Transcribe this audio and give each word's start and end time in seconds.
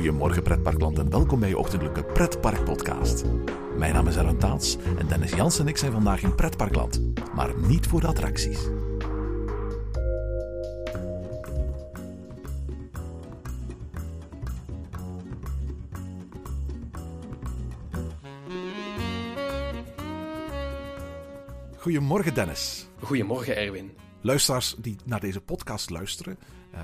Goedemorgen 0.00 0.42
pretparkland 0.42 0.98
en 0.98 1.10
welkom 1.10 1.40
bij 1.40 1.48
je 1.48 1.58
ochtendelijke 1.58 2.04
pretparkpodcast. 2.04 3.24
Mijn 3.76 3.94
naam 3.94 4.06
is 4.06 4.16
Aaron 4.16 4.38
Taats 4.38 4.76
en 4.98 5.06
Dennis 5.06 5.32
Jans 5.32 5.58
en 5.58 5.68
ik 5.68 5.76
zijn 5.76 5.92
vandaag 5.92 6.22
in 6.22 6.34
pretparkland, 6.34 7.02
maar 7.34 7.50
niet 7.68 7.86
voor 7.86 8.00
de 8.00 8.06
attracties. 8.06 8.58
Goedemorgen 21.76 22.34
Dennis. 22.34 22.88
Goedemorgen, 23.00 23.56
Erwin. 23.56 23.90
Luisteraars 24.20 24.74
die 24.78 24.96
naar 25.04 25.20
deze 25.20 25.40
podcast 25.40 25.90
luisteren, 25.90 26.38
eh, 26.72 26.80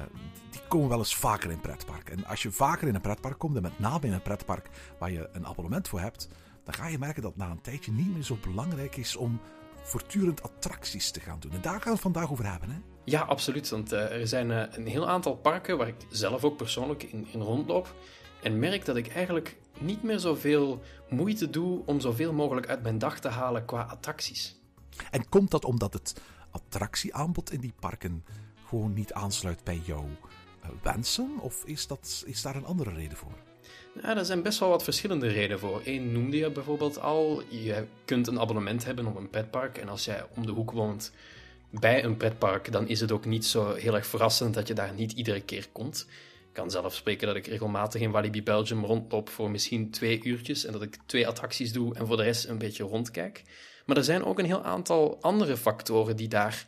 die 0.51 0.61
komen 0.69 0.89
wel 0.89 0.99
eens 0.99 1.17
vaker 1.17 1.51
in 1.51 1.61
pretparken. 1.61 2.17
En 2.17 2.25
als 2.25 2.43
je 2.43 2.51
vaker 2.51 2.89
in 2.89 2.95
een 2.95 3.01
pretpark 3.01 3.39
komt, 3.39 3.57
en 3.57 3.63
met 3.63 3.79
name 3.79 4.07
in 4.07 4.13
een 4.13 4.23
pretpark 4.23 4.71
waar 4.99 5.11
je 5.11 5.29
een 5.33 5.47
abonnement 5.47 5.89
voor 5.89 6.01
hebt, 6.01 6.29
dan 6.65 6.75
ga 6.75 6.87
je 6.87 6.99
merken 6.99 7.23
dat 7.23 7.37
na 7.37 7.51
een 7.51 7.61
tijdje 7.61 7.93
niet 7.93 8.15
meer 8.15 8.23
zo 8.23 8.39
belangrijk 8.43 8.97
is 8.97 9.17
om 9.17 9.41
voortdurend 9.83 10.43
attracties 10.43 11.11
te 11.11 11.21
gaan 11.21 11.41
doen. 11.41 11.53
En 11.53 11.61
daar 11.61 11.73
gaan 11.73 11.83
we 11.83 11.91
het 11.91 12.01
vandaag 12.01 12.31
over 12.31 12.51
hebben. 12.51 12.71
Hè? 12.71 12.77
Ja, 13.05 13.21
absoluut. 13.21 13.69
Want 13.69 13.93
eh, 13.93 14.21
er 14.21 14.29
zijn 14.29 14.51
eh, 14.51 14.77
een 14.77 14.87
heel 14.87 15.09
aantal 15.09 15.37
parken 15.37 15.79
waar 15.79 15.89
ik 15.89 16.07
zelf 16.11 16.45
ook 16.45 16.57
persoonlijk 16.57 17.03
in, 17.03 17.27
in 17.33 17.41
rondloop. 17.41 17.95
En 18.43 18.59
merk 18.59 18.85
dat 18.85 18.97
ik 18.97 19.09
eigenlijk 19.09 19.57
niet 19.79 20.03
meer 20.03 20.19
zoveel 20.19 20.83
moeite 21.09 21.51
doe 21.51 21.83
om 21.85 22.01
zoveel 22.01 22.33
mogelijk 22.33 22.69
uit 22.69 22.83
mijn 22.83 22.99
dag 22.99 23.19
te 23.19 23.29
halen 23.29 23.65
qua 23.65 23.83
attracties. 23.83 24.57
En 25.11 25.29
komt 25.29 25.51
dat 25.51 25.65
omdat 25.65 25.93
het 25.93 26.21
attractieaanbod 26.51 27.53
in 27.53 27.61
die 27.61 27.75
parken 27.81 28.25
gewoon 28.69 28.95
niet 28.95 29.13
aansluit 29.13 29.65
bij 29.65 29.81
jouw 29.85 30.09
eh, 30.61 30.69
wensen? 30.83 31.39
Of 31.41 31.65
is, 31.65 31.87
dat, 31.87 32.23
is 32.27 32.43
daar 32.43 32.57
een 32.57 32.65
andere 32.65 32.93
reden 32.93 33.17
voor? 33.17 33.33
Ja, 34.03 34.15
daar 34.15 34.25
zijn 34.25 34.43
best 34.43 34.59
wel 34.59 34.69
wat 34.69 34.85
verschillende 34.85 35.29
redenen 35.29 35.59
voor. 35.59 35.81
Eén 35.85 36.13
noemde 36.13 36.37
je 36.37 36.51
bijvoorbeeld 36.51 37.01
al. 37.01 37.43
Je 37.49 37.87
kunt 38.05 38.27
een 38.27 38.41
abonnement 38.41 38.85
hebben 38.85 39.07
op 39.07 39.17
een 39.17 39.31
pretpark. 39.31 39.79
En 39.79 39.89
als 39.89 40.05
jij 40.05 40.25
om 40.35 40.47
de 40.47 40.53
hoek 40.53 40.71
woont 40.71 41.13
bij 41.71 42.05
een 42.05 42.17
pretpark, 42.17 42.73
dan 42.73 42.89
is 42.89 43.01
het 43.01 43.13
ook 43.13 43.25
niet 43.25 43.45
zo 43.45 43.75
heel 43.75 43.95
erg 43.95 44.07
verrassend 44.07 44.55
dat 44.55 44.69
je 44.69 44.75
daar 44.75 44.93
niet 44.95 45.13
iedere 45.13 45.41
keer 45.41 45.69
komt. 45.73 46.07
Ik 46.49 46.63
kan 46.63 46.71
zelf 46.71 46.95
spreken 46.95 47.27
dat 47.27 47.37
ik 47.37 47.47
regelmatig 47.47 48.01
in 48.01 48.11
Walibi 48.11 48.43
Belgium 48.43 48.85
rondloop 48.85 49.29
voor 49.29 49.51
misschien 49.51 49.91
twee 49.91 50.23
uurtjes. 50.23 50.65
En 50.65 50.73
dat 50.73 50.83
ik 50.83 50.97
twee 51.07 51.29
attracties 51.29 51.73
doe 51.73 51.95
en 51.95 52.07
voor 52.07 52.17
de 52.17 52.23
rest 52.23 52.45
een 52.45 52.59
beetje 52.59 52.85
rondkijk. 52.85 53.43
Maar 53.87 53.97
er 53.97 54.05
zijn 54.05 54.25
ook 54.25 54.39
een 54.39 54.45
heel 54.45 54.63
aantal 54.63 55.19
andere 55.21 55.57
factoren 55.57 56.17
die 56.17 56.29
daar 56.29 56.67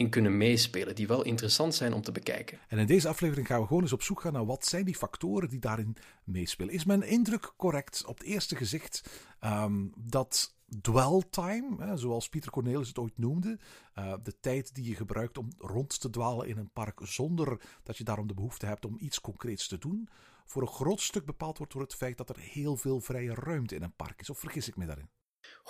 in 0.00 0.10
kunnen 0.10 0.36
meespelen, 0.36 0.94
die 0.94 1.06
wel 1.06 1.24
interessant 1.24 1.74
zijn 1.74 1.92
om 1.92 2.02
te 2.02 2.12
bekijken. 2.12 2.58
En 2.68 2.78
in 2.78 2.86
deze 2.86 3.08
aflevering 3.08 3.46
gaan 3.46 3.60
we 3.60 3.66
gewoon 3.66 3.82
eens 3.82 3.92
op 3.92 4.02
zoek 4.02 4.20
gaan 4.20 4.32
naar 4.32 4.46
wat 4.46 4.66
zijn 4.66 4.84
die 4.84 4.96
factoren 4.96 5.48
die 5.48 5.58
daarin 5.58 5.96
meespelen. 6.24 6.74
Is 6.74 6.84
mijn 6.84 7.02
indruk 7.02 7.52
correct 7.56 8.04
op 8.06 8.18
het 8.18 8.26
eerste 8.26 8.56
gezicht 8.56 9.10
ehm, 9.40 9.86
dat 9.96 10.54
dwell 10.80 11.22
time, 11.30 11.84
hè, 11.84 11.96
zoals 11.96 12.28
Pieter 12.28 12.50
Cornelis 12.50 12.88
het 12.88 12.98
ooit 12.98 13.18
noemde, 13.18 13.58
uh, 13.98 14.14
de 14.22 14.40
tijd 14.40 14.74
die 14.74 14.84
je 14.84 14.94
gebruikt 14.94 15.38
om 15.38 15.48
rond 15.58 16.00
te 16.00 16.10
dwalen 16.10 16.48
in 16.48 16.56
een 16.56 16.72
park 16.72 17.00
zonder 17.02 17.60
dat 17.82 17.96
je 17.96 18.04
daarom 18.04 18.26
de 18.26 18.34
behoefte 18.34 18.66
hebt 18.66 18.84
om 18.84 18.96
iets 18.98 19.20
concreets 19.20 19.68
te 19.68 19.78
doen, 19.78 20.08
voor 20.44 20.62
een 20.62 20.68
groot 20.68 21.00
stuk 21.00 21.24
bepaald 21.24 21.58
wordt 21.58 21.72
door 21.72 21.82
het 21.82 21.94
feit 21.94 22.16
dat 22.16 22.28
er 22.28 22.38
heel 22.38 22.76
veel 22.76 23.00
vrije 23.00 23.34
ruimte 23.34 23.74
in 23.74 23.82
een 23.82 23.96
park 23.96 24.20
is. 24.20 24.30
Of 24.30 24.38
vergis 24.38 24.68
ik 24.68 24.76
me 24.76 24.86
daarin? 24.86 25.08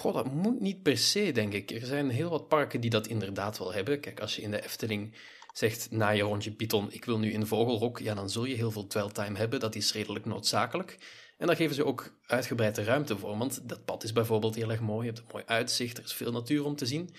Goh, 0.01 0.15
dat 0.15 0.33
moet 0.33 0.61
niet 0.61 0.83
per 0.83 0.99
se, 0.99 1.33
denk 1.33 1.53
ik. 1.53 1.71
Er 1.71 1.87
zijn 1.87 2.11
heel 2.11 2.31
wat 2.31 2.49
parken 2.49 2.81
die 2.81 2.91
dat 2.91 3.07
inderdaad 3.07 3.59
wel 3.59 3.73
hebben. 3.73 4.01
Kijk, 4.01 4.21
als 4.21 4.37
je 4.37 4.43
in 4.43 4.51
de 4.51 4.63
Efteling 4.63 5.15
zegt 5.53 5.91
na 5.91 6.09
je 6.09 6.23
rondje 6.23 6.53
Python, 6.53 6.93
ik 6.93 7.05
wil 7.05 7.19
nu 7.19 7.33
in 7.33 7.47
Vogelrok, 7.47 7.99
ja, 7.99 8.15
dan 8.15 8.31
zul 8.31 8.45
je 8.45 8.55
heel 8.55 8.71
veel 8.71 8.87
dweltime 8.87 9.39
hebben. 9.39 9.61
Dat 9.61 9.75
is 9.75 9.93
redelijk 9.93 10.25
noodzakelijk. 10.25 10.99
En 11.39 11.47
daar 11.47 11.57
geven 11.57 11.75
ze 11.75 11.85
ook 11.85 12.19
uitgebreide 12.27 12.85
ruimte 12.85 13.19
voor, 13.19 13.39
want 13.39 13.69
dat 13.69 13.85
pad 13.85 14.03
is 14.05 14.13
bijvoorbeeld 14.13 14.55
heel 14.55 14.71
erg 14.71 14.81
mooi. 14.81 15.07
Je 15.07 15.13
hebt 15.13 15.19
een 15.19 15.33
mooi 15.33 15.45
uitzicht, 15.47 15.99
er 15.99 16.05
is 16.05 16.13
veel 16.13 16.33
natuur 16.33 16.65
om 16.65 16.77
te 16.77 16.87
zien. 16.87 17.15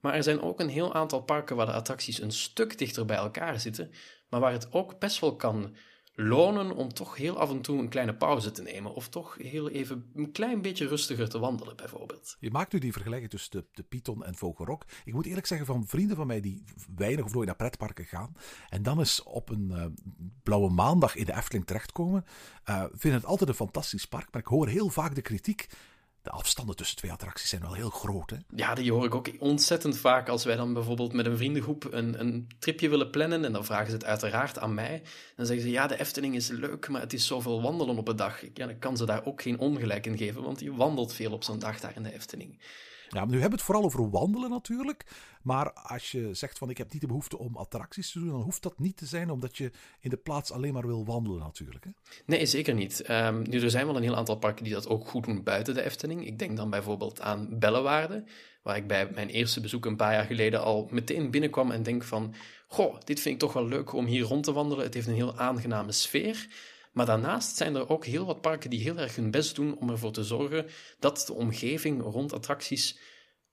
Maar 0.00 0.14
er 0.14 0.22
zijn 0.22 0.40
ook 0.40 0.60
een 0.60 0.68
heel 0.68 0.94
aantal 0.94 1.22
parken 1.22 1.56
waar 1.56 1.66
de 1.66 1.72
attracties 1.72 2.20
een 2.20 2.32
stuk 2.32 2.78
dichter 2.78 3.04
bij 3.04 3.16
elkaar 3.16 3.60
zitten, 3.60 3.90
maar 4.28 4.40
waar 4.40 4.52
het 4.52 4.72
ook 4.72 4.98
best 4.98 5.20
wel 5.20 5.36
kan 5.36 5.76
lonen 6.14 6.76
om 6.76 6.92
toch 6.92 7.16
heel 7.16 7.38
af 7.38 7.50
en 7.50 7.60
toe 7.60 7.78
een 7.78 7.88
kleine 7.88 8.14
pauze 8.14 8.50
te 8.50 8.62
nemen. 8.62 8.94
Of 8.94 9.08
toch 9.08 9.36
heel 9.38 9.70
even 9.70 10.10
een 10.14 10.32
klein 10.32 10.62
beetje 10.62 10.86
rustiger 10.86 11.28
te 11.28 11.38
wandelen, 11.38 11.76
bijvoorbeeld. 11.76 12.36
Je 12.40 12.50
maakt 12.50 12.72
nu 12.72 12.78
die 12.78 12.92
vergelijking 12.92 13.30
tussen 13.30 13.66
de, 13.72 13.82
Python 13.82 14.24
en 14.24 14.34
Vogelrok. 14.34 14.84
Ik 15.04 15.14
moet 15.14 15.26
eerlijk 15.26 15.46
zeggen 15.46 15.66
van 15.66 15.86
vrienden 15.86 16.16
van 16.16 16.26
mij 16.26 16.40
die 16.40 16.64
weinig 16.96 17.24
of 17.24 17.34
nooit 17.34 17.46
naar 17.46 17.56
pretparken 17.56 18.04
gaan. 18.04 18.32
En 18.68 18.82
dan 18.82 18.98
eens 18.98 19.22
op 19.22 19.48
een 19.48 19.70
uh, 19.72 19.84
blauwe 20.42 20.70
maandag 20.70 21.16
in 21.16 21.24
de 21.24 21.34
Efteling 21.34 21.66
terechtkomen. 21.66 22.24
Uh, 22.70 22.84
vinden 22.92 23.20
het 23.20 23.28
altijd 23.28 23.48
een 23.48 23.54
fantastisch 23.54 24.06
park. 24.06 24.28
Maar 24.32 24.40
ik 24.40 24.46
hoor 24.46 24.68
heel 24.68 24.88
vaak 24.88 25.14
de 25.14 25.22
kritiek 25.22 25.68
de 26.22 26.30
afstanden 26.30 26.76
tussen 26.76 26.96
twee 26.96 27.12
attracties 27.12 27.48
zijn 27.48 27.62
wel 27.62 27.72
heel 27.72 27.90
groot. 27.90 28.30
Hè? 28.30 28.36
Ja, 28.56 28.74
die 28.74 28.92
hoor 28.92 29.04
ik 29.04 29.14
ook 29.14 29.30
ontzettend 29.38 29.96
vaak 29.96 30.28
als 30.28 30.44
wij 30.44 30.56
dan 30.56 30.72
bijvoorbeeld 30.72 31.12
met 31.12 31.26
een 31.26 31.36
vriendengroep 31.36 31.88
een, 31.90 32.20
een 32.20 32.48
tripje 32.58 32.88
willen 32.88 33.10
plannen. 33.10 33.44
En 33.44 33.52
dan 33.52 33.64
vragen 33.64 33.86
ze 33.86 33.92
het 33.92 34.04
uiteraard 34.04 34.58
aan 34.58 34.74
mij. 34.74 35.02
Dan 35.36 35.46
zeggen 35.46 35.64
ze, 35.64 35.70
ja, 35.70 35.86
de 35.86 36.00
Efteling 36.00 36.34
is 36.34 36.48
leuk, 36.48 36.88
maar 36.88 37.00
het 37.00 37.12
is 37.12 37.26
zoveel 37.26 37.62
wandelen 37.62 37.98
op 37.98 38.08
een 38.08 38.16
dag. 38.16 38.40
Ja, 38.54 38.66
dan 38.66 38.78
kan 38.78 38.96
ze 38.96 39.06
daar 39.06 39.24
ook 39.24 39.42
geen 39.42 39.58
ongelijk 39.58 40.06
in 40.06 40.16
geven, 40.16 40.42
want 40.42 40.60
je 40.60 40.74
wandelt 40.74 41.12
veel 41.12 41.32
op 41.32 41.44
zo'n 41.44 41.58
dag 41.58 41.80
daar 41.80 41.96
in 41.96 42.02
de 42.02 42.12
Efteling. 42.12 42.58
Ja, 43.12 43.24
nu 43.24 43.32
hebben 43.32 43.50
we 43.50 43.54
het 43.54 43.64
vooral 43.64 43.84
over 43.84 44.10
wandelen 44.10 44.50
natuurlijk. 44.50 45.04
Maar 45.42 45.72
als 45.72 46.10
je 46.10 46.34
zegt 46.34 46.58
van 46.58 46.70
ik 46.70 46.78
heb 46.78 46.92
niet 46.92 47.00
de 47.00 47.06
behoefte 47.06 47.38
om 47.38 47.56
attracties 47.56 48.12
te 48.12 48.18
doen, 48.18 48.28
dan 48.28 48.40
hoeft 48.40 48.62
dat 48.62 48.78
niet 48.78 48.96
te 48.96 49.06
zijn 49.06 49.30
omdat 49.30 49.56
je 49.56 49.70
in 50.00 50.10
de 50.10 50.16
plaats 50.16 50.52
alleen 50.52 50.72
maar 50.72 50.86
wil 50.86 51.04
wandelen 51.04 51.38
natuurlijk. 51.38 51.84
Hè? 51.84 51.90
Nee, 52.26 52.46
zeker 52.46 52.74
niet. 52.74 53.10
Um, 53.10 53.42
nu, 53.48 53.60
er 53.60 53.70
zijn 53.70 53.86
wel 53.86 53.96
een 53.96 54.02
heel 54.02 54.16
aantal 54.16 54.36
parken 54.36 54.64
die 54.64 54.72
dat 54.72 54.88
ook 54.88 55.08
goed 55.08 55.24
doen 55.24 55.42
buiten 55.42 55.74
de 55.74 55.82
Efteling. 55.82 56.26
Ik 56.26 56.38
denk 56.38 56.56
dan 56.56 56.70
bijvoorbeeld 56.70 57.20
aan 57.20 57.58
Bellewaarde, 57.58 58.24
waar 58.62 58.76
ik 58.76 58.86
bij 58.86 59.10
mijn 59.10 59.28
eerste 59.28 59.60
bezoek 59.60 59.84
een 59.84 59.96
paar 59.96 60.12
jaar 60.12 60.24
geleden 60.26 60.62
al 60.62 60.88
meteen 60.90 61.30
binnenkwam 61.30 61.70
en 61.70 61.82
denk 61.82 62.02
van, 62.02 62.34
goh, 62.66 63.00
dit 63.04 63.20
vind 63.20 63.34
ik 63.34 63.40
toch 63.40 63.52
wel 63.52 63.66
leuk 63.66 63.92
om 63.92 64.06
hier 64.06 64.24
rond 64.24 64.44
te 64.44 64.52
wandelen. 64.52 64.84
Het 64.84 64.94
heeft 64.94 65.06
een 65.06 65.14
heel 65.14 65.38
aangename 65.38 65.92
sfeer. 65.92 66.48
Maar 66.92 67.06
daarnaast 67.06 67.56
zijn 67.56 67.74
er 67.74 67.88
ook 67.88 68.04
heel 68.04 68.26
wat 68.26 68.40
parken 68.40 68.70
die 68.70 68.80
heel 68.80 68.98
erg 68.98 69.16
hun 69.16 69.30
best 69.30 69.54
doen 69.54 69.78
om 69.78 69.90
ervoor 69.90 70.12
te 70.12 70.24
zorgen 70.24 70.66
dat 70.98 71.24
de 71.26 71.32
omgeving 71.32 72.02
rond 72.02 72.32
attracties 72.32 72.98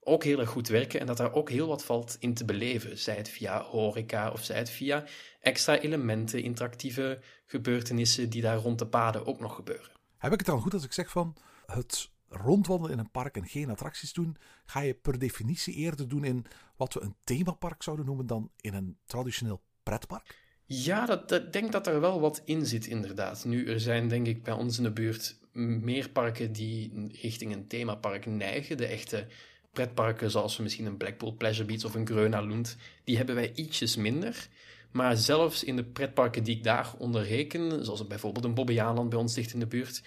ook 0.00 0.24
heel 0.24 0.38
erg 0.40 0.50
goed 0.50 0.68
werken 0.68 1.00
en 1.00 1.06
dat 1.06 1.16
daar 1.16 1.32
ook 1.32 1.50
heel 1.50 1.66
wat 1.66 1.84
valt 1.84 2.16
in 2.18 2.34
te 2.34 2.44
beleven. 2.44 2.98
Zij 2.98 3.16
het 3.16 3.28
via 3.28 3.62
horeca 3.62 4.30
of 4.30 4.44
zij 4.44 4.58
het 4.58 4.70
via 4.70 5.04
extra 5.40 5.78
elementen, 5.78 6.42
interactieve 6.42 7.20
gebeurtenissen 7.46 8.30
die 8.30 8.42
daar 8.42 8.56
rond 8.56 8.78
de 8.78 8.86
paden 8.86 9.26
ook 9.26 9.40
nog 9.40 9.54
gebeuren. 9.54 9.90
Heb 10.16 10.32
ik 10.32 10.38
het 10.38 10.46
dan 10.46 10.60
goed 10.60 10.74
als 10.74 10.84
ik 10.84 10.92
zeg 10.92 11.10
van 11.10 11.36
het 11.66 12.10
rondwandelen 12.28 12.92
in 12.92 12.98
een 12.98 13.10
park 13.10 13.36
en 13.36 13.46
geen 13.46 13.70
attracties 13.70 14.12
doen, 14.12 14.36
ga 14.64 14.80
je 14.80 14.94
per 14.94 15.18
definitie 15.18 15.74
eerder 15.74 16.08
doen 16.08 16.24
in 16.24 16.46
wat 16.76 16.94
we 16.94 17.00
een 17.00 17.16
themapark 17.24 17.82
zouden 17.82 18.06
noemen 18.06 18.26
dan 18.26 18.50
in 18.56 18.74
een 18.74 18.98
traditioneel 19.06 19.62
pretpark? 19.82 20.49
Ja, 20.72 21.06
dat, 21.06 21.32
ik 21.32 21.52
denk 21.52 21.72
dat 21.72 21.86
er 21.86 22.00
wel 22.00 22.20
wat 22.20 22.42
in 22.44 22.66
zit, 22.66 22.86
inderdaad. 22.86 23.44
Nu, 23.44 23.66
er 23.66 23.80
zijn 23.80 24.08
denk 24.08 24.26
ik 24.26 24.42
bij 24.42 24.54
ons 24.54 24.76
in 24.76 24.82
de 24.82 24.90
buurt 24.90 25.36
meer 25.52 26.08
parken 26.08 26.52
die 26.52 27.08
richting 27.20 27.52
een 27.52 27.66
themapark 27.66 28.26
neigen. 28.26 28.76
De 28.76 28.86
echte 28.86 29.26
pretparken, 29.72 30.30
zoals 30.30 30.56
we 30.56 30.62
misschien 30.62 30.86
een 30.86 30.96
Blackpool 30.96 31.34
Pleasure 31.36 31.66
Beach 31.66 31.84
of 31.84 31.94
een 31.94 32.06
Gröna 32.06 32.40
Lund, 32.40 32.76
die 33.04 33.16
hebben 33.16 33.34
wij 33.34 33.52
ietsjes 33.54 33.96
minder. 33.96 34.48
Maar 34.90 35.16
zelfs 35.16 35.64
in 35.64 35.76
de 35.76 35.84
pretparken 35.84 36.42
die 36.42 36.56
ik 36.56 36.64
daar 36.64 36.94
onder 36.98 37.22
reken, 37.22 37.84
zoals 37.84 38.06
bijvoorbeeld 38.06 38.44
een 38.44 38.54
Bobbejaanland 38.54 39.08
bij 39.08 39.18
ons 39.18 39.34
dicht 39.34 39.52
in 39.52 39.60
de 39.60 39.66
buurt, 39.66 40.02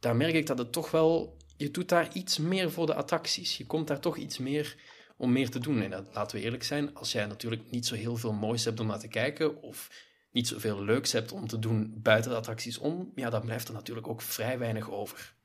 daar 0.00 0.16
merk 0.16 0.34
ik 0.34 0.46
dat 0.46 0.58
het 0.58 0.72
toch 0.72 0.90
wel... 0.90 1.36
Je 1.56 1.70
doet 1.70 1.88
daar 1.88 2.08
iets 2.12 2.38
meer 2.38 2.70
voor 2.70 2.86
de 2.86 2.94
attracties. 2.94 3.56
Je 3.56 3.66
komt 3.66 3.86
daar 3.86 4.00
toch 4.00 4.16
iets 4.16 4.38
meer 4.38 4.76
om 5.18 5.32
meer 5.32 5.50
te 5.50 5.58
doen. 5.58 5.82
En 5.82 5.90
dat, 5.90 6.04
laten 6.14 6.36
we 6.36 6.42
eerlijk 6.42 6.64
zijn, 6.64 6.94
als 6.94 7.12
jij 7.12 7.26
natuurlijk 7.26 7.70
niet 7.70 7.86
zo 7.86 7.94
heel 7.94 8.16
veel 8.16 8.32
moois 8.32 8.64
hebt 8.64 8.80
om 8.80 8.86
naar 8.86 8.98
te 8.98 9.08
kijken, 9.08 9.62
of 9.62 10.06
niet 10.30 10.48
zoveel 10.48 10.84
leuks 10.84 11.12
hebt 11.12 11.32
om 11.32 11.46
te 11.46 11.58
doen 11.58 11.92
buiten 11.96 12.30
de 12.30 12.36
attracties 12.36 12.78
om, 12.78 13.12
ja, 13.14 13.30
dan 13.30 13.40
blijft 13.40 13.68
er 13.68 13.74
natuurlijk 13.74 14.08
ook 14.08 14.22
vrij 14.22 14.58
weinig 14.58 14.90
over. 14.90 15.36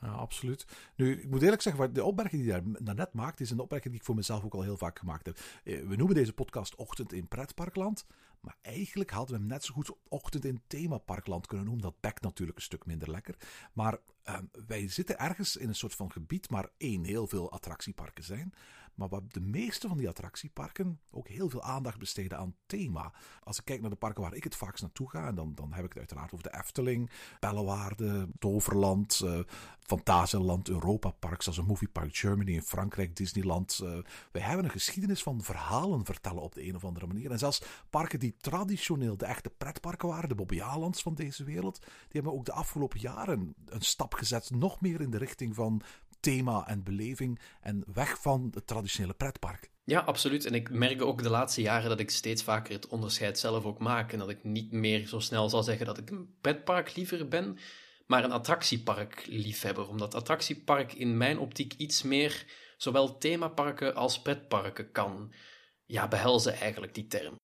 Ja, 0.00 0.08
absoluut. 0.08 0.66
Nu, 0.96 1.20
ik 1.20 1.30
moet 1.30 1.42
eerlijk 1.42 1.62
zeggen, 1.62 1.92
de 1.92 2.04
opmerking 2.04 2.42
die 2.42 2.52
je 2.52 2.62
daar 2.78 2.94
net 2.94 3.12
maakt, 3.12 3.40
is 3.40 3.50
een 3.50 3.60
opmerking 3.60 3.90
die 3.90 4.00
ik 4.00 4.06
voor 4.06 4.14
mezelf 4.14 4.44
ook 4.44 4.54
al 4.54 4.62
heel 4.62 4.76
vaak 4.76 4.98
gemaakt 4.98 5.26
heb. 5.26 5.38
Eh, 5.64 5.86
we 5.86 5.96
noemen 5.96 6.14
deze 6.14 6.32
podcast 6.32 6.74
Ochtend 6.74 7.12
in 7.12 7.28
Pretparkland. 7.28 8.06
Maar 8.40 8.56
eigenlijk 8.62 9.10
hadden 9.10 9.34
we 9.34 9.40
hem 9.40 9.50
net 9.50 9.64
zo 9.64 9.74
goed 9.74 9.96
Ochtend 10.08 10.44
in 10.44 10.62
Themaparkland 10.66 11.46
kunnen 11.46 11.66
noemen. 11.66 11.84
Dat 11.84 12.00
bekt 12.00 12.22
natuurlijk 12.22 12.58
een 12.58 12.64
stuk 12.64 12.86
minder 12.86 13.10
lekker. 13.10 13.36
Maar 13.72 13.98
ehm, 14.26 14.44
wij 14.66 14.88
zitten 14.88 15.18
ergens 15.18 15.56
in 15.56 15.68
een 15.68 15.74
soort 15.74 15.94
van 15.94 16.12
gebied 16.12 16.48
waar 16.48 16.68
één 16.76 17.04
heel 17.04 17.26
veel 17.26 17.52
attractieparken 17.52 18.24
zijn. 18.24 18.54
Maar 18.96 19.08
waar 19.08 19.20
de 19.28 19.40
meeste 19.40 19.88
van 19.88 19.96
die 19.96 20.08
attractieparken 20.08 21.00
ook 21.10 21.28
heel 21.28 21.48
veel 21.48 21.62
aandacht 21.62 21.98
besteden 21.98 22.38
aan 22.38 22.54
thema. 22.66 23.12
Als 23.42 23.58
ik 23.58 23.64
kijk 23.64 23.80
naar 23.80 23.90
de 23.90 23.96
parken 23.96 24.22
waar 24.22 24.34
ik 24.34 24.44
het 24.44 24.56
vaakst 24.56 24.82
naartoe 24.82 25.10
ga, 25.10 25.26
en 25.26 25.34
dan, 25.34 25.54
dan 25.54 25.72
heb 25.72 25.84
ik 25.84 25.88
het 25.88 25.98
uiteraard 25.98 26.32
over 26.32 26.50
de 26.50 26.58
Efteling, 26.58 27.10
Bellewaarde, 27.40 28.28
Toverland, 28.38 29.20
uh, 29.24 29.38
Fantasieland, 29.80 30.68
Europa 30.68 31.10
Park, 31.10 31.42
zoals 31.42 31.58
een 31.58 31.66
Movie 31.66 31.88
Park 31.88 32.16
Germany 32.16 32.52
in 32.52 32.62
Frankrijk, 32.62 33.16
Disneyland. 33.16 33.80
Uh, 33.82 33.98
wij 34.32 34.42
hebben 34.42 34.64
een 34.64 34.70
geschiedenis 34.70 35.22
van 35.22 35.42
verhalen 35.42 36.04
vertellen 36.04 36.42
op 36.42 36.54
de 36.54 36.66
een 36.66 36.76
of 36.76 36.84
andere 36.84 37.06
manier. 37.06 37.30
En 37.30 37.38
zelfs 37.38 37.62
parken 37.90 38.18
die 38.18 38.36
traditioneel 38.40 39.16
de 39.16 39.26
echte 39.26 39.50
pretparken 39.50 40.08
waren, 40.08 40.28
de 40.28 40.34
Bobbejaanlands 40.34 41.02
van 41.02 41.14
deze 41.14 41.44
wereld, 41.44 41.78
die 41.78 42.20
hebben 42.20 42.32
ook 42.32 42.44
de 42.44 42.52
afgelopen 42.52 43.00
jaren 43.00 43.54
een 43.64 43.80
stap 43.80 44.14
gezet, 44.18 44.50
nog 44.50 44.80
meer 44.80 45.00
in 45.00 45.10
de 45.10 45.18
richting 45.18 45.54
van 45.54 45.82
thema 46.20 46.66
en 46.68 46.82
beleving 46.82 47.40
en 47.60 47.84
weg 47.92 48.20
van 48.20 48.50
het 48.54 48.66
traditionele 48.66 49.14
pretpark. 49.14 49.70
Ja, 49.84 50.00
absoluut. 50.00 50.44
En 50.44 50.54
ik 50.54 50.70
merk 50.70 51.02
ook 51.02 51.22
de 51.22 51.30
laatste 51.30 51.60
jaren 51.60 51.88
dat 51.88 52.00
ik 52.00 52.10
steeds 52.10 52.42
vaker 52.42 52.72
het 52.72 52.86
onderscheid 52.86 53.38
zelf 53.38 53.64
ook 53.64 53.78
maak. 53.78 54.12
En 54.12 54.18
dat 54.18 54.28
ik 54.28 54.44
niet 54.44 54.72
meer 54.72 55.06
zo 55.06 55.18
snel 55.18 55.48
zal 55.48 55.62
zeggen 55.62 55.86
dat 55.86 55.98
ik 55.98 56.10
een 56.10 56.34
pretpark 56.40 56.96
liever 56.96 57.28
ben, 57.28 57.58
maar 58.06 58.24
een 58.24 58.32
attractiepark 58.32 59.26
liefhebber. 59.26 59.88
Omdat 59.88 60.14
attractiepark 60.14 60.92
in 60.92 61.16
mijn 61.16 61.38
optiek 61.38 61.74
iets 61.76 62.02
meer 62.02 62.44
zowel 62.76 63.18
themaparken 63.18 63.94
als 63.94 64.22
pretparken 64.22 64.92
kan 64.92 65.32
ja, 65.84 66.08
behelzen, 66.08 66.54
eigenlijk 66.54 66.94
die 66.94 67.06
term. 67.06 67.34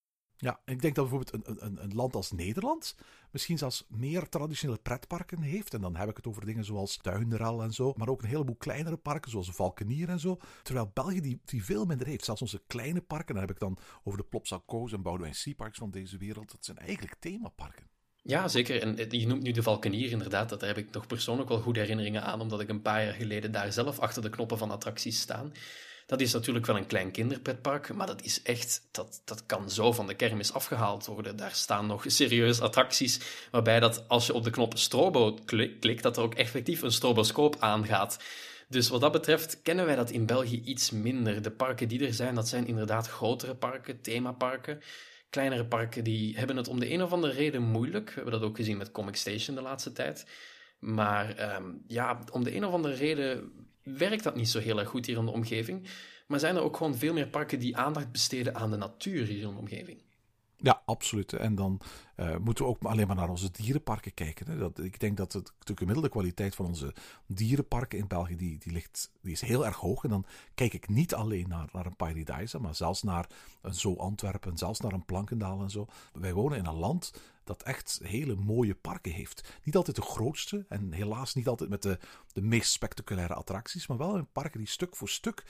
Ja, 0.42 0.60
ik 0.64 0.82
denk 0.82 0.94
dat 0.94 1.08
bijvoorbeeld 1.08 1.46
een, 1.46 1.66
een, 1.66 1.82
een 1.82 1.94
land 1.94 2.14
als 2.14 2.32
Nederland 2.32 2.96
misschien 3.30 3.58
zelfs 3.58 3.84
meer 3.88 4.28
traditionele 4.28 4.78
pretparken 4.78 5.42
heeft. 5.42 5.74
En 5.74 5.80
dan 5.80 5.96
heb 5.96 6.08
ik 6.08 6.16
het 6.16 6.26
over 6.26 6.44
dingen 6.44 6.64
zoals 6.64 6.98
Duinrel 7.02 7.62
en 7.62 7.72
zo. 7.72 7.92
Maar 7.96 8.08
ook 8.08 8.22
een 8.22 8.28
heleboel 8.28 8.56
kleinere 8.56 8.96
parken 8.96 9.30
zoals 9.30 9.50
Valkenier 9.50 10.08
en 10.08 10.20
zo. 10.20 10.38
Terwijl 10.62 10.90
België 10.94 11.20
die, 11.20 11.40
die 11.44 11.64
veel 11.64 11.84
minder 11.84 12.06
heeft. 12.06 12.24
Zelfs 12.24 12.40
onze 12.40 12.62
kleine 12.66 13.00
parken, 13.00 13.34
dan 13.34 13.42
heb 13.42 13.52
ik 13.52 13.58
dan 13.58 13.78
over 14.04 14.18
de 14.18 14.24
Plopsa 14.24 14.62
Coast 14.66 14.94
en 14.94 15.02
Boudewijn 15.02 15.34
Seaparks 15.34 15.78
van 15.78 15.90
deze 15.90 16.16
wereld. 16.16 16.50
Dat 16.50 16.64
zijn 16.64 16.78
eigenlijk 16.78 17.16
themaparken. 17.20 17.86
Ja, 18.22 18.48
zeker. 18.48 18.82
En 18.82 19.18
je 19.18 19.26
noemt 19.26 19.42
nu 19.42 19.50
de 19.50 19.62
Valkenier 19.62 20.10
inderdaad. 20.10 20.48
Daar 20.48 20.68
heb 20.68 20.78
ik 20.78 20.90
nog 20.90 21.06
persoonlijk 21.06 21.48
wel 21.48 21.60
goede 21.60 21.80
herinneringen 21.80 22.22
aan, 22.22 22.40
omdat 22.40 22.60
ik 22.60 22.68
een 22.68 22.82
paar 22.82 23.04
jaar 23.04 23.14
geleden 23.14 23.52
daar 23.52 23.72
zelf 23.72 23.98
achter 23.98 24.22
de 24.22 24.30
knoppen 24.30 24.58
van 24.58 24.70
attracties 24.70 25.20
staan. 25.20 25.52
Dat 26.06 26.20
is 26.20 26.32
natuurlijk 26.32 26.66
wel 26.66 26.76
een 26.76 26.86
klein 26.86 27.10
kinderpretpark, 27.10 27.94
maar 27.94 28.06
dat 28.06 28.22
is 28.22 28.42
echt, 28.42 28.88
dat, 28.90 29.22
dat 29.24 29.46
kan 29.46 29.70
zo 29.70 29.92
van 29.92 30.06
de 30.06 30.14
kermis 30.14 30.52
afgehaald 30.52 31.06
worden. 31.06 31.36
Daar 31.36 31.54
staan 31.54 31.86
nog 31.86 32.04
serieuze 32.06 32.62
attracties, 32.62 33.20
waarbij 33.50 33.80
dat 33.80 34.08
als 34.08 34.26
je 34.26 34.34
op 34.34 34.44
de 34.44 34.50
knop 34.50 34.78
strobo 34.78 35.38
klikt, 35.80 36.02
dat 36.02 36.16
er 36.16 36.22
ook 36.22 36.34
effectief 36.34 36.82
een 36.82 36.92
stroboscoop 36.92 37.56
aangaat. 37.58 38.18
Dus 38.68 38.88
wat 38.88 39.00
dat 39.00 39.12
betreft 39.12 39.62
kennen 39.62 39.86
wij 39.86 39.96
dat 39.96 40.10
in 40.10 40.26
België 40.26 40.62
iets 40.64 40.90
minder. 40.90 41.42
De 41.42 41.50
parken 41.50 41.88
die 41.88 42.06
er 42.06 42.14
zijn, 42.14 42.34
dat 42.34 42.48
zijn 42.48 42.66
inderdaad 42.66 43.08
grotere 43.08 43.54
parken, 43.54 44.00
themaparken. 44.00 44.80
Kleinere 45.30 45.66
parken 45.66 46.04
die 46.04 46.36
hebben 46.36 46.56
het 46.56 46.68
om 46.68 46.80
de 46.80 46.92
een 46.92 47.02
of 47.02 47.12
andere 47.12 47.32
reden 47.32 47.62
moeilijk. 47.62 48.08
We 48.08 48.14
hebben 48.14 48.32
dat 48.32 48.42
ook 48.42 48.56
gezien 48.56 48.76
met 48.76 48.90
Comic 48.90 49.16
Station 49.16 49.56
de 49.56 49.62
laatste 49.62 49.92
tijd. 49.92 50.26
Maar 50.78 51.54
um, 51.56 51.82
ja, 51.86 52.18
om 52.30 52.44
de 52.44 52.54
een 52.54 52.64
of 52.64 52.72
andere 52.72 52.94
reden 52.94 53.52
werkt 53.82 54.22
dat 54.22 54.34
niet 54.34 54.48
zo 54.48 54.58
heel 54.58 54.78
erg 54.78 54.88
goed 54.88 55.06
hier 55.06 55.16
in 55.16 55.24
de 55.24 55.30
omgeving. 55.30 55.88
Maar 56.26 56.38
zijn 56.38 56.56
er 56.56 56.62
ook 56.62 56.76
gewoon 56.76 56.96
veel 56.96 57.12
meer 57.12 57.28
parken 57.28 57.58
die 57.58 57.76
aandacht 57.76 58.12
besteden 58.12 58.54
aan 58.54 58.70
de 58.70 58.76
natuur 58.76 59.26
hier 59.26 59.42
in 59.42 59.50
de 59.50 59.58
omgeving? 59.58 60.02
Ja, 60.62 60.82
absoluut. 60.84 61.32
En 61.32 61.54
dan 61.54 61.80
uh, 62.16 62.36
moeten 62.36 62.64
we 62.64 62.70
ook 62.70 62.82
alleen 62.82 63.06
maar 63.06 63.16
naar 63.16 63.30
onze 63.30 63.50
dierenparken 63.50 64.14
kijken. 64.14 64.46
Hè. 64.46 64.58
Dat, 64.58 64.78
ik 64.78 65.00
denk 65.00 65.16
dat 65.16 65.32
het, 65.32 65.52
de 65.58 65.76
gemiddelde 65.76 66.08
kwaliteit 66.08 66.54
van 66.54 66.66
onze 66.66 66.94
dierenparken 67.26 67.98
in 67.98 68.06
België, 68.06 68.36
die, 68.36 68.58
die, 68.58 68.72
ligt, 68.72 69.10
die 69.20 69.32
is 69.32 69.40
heel 69.40 69.66
erg 69.66 69.76
hoog. 69.76 70.04
En 70.04 70.10
dan 70.10 70.24
kijk 70.54 70.72
ik 70.72 70.88
niet 70.88 71.14
alleen 71.14 71.48
naar, 71.48 71.68
naar 71.72 71.86
een 71.86 71.96
Paradise, 71.96 72.58
maar 72.58 72.74
zelfs 72.74 73.02
naar 73.02 73.26
een 73.62 73.74
Zoo 73.74 73.96
Antwerpen, 73.96 74.58
zelfs 74.58 74.80
naar 74.80 74.92
een 74.92 75.04
Plankendaal 75.04 75.62
en 75.62 75.70
zo. 75.70 75.86
Wij 76.12 76.34
wonen 76.34 76.58
in 76.58 76.66
een 76.66 76.74
land 76.74 77.12
dat 77.44 77.62
echt 77.62 78.00
hele 78.02 78.34
mooie 78.34 78.74
parken 78.74 79.12
heeft. 79.12 79.52
Niet 79.62 79.76
altijd 79.76 79.96
de 79.96 80.02
grootste 80.02 80.64
en 80.68 80.92
helaas 80.92 81.34
niet 81.34 81.48
altijd 81.48 81.70
met 81.70 81.82
de, 81.82 81.98
de 82.32 82.42
meest 82.42 82.72
spectaculaire 82.72 83.34
attracties, 83.34 83.86
maar 83.86 83.96
wel 83.96 84.16
een 84.16 84.32
parken 84.32 84.58
die 84.58 84.68
stuk 84.68 84.96
voor 84.96 85.08
stuk 85.08 85.44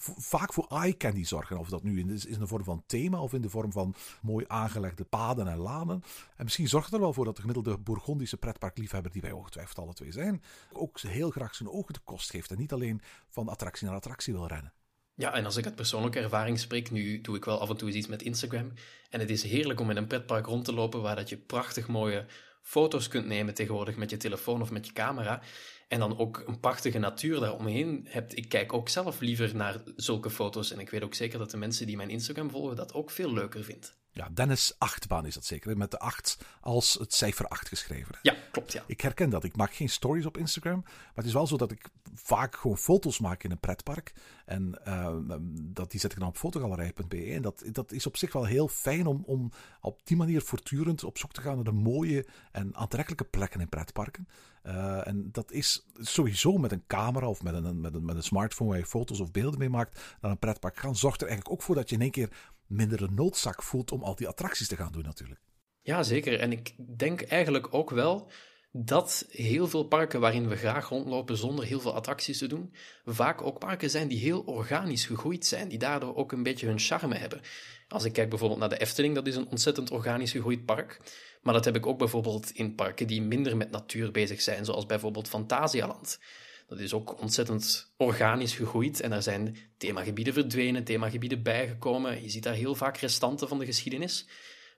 vaak 0.00 0.52
voor 0.52 0.66
eye 0.68 0.96
candy 0.96 1.24
zorgen. 1.24 1.58
Of 1.58 1.68
dat 1.68 1.82
nu 1.82 1.98
in 1.98 2.06
de, 2.06 2.28
in 2.28 2.38
de 2.38 2.46
vorm 2.46 2.64
van 2.64 2.82
thema 2.86 3.20
of 3.20 3.32
in 3.32 3.40
de 3.40 3.50
vorm 3.50 3.72
van 3.72 3.94
mooi 4.22 4.44
aangelegde 4.48 5.04
paden 5.04 5.48
en 5.48 5.58
lanen. 5.58 6.02
En 6.36 6.44
misschien 6.44 6.68
zorgt 6.68 6.92
er 6.92 7.00
wel 7.00 7.12
voor 7.12 7.24
dat 7.24 7.34
de 7.34 7.40
gemiddelde 7.40 7.78
Bourgondische 7.78 8.36
pretparkliefhebber, 8.36 9.12
die 9.12 9.22
wij 9.22 9.32
ongetwijfeld 9.32 9.78
alle 9.78 9.92
twee 9.92 10.12
zijn, 10.12 10.42
ook 10.72 11.00
heel 11.00 11.30
graag 11.30 11.54
zijn 11.54 11.70
ogen 11.70 11.92
de 11.92 12.00
kost 12.04 12.30
geeft. 12.30 12.50
En 12.50 12.58
niet 12.58 12.72
alleen 12.72 13.00
van 13.28 13.48
attractie 13.48 13.86
naar 13.86 13.96
attractie 13.96 14.32
wil 14.32 14.46
rennen. 14.46 14.72
Ja, 15.16 15.32
en 15.34 15.44
als 15.44 15.56
ik 15.56 15.64
uit 15.64 15.74
persoonlijke 15.74 16.20
ervaring 16.20 16.58
spreek, 16.58 16.90
nu 16.90 17.20
doe 17.20 17.36
ik 17.36 17.44
wel 17.44 17.60
af 17.60 17.70
en 17.70 17.76
toe 17.76 17.90
iets 17.90 18.06
met 18.06 18.22
Instagram. 18.22 18.72
En 19.10 19.20
het 19.20 19.30
is 19.30 19.42
heerlijk 19.42 19.80
om 19.80 19.90
in 19.90 19.96
een 19.96 20.06
pretpark 20.06 20.46
rond 20.46 20.64
te 20.64 20.72
lopen 20.72 21.02
waar 21.02 21.16
dat 21.16 21.28
je 21.28 21.36
prachtig 21.36 21.88
mooie 21.88 22.26
foto's 22.64 23.08
kunt 23.08 23.26
nemen 23.26 23.54
tegenwoordig 23.54 23.96
met 23.96 24.10
je 24.10 24.16
telefoon 24.16 24.60
of 24.60 24.70
met 24.70 24.86
je 24.86 24.92
camera. 24.92 25.42
En 25.88 25.98
dan 25.98 26.18
ook 26.18 26.42
een 26.46 26.60
prachtige 26.60 26.98
natuur 26.98 27.40
daaromheen 27.40 28.06
hebt. 28.08 28.36
Ik 28.36 28.48
kijk 28.48 28.72
ook 28.72 28.88
zelf 28.88 29.20
liever 29.20 29.56
naar 29.56 29.82
zulke 29.96 30.30
foto's. 30.30 30.72
En 30.72 30.78
ik 30.78 30.90
weet 30.90 31.02
ook 31.02 31.14
zeker 31.14 31.38
dat 31.38 31.50
de 31.50 31.56
mensen 31.56 31.86
die 31.86 31.96
mijn 31.96 32.10
Instagram 32.10 32.50
volgen 32.50 32.76
dat 32.76 32.94
ook 32.94 33.10
veel 33.10 33.32
leuker 33.32 33.64
vinden. 33.64 33.90
Ja, 34.14 34.28
Dennis 34.32 34.74
Achtbaan 34.78 35.26
is 35.26 35.34
dat 35.34 35.44
zeker. 35.44 35.76
Met 35.76 35.90
de 35.90 35.98
8 35.98 36.38
als 36.60 36.94
het 36.94 37.14
cijfer 37.14 37.48
8 37.48 37.68
geschreven. 37.68 38.18
Ja, 38.22 38.36
klopt. 38.52 38.72
Ja. 38.72 38.84
Ik 38.86 39.00
herken 39.00 39.30
dat. 39.30 39.44
Ik 39.44 39.56
maak 39.56 39.74
geen 39.74 39.88
stories 39.88 40.26
op 40.26 40.36
Instagram. 40.36 40.80
Maar 40.84 41.12
het 41.14 41.24
is 41.24 41.32
wel 41.32 41.46
zo 41.46 41.56
dat 41.56 41.70
ik 41.70 41.88
vaak 42.14 42.56
gewoon 42.56 42.78
foto's 42.78 43.18
maak 43.18 43.42
in 43.42 43.50
een 43.50 43.58
pretpark. 43.58 44.12
En 44.46 44.80
uh, 44.88 45.14
dat, 45.62 45.90
die 45.90 46.00
zet 46.00 46.12
ik 46.12 46.18
dan 46.18 46.28
op 46.28 46.36
fotogalerij.be. 46.36 47.32
En 47.32 47.42
dat, 47.42 47.64
dat 47.72 47.92
is 47.92 48.06
op 48.06 48.16
zich 48.16 48.32
wel 48.32 48.44
heel 48.44 48.68
fijn 48.68 49.06
om, 49.06 49.22
om 49.26 49.52
op 49.80 50.00
die 50.06 50.16
manier 50.16 50.42
voortdurend 50.42 51.04
op 51.04 51.18
zoek 51.18 51.32
te 51.32 51.40
gaan 51.40 51.54
naar 51.54 51.64
de 51.64 51.72
mooie 51.72 52.26
en 52.52 52.76
aantrekkelijke 52.76 53.24
plekken 53.24 53.60
in 53.60 53.68
pretparken. 53.68 54.28
Uh, 54.66 55.06
en 55.06 55.28
dat 55.32 55.52
is 55.52 55.86
sowieso 55.94 56.56
met 56.56 56.72
een 56.72 56.86
camera 56.86 57.28
of 57.28 57.42
met 57.42 57.54
een, 57.54 57.80
met 57.80 57.94
een, 57.94 58.04
met 58.04 58.16
een 58.16 58.22
smartphone 58.22 58.70
waar 58.70 58.78
je 58.78 58.86
foto's 58.86 59.20
of 59.20 59.30
beelden 59.30 59.58
mee 59.58 59.68
maakt 59.68 60.16
naar 60.20 60.30
een 60.30 60.38
pretpark 60.38 60.76
gaan. 60.76 60.96
Zorgt 60.96 61.20
er 61.20 61.28
eigenlijk 61.28 61.56
ook 61.56 61.66
voor 61.66 61.74
dat 61.74 61.88
je 61.88 61.94
in 61.94 62.00
één 62.00 62.10
keer 62.10 62.30
minder 62.66 63.02
een 63.02 63.14
noodzak 63.14 63.62
voelt 63.62 63.92
om 63.92 64.02
al 64.02 64.14
die 64.14 64.28
attracties 64.28 64.68
te 64.68 64.76
gaan 64.76 64.92
doen 64.92 65.04
natuurlijk. 65.04 65.40
Ja, 65.80 66.02
zeker. 66.02 66.40
En 66.40 66.52
ik 66.52 66.74
denk 66.96 67.22
eigenlijk 67.22 67.74
ook 67.74 67.90
wel 67.90 68.30
dat 68.76 69.26
heel 69.30 69.68
veel 69.68 69.84
parken 69.84 70.20
waarin 70.20 70.48
we 70.48 70.56
graag 70.56 70.88
rondlopen 70.88 71.36
zonder 71.36 71.64
heel 71.64 71.80
veel 71.80 71.94
attracties 71.94 72.38
te 72.38 72.46
doen, 72.46 72.74
vaak 73.04 73.42
ook 73.42 73.58
parken 73.58 73.90
zijn 73.90 74.08
die 74.08 74.18
heel 74.18 74.40
organisch 74.40 75.06
gegroeid 75.06 75.46
zijn, 75.46 75.68
die 75.68 75.78
daardoor 75.78 76.16
ook 76.16 76.32
een 76.32 76.42
beetje 76.42 76.66
hun 76.66 76.78
charme 76.78 77.14
hebben. 77.16 77.40
Als 77.88 78.04
ik 78.04 78.12
kijk 78.12 78.28
bijvoorbeeld 78.28 78.60
naar 78.60 78.68
de 78.68 78.78
Efteling, 78.78 79.14
dat 79.14 79.26
is 79.26 79.36
een 79.36 79.48
ontzettend 79.48 79.90
organisch 79.90 80.30
gegroeid 80.30 80.64
park. 80.64 81.00
Maar 81.42 81.54
dat 81.54 81.64
heb 81.64 81.76
ik 81.76 81.86
ook 81.86 81.98
bijvoorbeeld 81.98 82.50
in 82.50 82.74
parken 82.74 83.06
die 83.06 83.22
minder 83.22 83.56
met 83.56 83.70
natuur 83.70 84.10
bezig 84.10 84.40
zijn, 84.40 84.64
zoals 84.64 84.86
bijvoorbeeld 84.86 85.28
Fantasialand. 85.28 86.18
Dat 86.66 86.78
is 86.78 86.92
ook 86.92 87.20
ontzettend 87.20 87.92
organisch 87.96 88.54
gegroeid 88.54 89.00
en 89.00 89.12
er 89.12 89.22
zijn 89.22 89.56
themagebieden 89.76 90.32
verdwenen, 90.32 90.84
themagebieden 90.84 91.42
bijgekomen. 91.42 92.22
Je 92.22 92.28
ziet 92.28 92.42
daar 92.42 92.54
heel 92.54 92.74
vaak 92.74 92.96
restanten 92.96 93.48
van 93.48 93.58
de 93.58 93.64
geschiedenis. 93.64 94.26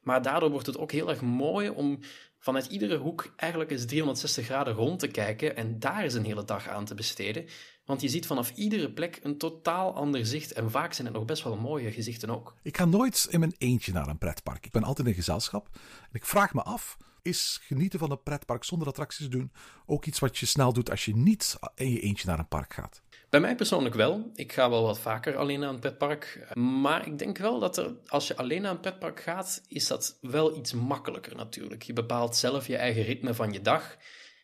Maar 0.02 0.22
daardoor 0.22 0.50
wordt 0.50 0.66
het 0.66 0.78
ook 0.78 0.92
heel 0.92 1.10
erg 1.10 1.20
mooi 1.20 1.68
om 1.68 1.98
vanuit 2.38 2.66
iedere 2.66 2.96
hoek 2.96 3.32
eigenlijk 3.36 3.70
eens 3.70 3.84
360 3.84 4.44
graden 4.44 4.74
rond 4.74 4.98
te 4.98 5.06
kijken 5.06 5.56
en 5.56 5.78
daar 5.78 6.02
eens 6.02 6.14
een 6.14 6.24
hele 6.24 6.44
dag 6.44 6.68
aan 6.68 6.84
te 6.84 6.94
besteden. 6.94 7.46
Want 7.84 8.00
je 8.00 8.08
ziet 8.08 8.26
vanaf 8.26 8.52
iedere 8.54 8.92
plek 8.92 9.20
een 9.22 9.38
totaal 9.38 9.94
ander 9.94 10.26
zicht 10.26 10.52
en 10.52 10.70
vaak 10.70 10.92
zijn 10.92 11.06
het 11.06 11.16
nog 11.16 11.24
best 11.24 11.42
wel 11.42 11.56
mooie 11.56 11.92
gezichten 11.92 12.30
ook. 12.30 12.54
Ik 12.62 12.76
ga 12.76 12.84
nooit 12.84 13.26
in 13.30 13.40
mijn 13.40 13.54
eentje 13.58 13.92
naar 13.92 14.08
een 14.08 14.18
pretpark. 14.18 14.66
Ik 14.66 14.72
ben 14.72 14.84
altijd 14.84 15.08
in 15.08 15.14
gezelschap. 15.14 15.68
En 16.02 16.10
ik 16.12 16.24
vraag 16.24 16.54
me 16.54 16.62
af, 16.62 16.96
is 17.26 17.58
genieten 17.62 17.98
van 17.98 18.10
een 18.10 18.22
pretpark 18.22 18.64
zonder 18.64 18.88
attracties 18.88 19.24
te 19.26 19.30
doen 19.30 19.52
ook 19.86 20.04
iets 20.04 20.18
wat 20.18 20.38
je 20.38 20.46
snel 20.46 20.72
doet 20.72 20.90
als 20.90 21.04
je 21.04 21.16
niet 21.16 21.56
in 21.74 21.90
je 21.90 22.00
eentje 22.00 22.26
naar 22.26 22.38
een 22.38 22.48
park 22.48 22.74
gaat? 22.74 23.02
Bij 23.30 23.40
mij 23.40 23.54
persoonlijk 23.54 23.94
wel. 23.94 24.30
Ik 24.34 24.52
ga 24.52 24.70
wel 24.70 24.82
wat 24.82 24.98
vaker 24.98 25.36
alleen 25.36 25.60
naar 25.60 25.68
een 25.68 25.78
pretpark. 25.78 26.46
Maar 26.54 27.06
ik 27.06 27.18
denk 27.18 27.38
wel 27.38 27.58
dat 27.58 27.76
er, 27.76 27.94
als 28.06 28.26
je 28.26 28.36
alleen 28.36 28.62
naar 28.62 28.70
een 28.70 28.80
pretpark 28.80 29.20
gaat, 29.20 29.62
is 29.68 29.86
dat 29.86 30.18
wel 30.20 30.56
iets 30.56 30.72
makkelijker 30.72 31.36
natuurlijk. 31.36 31.82
Je 31.82 31.92
bepaalt 31.92 32.36
zelf 32.36 32.66
je 32.66 32.76
eigen 32.76 33.02
ritme 33.02 33.34
van 33.34 33.52
je 33.52 33.60
dag. 33.60 33.96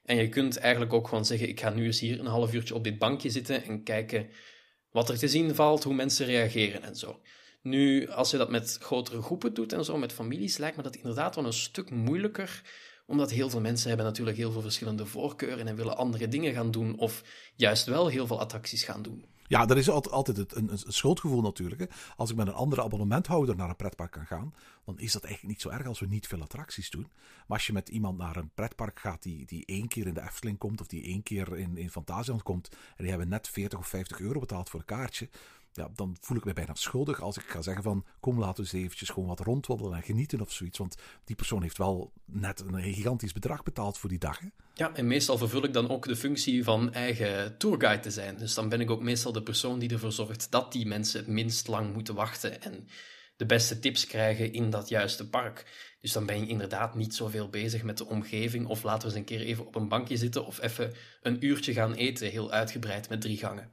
En 0.05 0.17
je 0.17 0.29
kunt 0.29 0.57
eigenlijk 0.57 0.93
ook 0.93 1.09
gewoon 1.09 1.25
zeggen: 1.25 1.49
ik 1.49 1.61
ga 1.61 1.71
nu 1.71 1.85
eens 1.85 2.01
hier 2.01 2.21
een 2.21 2.27
half 2.27 2.55
uurtje 2.55 2.75
op 2.75 2.85
dit 2.85 2.99
bankje 2.99 3.31
zitten 3.31 3.65
en 3.65 3.83
kijken 3.83 4.31
wat 4.91 5.09
er 5.09 5.19
te 5.19 5.29
zien 5.29 5.55
valt, 5.55 5.85
hoe 5.85 5.95
mensen 5.95 6.27
reageren 6.27 6.83
en 6.83 6.97
zo. 6.97 7.21
Nu, 7.62 8.09
als 8.09 8.31
je 8.31 8.37
dat 8.37 8.50
met 8.50 8.78
grotere 8.81 9.23
groepen 9.23 9.54
doet 9.54 9.73
en 9.73 9.85
zo, 9.85 9.99
met 9.99 10.12
families, 10.12 10.57
lijkt 10.57 10.76
me 10.76 10.83
dat 10.83 10.97
inderdaad 10.97 11.35
wel 11.35 11.45
een 11.45 11.52
stuk 11.52 11.90
moeilijker 11.90 12.62
omdat 13.07 13.31
heel 13.31 13.50
veel 13.50 13.61
mensen 13.61 13.88
hebben 13.88 14.07
natuurlijk 14.07 14.37
heel 14.37 14.52
veel 14.52 14.61
verschillende 14.61 15.07
voorkeuren 15.07 15.69
en 15.69 15.76
willen 15.76 15.97
andere 15.97 16.28
dingen 16.28 16.52
gaan 16.52 16.71
doen 16.71 16.99
of 16.99 17.23
juist 17.57 17.87
wel 17.87 18.09
heel 18.09 18.26
veel 18.26 18.40
attracties 18.40 18.85
gaan 18.85 19.02
doen. 19.02 19.25
Ja, 19.47 19.69
er 19.69 19.78
is 19.78 19.90
altijd, 19.90 20.57
een, 20.57 20.71
een 20.71 20.78
schuldgevoel 20.78 21.40
natuurlijk. 21.40 21.81
Hè. 21.81 21.87
Als 22.16 22.31
ik 22.31 22.37
met 22.37 22.47
een 22.47 22.52
andere 22.52 22.83
abonnementhouder 22.83 23.57
naar 23.57 23.69
een 23.69 23.76
pretpark 23.76 24.11
kan 24.11 24.26
gaan, 24.26 24.54
dan 24.85 24.99
is 24.99 25.12
dat 25.12 25.25
eigenlijk 25.25 25.54
niet 25.54 25.62
zo 25.62 25.69
erg 25.69 25.87
als 25.87 26.00
we 26.00 26.07
niet 26.07 26.26
veel 26.26 26.40
attracties 26.40 26.90
doen. 26.90 27.07
Maar 27.47 27.57
als 27.57 27.66
je 27.66 27.73
met 27.73 27.88
iemand 27.88 28.19
naar 28.19 28.37
een 28.37 28.50
pretpark 28.54 29.00
gaat 29.00 29.23
die, 29.23 29.47
die 29.47 29.66
één 29.66 29.88
keer 29.88 30.07
in 30.07 30.14
de 30.14 30.23
Efteling 30.23 30.59
komt, 30.59 30.81
of 30.81 30.87
die 30.87 31.04
één 31.04 31.23
keer 31.23 31.57
in, 31.57 31.76
in 31.76 31.90
Fantasieland 31.90 32.42
komt, 32.42 32.69
en 32.69 32.97
die 32.97 33.09
hebben 33.09 33.28
net 33.28 33.49
40 33.49 33.78
of 33.78 33.87
50 33.87 34.21
euro 34.21 34.40
betaald 34.40 34.71
voor 34.71 34.81
een 34.81 34.87
kaartje, 34.87 35.28
ja, 35.73 35.88
dan 35.95 36.17
voel 36.21 36.37
ik 36.37 36.45
me 36.45 36.52
bijna 36.52 36.75
schuldig 36.75 37.21
als 37.21 37.37
ik 37.37 37.43
ga 37.43 37.62
zeggen 37.62 37.83
van 37.83 38.05
kom 38.21 38.38
laten 38.38 38.64
we 38.64 38.71
eens 38.71 38.85
eventjes 38.85 39.09
gewoon 39.09 39.29
wat 39.29 39.41
rondwandelen 39.41 39.97
en 39.97 40.02
genieten 40.02 40.41
of 40.41 40.52
zoiets. 40.52 40.79
Want 40.79 40.97
die 41.25 41.37
persoon 41.37 41.62
heeft 41.62 41.79
wel 41.79 42.12
net 42.25 42.61
een 42.61 42.83
gigantisch 42.83 43.33
bedrag 43.33 43.62
betaald 43.62 43.99
voor 43.99 44.09
die 44.09 44.19
dag. 44.19 44.38
Hè? 44.38 44.47
Ja, 44.75 44.95
en 44.95 45.07
meestal 45.07 45.38
vervul 45.38 45.64
ik 45.64 45.73
dan 45.73 45.88
ook 45.88 46.07
de 46.07 46.17
functie 46.17 46.64
van 46.64 46.93
eigen 46.93 47.59
tourguide 47.59 48.02
te 48.02 48.11
zijn. 48.11 48.37
Dus 48.37 48.55
dan 48.55 48.69
ben 48.69 48.81
ik 48.81 48.91
ook 48.91 49.02
meestal 49.02 49.33
de 49.33 49.43
persoon 49.43 49.79
die 49.79 49.91
ervoor 49.91 50.12
zorgt 50.12 50.50
dat 50.50 50.73
die 50.73 50.87
mensen 50.87 51.19
het 51.21 51.29
minst 51.29 51.69
lang 51.69 51.93
moeten 51.93 52.14
wachten 52.14 52.62
en 52.62 52.88
de 53.37 53.47
beste 53.47 53.79
tips 53.79 54.07
krijgen 54.07 54.52
in 54.52 54.71
dat 54.71 54.88
juiste 54.88 55.29
park. 55.29 55.67
Dus 56.00 56.12
dan 56.12 56.26
ben 56.26 56.41
je 56.41 56.47
inderdaad 56.47 56.95
niet 56.95 57.14
zoveel 57.14 57.49
bezig 57.49 57.83
met 57.83 57.99
de 57.99 58.07
omgeving 58.07 58.67
of 58.67 58.83
laten 58.83 59.00
we 59.00 59.07
eens 59.07 59.14
een 59.14 59.37
keer 59.37 59.47
even 59.47 59.67
op 59.67 59.75
een 59.75 59.88
bankje 59.88 60.17
zitten 60.17 60.47
of 60.47 60.61
even 60.61 60.93
een 61.23 61.45
uurtje 61.45 61.73
gaan 61.73 61.95
eten, 61.95 62.31
heel 62.31 62.50
uitgebreid 62.50 63.09
met 63.09 63.21
drie 63.21 63.38
gangen. 63.38 63.71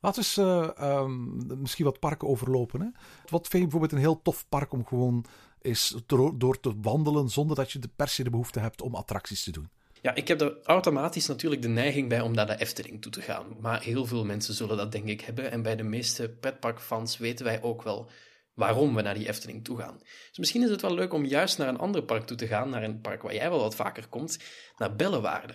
Laten 0.00 0.22
we 0.22 0.28
eens 0.28 0.38
uh, 0.78 1.00
um, 1.00 1.60
misschien 1.60 1.84
wat 1.84 2.00
parken 2.00 2.28
overlopen. 2.28 2.80
Hè? 2.80 2.86
Wat 3.26 3.48
vind 3.48 3.52
je 3.52 3.60
bijvoorbeeld 3.60 3.92
een 3.92 3.98
heel 3.98 4.22
tof 4.22 4.48
park 4.48 4.72
om 4.72 4.86
gewoon 4.86 5.24
is 5.60 5.96
door, 6.06 6.38
door 6.38 6.60
te 6.60 6.72
wandelen 6.80 7.28
zonder 7.28 7.56
dat 7.56 7.72
je 7.72 7.78
de 7.78 7.90
per 7.96 8.08
se 8.08 8.24
de 8.24 8.30
behoefte 8.30 8.60
hebt 8.60 8.82
om 8.82 8.94
attracties 8.94 9.44
te 9.44 9.50
doen? 9.50 9.70
Ja, 10.02 10.14
ik 10.14 10.28
heb 10.28 10.40
er 10.40 10.56
automatisch 10.64 11.26
natuurlijk 11.26 11.62
de 11.62 11.68
neiging 11.68 12.08
bij 12.08 12.20
om 12.20 12.32
naar 12.32 12.46
de 12.46 12.58
Efteling 12.58 13.02
toe 13.02 13.12
te 13.12 13.20
gaan. 13.20 13.46
Maar 13.60 13.82
heel 13.82 14.06
veel 14.06 14.24
mensen 14.24 14.54
zullen 14.54 14.76
dat 14.76 14.92
denk 14.92 15.06
ik 15.06 15.20
hebben. 15.20 15.50
En 15.50 15.62
bij 15.62 15.76
de 15.76 15.82
meeste 15.82 16.28
pretparkfans 16.28 17.16
weten 17.16 17.44
wij 17.44 17.62
ook 17.62 17.82
wel 17.82 18.10
waarom 18.54 18.94
we 18.94 19.02
naar 19.02 19.14
die 19.14 19.28
Efteling 19.28 19.64
toe 19.64 19.78
gaan. 19.78 19.98
Dus 20.28 20.38
misschien 20.38 20.62
is 20.62 20.70
het 20.70 20.82
wel 20.82 20.94
leuk 20.94 21.12
om 21.12 21.24
juist 21.24 21.58
naar 21.58 21.68
een 21.68 21.78
ander 21.78 22.02
park 22.02 22.26
toe 22.26 22.36
te 22.36 22.46
gaan, 22.46 22.70
naar 22.70 22.82
een 22.82 23.00
park 23.00 23.22
waar 23.22 23.34
jij 23.34 23.50
wel 23.50 23.60
wat 23.60 23.74
vaker 23.74 24.08
komt, 24.08 24.38
naar 24.76 24.96
Bellewaarde. 24.96 25.54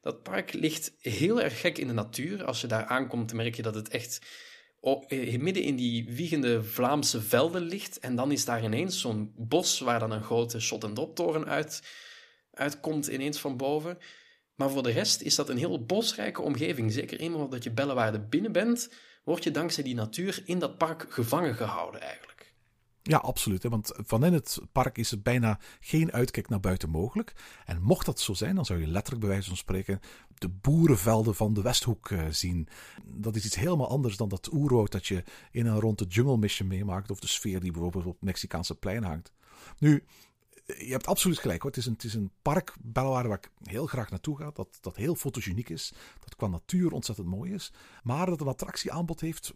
Dat 0.00 0.22
park 0.22 0.52
ligt 0.52 0.92
heel 0.98 1.40
erg 1.40 1.60
gek 1.60 1.78
in 1.78 1.86
de 1.86 1.92
natuur. 1.92 2.44
Als 2.44 2.60
je 2.60 2.66
daar 2.66 2.84
aankomt, 2.84 3.32
merk 3.32 3.54
je 3.54 3.62
dat 3.62 3.74
het 3.74 3.88
echt 3.88 4.20
eh, 4.80 5.38
midden 5.38 5.62
in 5.62 5.76
die 5.76 6.08
wiegende 6.08 6.64
Vlaamse 6.64 7.22
velden 7.22 7.62
ligt. 7.62 7.98
En 7.98 8.16
dan 8.16 8.32
is 8.32 8.44
daar 8.44 8.64
ineens 8.64 9.00
zo'n 9.00 9.32
bos 9.36 9.80
waar 9.80 9.98
dan 9.98 10.10
een 10.10 10.22
grote 10.22 10.60
shot-and-drop-toren 10.60 11.46
uit, 11.46 11.82
uitkomt, 12.52 13.06
ineens 13.06 13.38
van 13.38 13.56
boven. 13.56 13.98
Maar 14.54 14.70
voor 14.70 14.82
de 14.82 14.90
rest 14.90 15.20
is 15.20 15.34
dat 15.34 15.48
een 15.48 15.56
heel 15.56 15.84
bosrijke 15.84 16.42
omgeving. 16.42 16.92
Zeker 16.92 17.20
eenmaal 17.20 17.48
dat 17.48 17.64
je 17.64 17.70
Bellewaarde 17.70 18.20
binnen 18.20 18.52
bent, 18.52 18.90
word 19.24 19.44
je 19.44 19.50
dankzij 19.50 19.84
die 19.84 19.94
natuur 19.94 20.42
in 20.44 20.58
dat 20.58 20.78
park 20.78 21.06
gevangen 21.08 21.54
gehouden 21.54 22.00
eigenlijk. 22.00 22.29
Ja, 23.02 23.18
absoluut. 23.18 23.62
Hè? 23.62 23.68
Want 23.68 23.92
vanin 23.94 24.32
het 24.32 24.58
park 24.72 24.98
is 24.98 25.10
er 25.10 25.20
bijna 25.20 25.58
geen 25.80 26.12
uitkijk 26.12 26.48
naar 26.48 26.60
buiten 26.60 26.90
mogelijk. 26.90 27.34
En 27.64 27.82
mocht 27.82 28.06
dat 28.06 28.20
zo 28.20 28.32
zijn, 28.32 28.54
dan 28.54 28.64
zou 28.64 28.80
je 28.80 28.86
letterlijk 28.86 29.20
bij 29.20 29.30
wijze 29.30 29.48
van 29.48 29.56
spreken 29.56 30.00
de 30.34 30.48
boerenvelden 30.48 31.34
van 31.34 31.54
de 31.54 31.62
Westhoek 31.62 32.10
uh, 32.10 32.22
zien. 32.30 32.68
Dat 33.04 33.36
is 33.36 33.44
iets 33.44 33.54
helemaal 33.54 33.88
anders 33.88 34.16
dan 34.16 34.28
dat 34.28 34.52
oerwoud 34.52 34.92
dat 34.92 35.06
je 35.06 35.24
in 35.50 35.66
en 35.66 35.80
rond 35.80 35.98
de 35.98 36.04
Jungle 36.04 36.36
Mission 36.36 36.68
meemaakt. 36.68 37.10
Of 37.10 37.20
de 37.20 37.26
sfeer 37.26 37.60
die 37.60 37.72
bijvoorbeeld 37.72 38.06
op 38.06 38.12
het 38.12 38.22
Mexicaanse 38.22 38.74
plein 38.74 39.02
hangt. 39.04 39.32
Nu, 39.78 40.04
je 40.78 40.90
hebt 40.90 41.06
absoluut 41.06 41.38
gelijk 41.38 41.62
hoor. 41.62 41.70
Het 41.70 41.80
is 41.80 41.86
een, 41.86 41.92
het 41.92 42.04
is 42.04 42.14
een 42.14 42.30
park, 42.42 42.74
Bellewaarde, 42.80 43.28
waar 43.28 43.38
ik 43.38 43.50
heel 43.62 43.86
graag 43.86 44.10
naartoe 44.10 44.36
ga. 44.36 44.50
Dat, 44.54 44.78
dat 44.80 44.96
heel 44.96 45.14
fotogeniek 45.14 45.68
is. 45.68 45.92
Dat 46.20 46.36
qua 46.36 46.46
natuur 46.46 46.92
ontzettend 46.92 47.28
mooi 47.28 47.52
is. 47.52 47.72
Maar 48.02 48.26
dat 48.26 48.40
een 48.40 48.46
attractieaanbod 48.46 49.20
heeft 49.20 49.52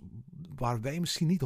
waar 0.56 0.80
wij 0.80 1.00
misschien 1.00 1.26
niet 1.26 1.42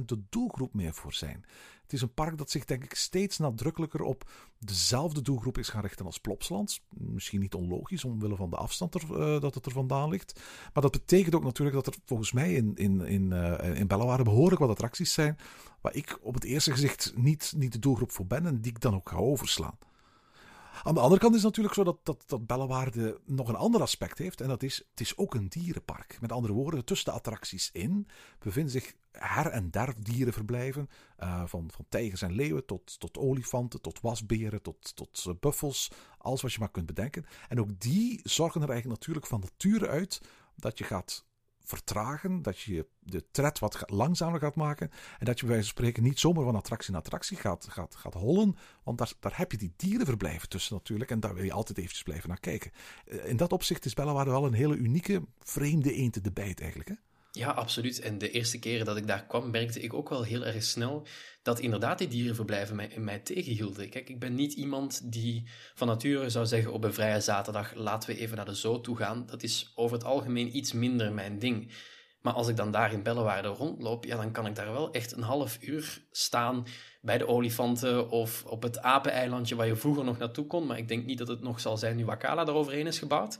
100% 0.00 0.04
de 0.04 0.22
doelgroep 0.28 0.74
meer 0.74 0.94
voor 0.94 1.12
zijn. 1.12 1.44
Het 1.84 1.92
is 1.92 2.02
een 2.02 2.14
park 2.14 2.38
dat 2.38 2.50
zich 2.50 2.64
denk 2.64 2.84
ik 2.84 2.94
steeds 2.94 3.38
nadrukkelijker 3.38 4.02
op 4.02 4.30
dezelfde 4.58 5.22
doelgroep 5.22 5.58
is 5.58 5.68
gaan 5.68 5.82
richten 5.82 6.06
als 6.06 6.18
Plopsland. 6.18 6.80
Misschien 6.90 7.40
niet 7.40 7.54
onlogisch 7.54 8.04
omwille 8.04 8.36
van 8.36 8.50
de 8.50 8.56
afstand 8.56 9.02
uh, 9.02 9.40
dat 9.40 9.54
het 9.54 9.66
er 9.66 9.72
vandaan 9.72 10.08
ligt. 10.08 10.40
Maar 10.72 10.82
dat 10.82 10.92
betekent 10.92 11.34
ook 11.34 11.44
natuurlijk 11.44 11.76
dat 11.76 11.86
er 11.86 11.94
volgens 12.04 12.32
mij 12.32 12.54
in, 12.54 12.74
in, 12.74 13.00
in, 13.00 13.30
uh, 13.30 13.78
in 13.78 13.86
Bellewaarde 13.86 14.24
behoorlijk 14.24 14.60
wat 14.60 14.70
attracties 14.70 15.12
zijn 15.12 15.38
waar 15.80 15.94
ik 15.94 16.18
op 16.22 16.34
het 16.34 16.44
eerste 16.44 16.70
gezicht 16.70 17.12
niet, 17.16 17.52
niet 17.56 17.72
de 17.72 17.78
doelgroep 17.78 18.12
voor 18.12 18.26
ben 18.26 18.46
en 18.46 18.60
die 18.60 18.72
ik 18.72 18.80
dan 18.80 18.94
ook 18.94 19.08
ga 19.08 19.16
overslaan. 19.16 19.78
Aan 20.82 20.94
de 20.94 21.00
andere 21.00 21.20
kant 21.20 21.34
is 21.34 21.42
het 21.42 21.48
natuurlijk 21.48 21.74
zo 21.74 21.84
dat, 21.84 21.98
dat, 22.02 22.24
dat 22.26 22.46
Bellewaarde 22.46 23.20
nog 23.24 23.48
een 23.48 23.56
ander 23.56 23.80
aspect 23.80 24.18
heeft. 24.18 24.40
En 24.40 24.48
dat 24.48 24.62
is, 24.62 24.76
het 24.90 25.00
is 25.00 25.16
ook 25.16 25.34
een 25.34 25.48
dierenpark. 25.48 26.18
Met 26.20 26.32
andere 26.32 26.52
woorden, 26.52 26.84
tussen 26.84 27.12
de 27.12 27.18
attracties 27.18 27.70
in 27.72 28.06
bevinden 28.38 28.72
zich 28.72 28.94
her 29.18 29.46
en 29.46 29.70
der 29.70 29.94
dierenverblijven. 29.98 30.88
Uh, 31.18 31.42
van, 31.46 31.70
van 31.72 31.84
tijgers 31.88 32.22
en 32.22 32.32
leeuwen 32.32 32.66
tot, 32.66 33.00
tot 33.00 33.18
olifanten, 33.18 33.80
tot 33.80 34.00
wasberen, 34.00 34.62
tot, 34.62 34.96
tot 34.96 35.24
uh, 35.28 35.34
buffels. 35.40 35.90
Alles 36.18 36.42
wat 36.42 36.52
je 36.52 36.58
maar 36.58 36.70
kunt 36.70 36.86
bedenken. 36.86 37.26
En 37.48 37.60
ook 37.60 37.80
die 37.80 38.20
zorgen 38.22 38.62
er 38.62 38.70
eigenlijk 38.70 39.00
natuurlijk 39.00 39.26
van 39.26 39.40
nature 39.40 39.88
uit 39.88 40.20
dat 40.56 40.78
je 40.78 40.84
gaat 40.84 41.24
vertragen, 41.64 42.42
dat 42.42 42.60
je 42.60 42.86
de 42.98 43.24
tred 43.30 43.58
wat 43.58 43.82
langzamer 43.86 44.40
gaat 44.40 44.54
maken 44.54 44.90
en 45.18 45.24
dat 45.24 45.40
je 45.40 45.46
bij 45.46 45.54
wijze 45.54 45.70
van 45.70 45.76
spreken 45.76 46.02
niet 46.02 46.18
zomaar 46.18 46.44
van 46.44 46.56
attractie 46.56 46.92
naar 46.92 47.00
attractie 47.00 47.36
gaat, 47.36 47.66
gaat, 47.70 47.94
gaat 47.94 48.14
hollen, 48.14 48.56
want 48.82 48.98
daar, 48.98 49.12
daar 49.20 49.36
heb 49.36 49.50
je 49.52 49.58
die 49.58 49.72
dierenverblijven 49.76 50.48
tussen 50.48 50.74
natuurlijk 50.74 51.10
en 51.10 51.20
daar 51.20 51.34
wil 51.34 51.44
je 51.44 51.52
altijd 51.52 51.78
eventjes 51.78 52.02
blijven 52.02 52.28
naar 52.28 52.40
kijken. 52.40 52.70
Eh, 53.06 53.28
in 53.28 53.36
dat 53.36 53.52
opzicht 53.52 53.84
is 53.84 53.94
Bellewaarde 53.94 54.30
wel 54.30 54.46
een 54.46 54.52
hele 54.52 54.76
unieke, 54.76 55.22
vreemde 55.38 55.92
eend 55.92 56.24
de 56.24 56.32
bijt 56.32 56.60
eigenlijk. 56.60 56.88
Hè? 56.88 56.94
Ja, 57.36 57.50
absoluut. 57.50 58.00
En 58.00 58.18
de 58.18 58.30
eerste 58.30 58.58
keren 58.58 58.86
dat 58.86 58.96
ik 58.96 59.06
daar 59.06 59.26
kwam, 59.26 59.50
merkte 59.50 59.80
ik 59.80 59.94
ook 59.94 60.08
wel 60.08 60.22
heel 60.22 60.44
erg 60.44 60.62
snel 60.62 61.06
dat 61.42 61.60
inderdaad 61.60 61.98
die 61.98 62.08
dierenverblijven 62.08 62.76
mij, 62.76 62.90
mij 62.98 63.18
tegenhielden. 63.18 63.88
Kijk, 63.88 64.08
ik 64.08 64.18
ben 64.18 64.34
niet 64.34 64.52
iemand 64.52 65.12
die 65.12 65.48
van 65.74 65.86
nature 65.86 66.30
zou 66.30 66.46
zeggen 66.46 66.72
op 66.72 66.84
een 66.84 66.94
vrije 66.94 67.20
zaterdag 67.20 67.74
laten 67.74 68.10
we 68.10 68.18
even 68.18 68.36
naar 68.36 68.44
de 68.44 68.54
zoo 68.54 68.80
toe 68.80 68.96
gaan. 68.96 69.26
Dat 69.26 69.42
is 69.42 69.72
over 69.74 69.96
het 69.96 70.06
algemeen 70.06 70.56
iets 70.56 70.72
minder 70.72 71.12
mijn 71.12 71.38
ding. 71.38 71.72
Maar 72.20 72.32
als 72.32 72.48
ik 72.48 72.56
dan 72.56 72.70
daar 72.70 72.92
in 72.92 73.02
Bellewaarde 73.02 73.48
rondloop, 73.48 74.04
ja, 74.04 74.16
dan 74.16 74.32
kan 74.32 74.46
ik 74.46 74.54
daar 74.54 74.72
wel 74.72 74.92
echt 74.92 75.12
een 75.12 75.22
half 75.22 75.58
uur 75.60 76.02
staan 76.10 76.66
bij 77.00 77.18
de 77.18 77.26
olifanten 77.26 78.10
of 78.10 78.44
op 78.44 78.62
het 78.62 78.78
apeneilandje 78.78 79.54
waar 79.54 79.66
je 79.66 79.76
vroeger 79.76 80.04
nog 80.04 80.18
naartoe 80.18 80.46
kon. 80.46 80.66
Maar 80.66 80.78
ik 80.78 80.88
denk 80.88 81.04
niet 81.04 81.18
dat 81.18 81.28
het 81.28 81.40
nog 81.40 81.60
zal 81.60 81.76
zijn 81.76 81.96
nu 81.96 82.04
Wakala 82.04 82.46
eroverheen 82.46 82.86
is 82.86 82.98
gebouwd. 82.98 83.38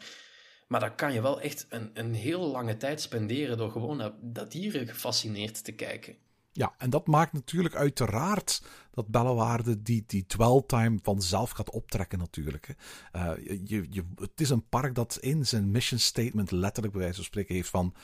Maar 0.66 0.80
dan 0.80 0.94
kan 0.94 1.12
je 1.12 1.22
wel 1.22 1.40
echt 1.40 1.66
een, 1.68 1.90
een 1.94 2.14
heel 2.14 2.50
lange 2.50 2.76
tijd 2.76 3.00
spenderen 3.00 3.56
door 3.56 3.70
gewoon 3.70 3.96
naar 3.96 4.12
dat 4.20 4.52
dieren 4.52 4.86
gefascineerd 4.86 5.64
te 5.64 5.72
kijken. 5.72 6.16
Ja, 6.52 6.74
en 6.78 6.90
dat 6.90 7.06
maakt 7.06 7.32
natuurlijk 7.32 7.74
uiteraard 7.74 8.62
dat 8.90 9.08
Bellewaarde 9.08 9.82
die, 9.82 10.04
die 10.06 10.26
dwell-time 10.26 10.98
vanzelf 11.02 11.50
gaat 11.50 11.70
optrekken 11.70 12.18
natuurlijk. 12.18 12.76
Uh, 13.16 13.32
je, 13.64 13.86
je, 13.90 14.04
het 14.14 14.40
is 14.40 14.50
een 14.50 14.68
park 14.68 14.94
dat 14.94 15.18
in 15.20 15.46
zijn 15.46 15.70
mission 15.70 16.00
statement 16.00 16.50
letterlijk 16.50 16.92
bij 16.92 17.02
wijze 17.02 17.16
van 17.16 17.24
spreken 17.24 17.54
heeft 17.54 17.70
van 17.70 17.94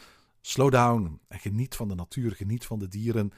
slow 0.40 0.72
down 0.72 1.20
en 1.28 1.38
geniet 1.38 1.76
van 1.76 1.88
de 1.88 1.94
natuur, 1.94 2.32
geniet 2.32 2.66
van 2.66 2.78
de 2.78 2.88
dieren 2.88 3.32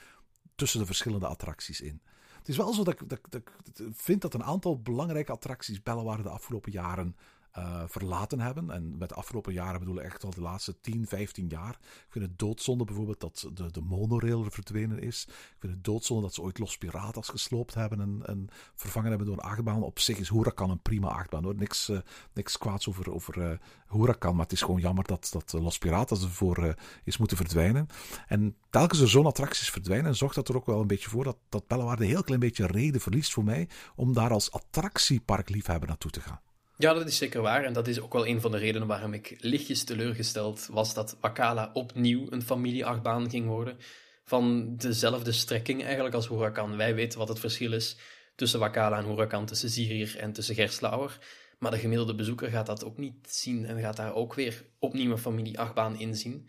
tussen 0.55 0.81
de 0.81 0.87
verschillende 0.87 1.27
attracties 1.27 1.81
in. 1.81 2.01
Het 2.39 2.49
is 2.49 2.57
wel 2.57 2.73
zo 2.73 2.85
dat, 2.85 2.99
dat, 3.07 3.21
dat, 3.29 3.41
ik 3.41 3.51
vind 3.93 4.23
dat 4.23 4.35
een 4.35 4.45
aantal 4.45 4.81
belangrijke 4.81 5.33
attracties 5.33 5.83
Bellewaarde 5.83 6.23
de 6.23 6.29
afgelopen 6.29 6.73
jaren 6.73 7.17
uh, 7.59 7.83
verlaten 7.87 8.41
hebben. 8.41 8.71
En 8.71 8.99
met 8.99 9.09
de 9.09 9.15
afgelopen 9.15 9.53
jaren 9.53 9.79
bedoelen 9.79 10.05
echt 10.05 10.25
al 10.25 10.31
de 10.31 10.41
laatste 10.41 10.81
10, 10.81 11.07
15 11.07 11.49
jaar. 11.49 11.79
Ik 11.81 12.07
vind 12.09 12.25
het 12.25 12.39
doodzonde 12.39 12.85
bijvoorbeeld 12.85 13.21
dat 13.21 13.51
de, 13.55 13.71
de 13.71 13.81
monorail 13.81 14.51
verdwenen 14.51 14.99
is. 14.99 15.25
Ik 15.29 15.57
vind 15.59 15.73
het 15.73 15.85
doodzonde 15.85 16.23
dat 16.23 16.35
ze 16.35 16.43
ooit 16.43 16.59
Los 16.59 16.79
Piratas 16.79 17.29
gesloopt 17.29 17.75
hebben 17.75 18.01
en, 18.01 18.23
en 18.27 18.49
vervangen 18.75 19.09
hebben 19.09 19.27
door 19.27 19.37
een 19.37 19.51
achtbaan. 19.51 19.83
Op 19.83 19.99
zich 19.99 20.19
is 20.19 20.29
Huracan 20.29 20.71
een 20.71 20.83
prima 20.83 21.09
achtbaan 21.09 21.45
hoor. 21.45 21.55
Niks, 21.55 21.89
uh, 21.89 21.99
niks 22.33 22.59
kwaads 22.59 22.89
over, 22.89 23.13
over 23.13 23.39
uh, 23.39 23.59
Huracan, 23.89 24.35
maar 24.35 24.45
het 24.45 24.53
is 24.53 24.63
gewoon 24.63 24.81
jammer 24.81 25.05
dat, 25.05 25.29
dat 25.33 25.53
Los 25.53 25.79
Piratas 25.79 26.23
ervoor 26.23 26.77
is 27.05 27.17
moeten 27.17 27.37
verdwijnen. 27.37 27.87
En 28.27 28.57
telkens 28.71 29.01
er 29.01 29.09
zo'n 29.09 29.27
attracties 29.27 29.71
verdwijnen, 29.71 30.17
zorgt 30.17 30.35
dat 30.35 30.49
er 30.49 30.57
ook 30.57 30.67
wel 30.67 30.81
een 30.81 30.87
beetje 30.87 31.09
voor 31.09 31.25
dat, 31.25 31.37
dat 31.49 31.67
Bellewaarde 31.67 32.03
een 32.03 32.11
heel 32.11 32.23
klein 32.23 32.41
beetje 32.41 32.67
reden 32.67 33.01
verliest 33.01 33.33
voor 33.33 33.45
mij 33.45 33.69
om 33.97 34.13
daar 34.13 34.31
als 34.31 34.53
attractieparkliefhebber 34.53 35.89
naartoe 35.89 36.11
te 36.11 36.21
gaan. 36.21 36.41
Ja, 36.77 36.93
dat 36.93 37.07
is 37.07 37.17
zeker 37.17 37.41
waar. 37.41 37.65
En 37.65 37.73
dat 37.73 37.89
is 37.89 38.01
ook 38.01 38.13
wel 38.13 38.27
een 38.27 38.41
van 38.41 38.51
de 38.51 38.59
redenen 38.59 38.89
waarom 38.89 39.15
ik 39.15 39.37
lichtjes 39.39 39.85
teleurgesteld 39.85 40.67
was 40.71 40.95
dat 40.95 41.17
Wakala 41.21 41.71
opnieuw 41.73 42.27
een 42.31 42.43
familieachtbaan 42.43 43.31
ging 43.31 43.47
worden. 43.47 43.79
Van 44.25 44.77
dezelfde 44.77 45.33
strekking 45.33 45.85
eigenlijk 45.85 46.15
als 46.15 46.29
Huracan. 46.29 46.77
Wij 46.77 46.95
weten 46.95 47.19
wat 47.19 47.29
het 47.29 47.39
verschil 47.41 47.73
is 47.73 47.97
tussen 48.35 48.61
Wakala 48.61 48.99
en 48.99 49.05
Huracan, 49.05 49.47
tussen 49.47 49.69
Zirier 49.69 50.17
en 50.19 50.33
tussen 50.33 50.55
Gerslauer. 50.55 51.19
Maar 51.59 51.71
de 51.71 51.79
gemiddelde 51.79 52.15
bezoeker 52.15 52.49
gaat 52.51 52.67
dat 52.67 52.85
ook 52.85 52.99
niet 52.99 53.15
zien 53.29 53.67
en 53.67 53.81
gaat 53.81 53.97
daar 53.97 54.15
ook 54.15 54.35
weer 54.35 54.65
opnieuw 54.79 55.11
een 55.11 55.19
familieachtbaan 55.19 55.99
in 55.99 56.17
zien. 56.17 56.49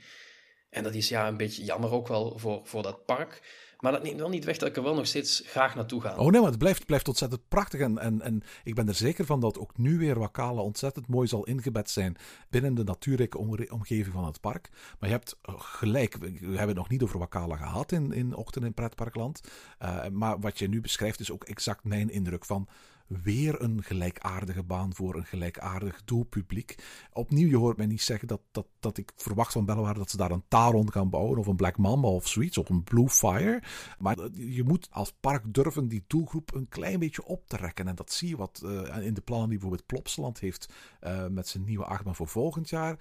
En 0.69 0.83
dat 0.83 0.93
is 0.93 1.09
ja 1.09 1.27
een 1.27 1.37
beetje 1.37 1.63
jammer 1.63 1.91
ook 1.91 2.07
wel 2.07 2.39
voor, 2.39 2.61
voor 2.63 2.83
dat 2.83 3.05
park. 3.05 3.41
Maar 3.83 3.91
dat 3.91 4.03
neemt 4.03 4.19
wel 4.19 4.29
niet 4.29 4.45
weg 4.45 4.57
dat 4.57 4.69
ik 4.69 4.75
er 4.75 4.83
wel 4.83 4.95
nog 4.95 5.07
steeds 5.07 5.43
graag 5.45 5.75
naartoe 5.75 6.01
ga. 6.01 6.15
Oh 6.15 6.31
nee, 6.31 6.41
maar 6.41 6.49
het 6.49 6.59
blijft, 6.59 6.85
blijft 6.85 7.07
ontzettend 7.07 7.41
prachtig. 7.47 7.79
En, 7.79 7.97
en, 7.97 8.21
en 8.21 8.43
ik 8.63 8.75
ben 8.75 8.87
er 8.87 8.93
zeker 8.93 9.25
van 9.25 9.39
dat 9.39 9.59
ook 9.59 9.77
nu 9.77 9.97
weer 9.97 10.19
Wakala 10.19 10.61
ontzettend 10.61 11.07
mooi 11.07 11.27
zal 11.27 11.43
ingebed 11.43 11.89
zijn 11.89 12.15
binnen 12.49 12.75
de 12.75 12.83
natuurlijke 12.83 13.37
omgeving 13.69 14.13
van 14.13 14.25
het 14.25 14.41
park. 14.41 14.69
Maar 14.99 15.09
je 15.09 15.15
hebt 15.15 15.37
gelijk, 15.57 16.15
we 16.17 16.27
hebben 16.45 16.67
het 16.67 16.75
nog 16.75 16.89
niet 16.89 17.03
over 17.03 17.19
Wakala 17.19 17.55
gehad 17.55 17.91
in, 17.91 18.13
in 18.13 18.35
Ochtend 18.35 18.65
in 18.65 18.73
Pretparkland. 18.73 19.41
Uh, 19.81 20.07
maar 20.07 20.39
wat 20.39 20.59
je 20.59 20.69
nu 20.69 20.81
beschrijft 20.81 21.19
is 21.19 21.31
ook 21.31 21.43
exact 21.43 21.83
mijn 21.83 22.09
indruk 22.09 22.45
van 22.45 22.67
weer 23.07 23.61
een 23.61 23.83
gelijkaardige 23.83 24.63
baan 24.63 24.93
voor 24.93 25.15
een 25.15 25.25
gelijkaardig 25.25 26.03
doelpubliek. 26.03 26.75
Opnieuw, 27.11 27.47
je 27.47 27.57
hoort 27.57 27.77
mij 27.77 27.85
niet 27.85 28.01
zeggen 28.01 28.27
dat, 28.27 28.41
dat, 28.51 28.67
dat 28.79 28.97
ik 28.97 29.11
verwacht 29.15 29.51
van 29.51 29.65
Bellewaarde 29.65 29.99
dat 29.99 30.09
ze 30.09 30.17
daar 30.17 30.31
een 30.31 30.43
Taron 30.47 30.91
gaan 30.91 31.09
bouwen, 31.09 31.37
of 31.37 31.47
een 31.47 31.55
Black 31.55 31.77
Mamba 31.77 32.07
of 32.07 32.27
zoiets, 32.27 32.57
of 32.57 32.69
een 32.69 32.83
Blue 32.83 33.09
Fire. 33.09 33.61
Maar 33.99 34.17
je 34.33 34.63
moet 34.63 34.87
als 34.91 35.13
park 35.19 35.53
durven 35.53 35.87
die 35.87 36.03
doelgroep 36.07 36.53
een 36.53 36.69
klein 36.69 36.99
beetje 36.99 37.25
op 37.25 37.47
te 37.47 37.57
rekken. 37.57 37.87
En 37.87 37.95
dat 37.95 38.11
zie 38.11 38.29
je 38.29 38.37
wat 38.37 38.61
uh, 38.65 39.05
in 39.05 39.13
de 39.13 39.21
plannen 39.21 39.49
die 39.49 39.57
bijvoorbeeld 39.57 39.87
Plopsaland 39.87 40.39
heeft 40.39 40.73
uh, 41.01 41.27
met 41.27 41.47
zijn 41.47 41.63
nieuwe 41.63 41.85
achtbaan 41.85 42.15
voor 42.15 42.27
volgend 42.27 42.69
jaar. 42.69 42.99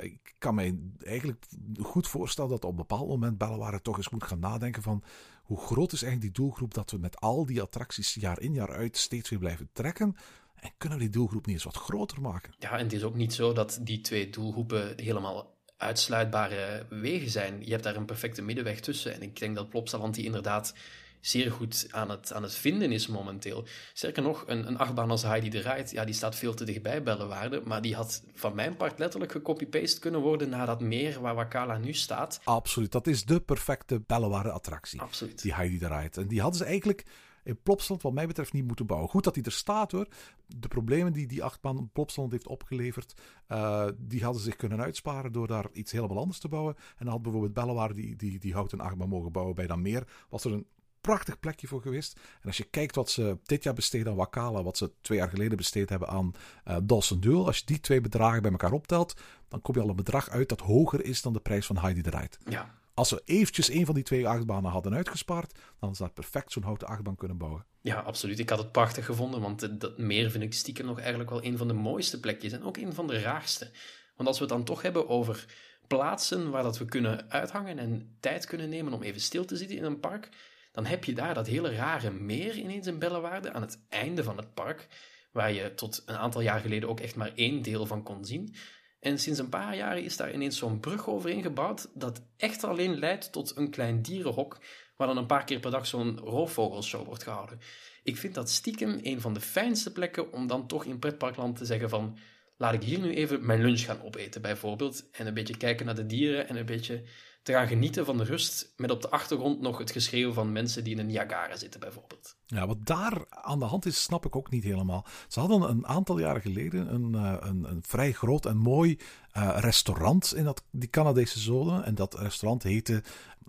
Ik 0.00 0.34
kan 0.38 0.54
mij 0.54 0.78
eigenlijk 0.98 1.46
goed 1.80 2.08
voorstellen 2.08 2.50
dat 2.50 2.64
op 2.64 2.70
een 2.70 2.76
bepaald 2.76 3.08
moment 3.08 3.38
Bellewaarde 3.38 3.82
toch 3.82 3.96
eens 3.96 4.10
moet 4.10 4.24
gaan 4.24 4.38
nadenken 4.38 4.82
van 4.82 5.02
hoe 5.50 5.60
groot 5.60 5.92
is 5.92 6.02
eigenlijk 6.02 6.34
die 6.34 6.44
doelgroep 6.44 6.74
dat 6.74 6.90
we 6.90 6.98
met 6.98 7.20
al 7.20 7.46
die 7.46 7.62
attracties 7.62 8.14
jaar 8.14 8.40
in 8.40 8.54
jaar 8.54 8.72
uit 8.72 8.96
steeds 8.96 9.30
weer 9.30 9.38
blijven 9.38 9.68
trekken? 9.72 10.16
En 10.54 10.70
kunnen 10.78 10.98
we 10.98 11.04
die 11.04 11.12
doelgroep 11.12 11.46
niet 11.46 11.54
eens 11.54 11.64
wat 11.64 11.76
groter 11.76 12.20
maken? 12.20 12.54
Ja, 12.58 12.78
en 12.78 12.84
het 12.84 12.92
is 12.92 13.02
ook 13.02 13.14
niet 13.14 13.34
zo 13.34 13.52
dat 13.52 13.78
die 13.82 14.00
twee 14.00 14.30
doelgroepen 14.30 14.92
helemaal 14.96 15.58
uitsluitbare 15.76 16.86
wegen 16.88 17.30
zijn. 17.30 17.64
Je 17.64 17.70
hebt 17.70 17.82
daar 17.82 17.96
een 17.96 18.04
perfecte 18.04 18.42
middenweg 18.42 18.80
tussen. 18.80 19.14
En 19.14 19.22
ik 19.22 19.38
denk 19.38 19.54
dat 19.54 19.68
Plopsaland 19.68 20.14
die 20.14 20.24
inderdaad 20.24 20.74
zeer 21.20 21.52
goed 21.52 21.86
aan 21.90 22.10
het, 22.10 22.32
aan 22.32 22.42
het 22.42 22.54
vinden 22.54 22.92
is 22.92 23.06
momenteel. 23.06 23.64
Sterker 23.92 24.22
nog, 24.22 24.44
een, 24.46 24.66
een 24.66 24.78
achtbaan 24.78 25.10
als 25.10 25.22
Heidi 25.22 25.48
de 25.48 25.60
Ride, 25.60 25.88
ja, 25.90 26.04
die 26.04 26.14
staat 26.14 26.36
veel 26.36 26.54
te 26.54 26.64
dichtbij 26.64 27.02
Bellewaarde, 27.02 27.62
maar 27.64 27.82
die 27.82 27.94
had 27.94 28.22
van 28.34 28.54
mijn 28.54 28.76
part 28.76 28.98
letterlijk 28.98 29.32
gecopy-paste 29.32 30.00
kunnen 30.00 30.20
worden 30.20 30.48
naar 30.48 30.66
dat 30.66 30.80
meer 30.80 31.20
waar 31.20 31.34
Wakala 31.34 31.78
nu 31.78 31.92
staat. 31.92 32.40
Absoluut, 32.44 32.92
dat 32.92 33.06
is 33.06 33.24
de 33.24 33.40
perfecte 33.40 34.00
Bellewaarde-attractie. 34.06 35.00
Absoluut. 35.00 35.42
Die 35.42 35.54
Heidi 35.54 35.78
de 35.78 35.88
Ride. 35.88 36.20
En 36.20 36.28
die 36.28 36.40
hadden 36.40 36.58
ze 36.58 36.64
eigenlijk 36.64 37.04
in 37.42 37.62
Plopsland 37.62 38.02
wat 38.02 38.12
mij 38.12 38.26
betreft 38.26 38.52
niet 38.52 38.66
moeten 38.66 38.86
bouwen. 38.86 39.10
Goed 39.10 39.24
dat 39.24 39.34
hij 39.34 39.44
er 39.44 39.52
staat 39.52 39.92
hoor. 39.92 40.06
De 40.46 40.68
problemen 40.68 41.12
die 41.12 41.26
die 41.26 41.42
achtbaan 41.42 41.90
Plopsland 41.92 42.32
heeft 42.32 42.46
opgeleverd, 42.46 43.20
uh, 43.48 43.86
die 43.98 44.24
hadden 44.24 44.42
zich 44.42 44.56
kunnen 44.56 44.80
uitsparen 44.80 45.32
door 45.32 45.46
daar 45.46 45.66
iets 45.72 45.92
helemaal 45.92 46.18
anders 46.18 46.38
te 46.38 46.48
bouwen. 46.48 46.74
En 46.76 47.04
dan 47.04 47.08
had 47.08 47.22
bijvoorbeeld 47.22 47.52
Bellewaarde 47.52 47.94
die, 47.94 48.16
die, 48.16 48.38
die 48.38 48.52
houten 48.52 48.80
achtbaan 48.80 49.08
mogen 49.08 49.32
bouwen 49.32 49.54
bij 49.54 49.66
dan 49.66 49.82
meer. 49.82 50.06
Was 50.28 50.44
er 50.44 50.52
een 50.52 50.66
prachtig 51.00 51.40
plekje 51.40 51.66
voor 51.66 51.82
geweest. 51.82 52.18
En 52.40 52.46
als 52.46 52.56
je 52.56 52.64
kijkt 52.64 52.94
wat 52.94 53.10
ze 53.10 53.38
dit 53.44 53.62
jaar 53.62 53.74
besteden 53.74 54.12
aan 54.12 54.18
Wakala, 54.18 54.62
wat 54.62 54.76
ze 54.76 54.92
twee 55.00 55.18
jaar 55.18 55.28
geleden 55.28 55.56
besteed 55.56 55.88
hebben 55.88 56.08
aan 56.08 56.32
uh, 56.68 56.76
Dawson 56.82 57.20
Duel, 57.20 57.46
als 57.46 57.58
je 57.58 57.66
die 57.66 57.80
twee 57.80 58.00
bedragen 58.00 58.42
bij 58.42 58.50
elkaar 58.50 58.72
optelt, 58.72 59.20
dan 59.48 59.62
kom 59.62 59.74
je 59.74 59.80
al 59.80 59.88
een 59.88 59.96
bedrag 59.96 60.28
uit 60.28 60.48
dat 60.48 60.60
hoger 60.60 61.04
is 61.04 61.22
dan 61.22 61.32
de 61.32 61.40
prijs 61.40 61.66
van 61.66 61.78
Heidi 61.78 62.02
de 62.02 62.10
Ride. 62.10 62.36
Ja. 62.48 62.78
Als 62.94 63.10
we 63.10 63.22
eventjes 63.24 63.70
een 63.70 63.86
van 63.86 63.94
die 63.94 64.04
twee 64.04 64.28
achtbanen 64.28 64.70
hadden 64.70 64.94
uitgespaard, 64.94 65.58
dan 65.78 65.94
ze 65.94 66.02
daar 66.02 66.12
perfect 66.12 66.52
zo'n 66.52 66.62
houten 66.62 66.88
achtbaan 66.88 67.16
kunnen 67.16 67.36
bouwen. 67.36 67.66
Ja, 67.80 68.00
absoluut. 68.00 68.38
Ik 68.38 68.48
had 68.48 68.58
het 68.58 68.72
prachtig 68.72 69.04
gevonden, 69.04 69.40
want 69.40 69.80
dat 69.80 69.98
meer 69.98 70.30
vind 70.30 70.44
ik 70.44 70.54
stiekem 70.54 70.86
nog 70.86 70.98
eigenlijk 70.98 71.30
wel 71.30 71.44
een 71.44 71.56
van 71.56 71.68
de 71.68 71.74
mooiste 71.74 72.20
plekjes 72.20 72.52
en 72.52 72.62
ook 72.62 72.76
een 72.76 72.92
van 72.92 73.06
de 73.06 73.20
raarste. 73.20 73.70
Want 74.16 74.28
als 74.28 74.38
we 74.38 74.44
het 74.44 74.52
dan 74.52 74.64
toch 74.64 74.82
hebben 74.82 75.08
over 75.08 75.46
plaatsen 75.86 76.50
waar 76.50 76.62
dat 76.62 76.78
we 76.78 76.84
kunnen 76.84 77.30
uithangen 77.30 77.78
en 77.78 78.16
tijd 78.20 78.46
kunnen 78.46 78.68
nemen 78.68 78.92
om 78.92 79.02
even 79.02 79.20
stil 79.20 79.44
te 79.44 79.56
zitten 79.56 79.76
in 79.76 79.84
een 79.84 80.00
park, 80.00 80.28
dan 80.70 80.86
heb 80.86 81.04
je 81.04 81.12
daar 81.12 81.34
dat 81.34 81.46
hele 81.46 81.74
rare 81.74 82.10
meer 82.10 82.56
ineens 82.56 82.86
in 82.86 82.98
Bellewaarde 82.98 83.52
aan 83.52 83.62
het 83.62 83.80
einde 83.88 84.22
van 84.22 84.36
het 84.36 84.54
park, 84.54 84.86
waar 85.32 85.52
je 85.52 85.74
tot 85.74 86.02
een 86.06 86.16
aantal 86.16 86.40
jaar 86.40 86.60
geleden 86.60 86.88
ook 86.88 87.00
echt 87.00 87.16
maar 87.16 87.32
één 87.34 87.62
deel 87.62 87.86
van 87.86 88.02
kon 88.02 88.24
zien. 88.24 88.54
En 89.00 89.18
sinds 89.18 89.38
een 89.38 89.48
paar 89.48 89.76
jaren 89.76 90.04
is 90.04 90.16
daar 90.16 90.32
ineens 90.32 90.58
zo'n 90.58 90.80
brug 90.80 91.08
overheen 91.08 91.42
gebouwd 91.42 91.90
dat 91.94 92.22
echt 92.36 92.64
alleen 92.64 92.98
leidt 92.98 93.32
tot 93.32 93.56
een 93.56 93.70
klein 93.70 94.02
dierenhok, 94.02 94.58
waar 94.96 95.06
dan 95.06 95.16
een 95.16 95.26
paar 95.26 95.44
keer 95.44 95.60
per 95.60 95.70
dag 95.70 95.86
zo'n 95.86 96.18
roofvogelshow 96.18 97.06
wordt 97.06 97.22
gehouden. 97.22 97.60
Ik 98.02 98.16
vind 98.16 98.34
dat 98.34 98.50
stiekem 98.50 98.98
een 99.02 99.20
van 99.20 99.34
de 99.34 99.40
fijnste 99.40 99.92
plekken 99.92 100.32
om 100.32 100.46
dan 100.46 100.66
toch 100.66 100.84
in 100.84 100.98
pretparkland 100.98 101.56
te 101.56 101.64
zeggen 101.64 101.88
van 101.88 102.18
laat 102.56 102.74
ik 102.74 102.82
hier 102.82 103.00
nu 103.00 103.14
even 103.14 103.46
mijn 103.46 103.62
lunch 103.62 103.80
gaan 103.80 104.02
opeten 104.02 104.42
bijvoorbeeld 104.42 105.10
en 105.10 105.26
een 105.26 105.34
beetje 105.34 105.56
kijken 105.56 105.86
naar 105.86 105.94
de 105.94 106.06
dieren 106.06 106.48
en 106.48 106.56
een 106.56 106.66
beetje 106.66 107.02
te 107.42 107.52
gaan 107.52 107.66
genieten 107.66 108.04
van 108.04 108.18
de 108.18 108.24
rust, 108.24 108.72
met 108.76 108.90
op 108.90 109.02
de 109.02 109.10
achtergrond 109.10 109.60
nog 109.60 109.78
het 109.78 109.90
geschreeuw 109.90 110.32
van 110.32 110.52
mensen 110.52 110.84
die 110.84 110.92
in 110.92 110.98
een 110.98 111.06
Niagara 111.06 111.56
zitten, 111.56 111.80
bijvoorbeeld. 111.80 112.36
Ja, 112.46 112.66
wat 112.66 112.86
daar 112.86 113.24
aan 113.28 113.58
de 113.58 113.64
hand 113.64 113.86
is, 113.86 114.02
snap 114.02 114.26
ik 114.26 114.36
ook 114.36 114.50
niet 114.50 114.64
helemaal. 114.64 115.06
Ze 115.28 115.40
hadden 115.40 115.62
een 115.62 115.86
aantal 115.86 116.18
jaren 116.18 116.42
geleden 116.42 116.94
een, 116.94 117.12
uh, 117.12 117.36
een, 117.40 117.64
een, 117.64 117.82
vrij 117.86 118.12
groot 118.12 118.46
en 118.46 118.56
mooi 118.56 118.98
uh, 119.36 119.56
restaurant 119.58 120.34
in 120.34 120.44
dat, 120.44 120.62
die 120.70 120.90
Canadese 120.90 121.40
zone. 121.40 121.82
En 121.82 121.94
dat 121.94 122.14
restaurant 122.14 122.62
heette 122.62 123.02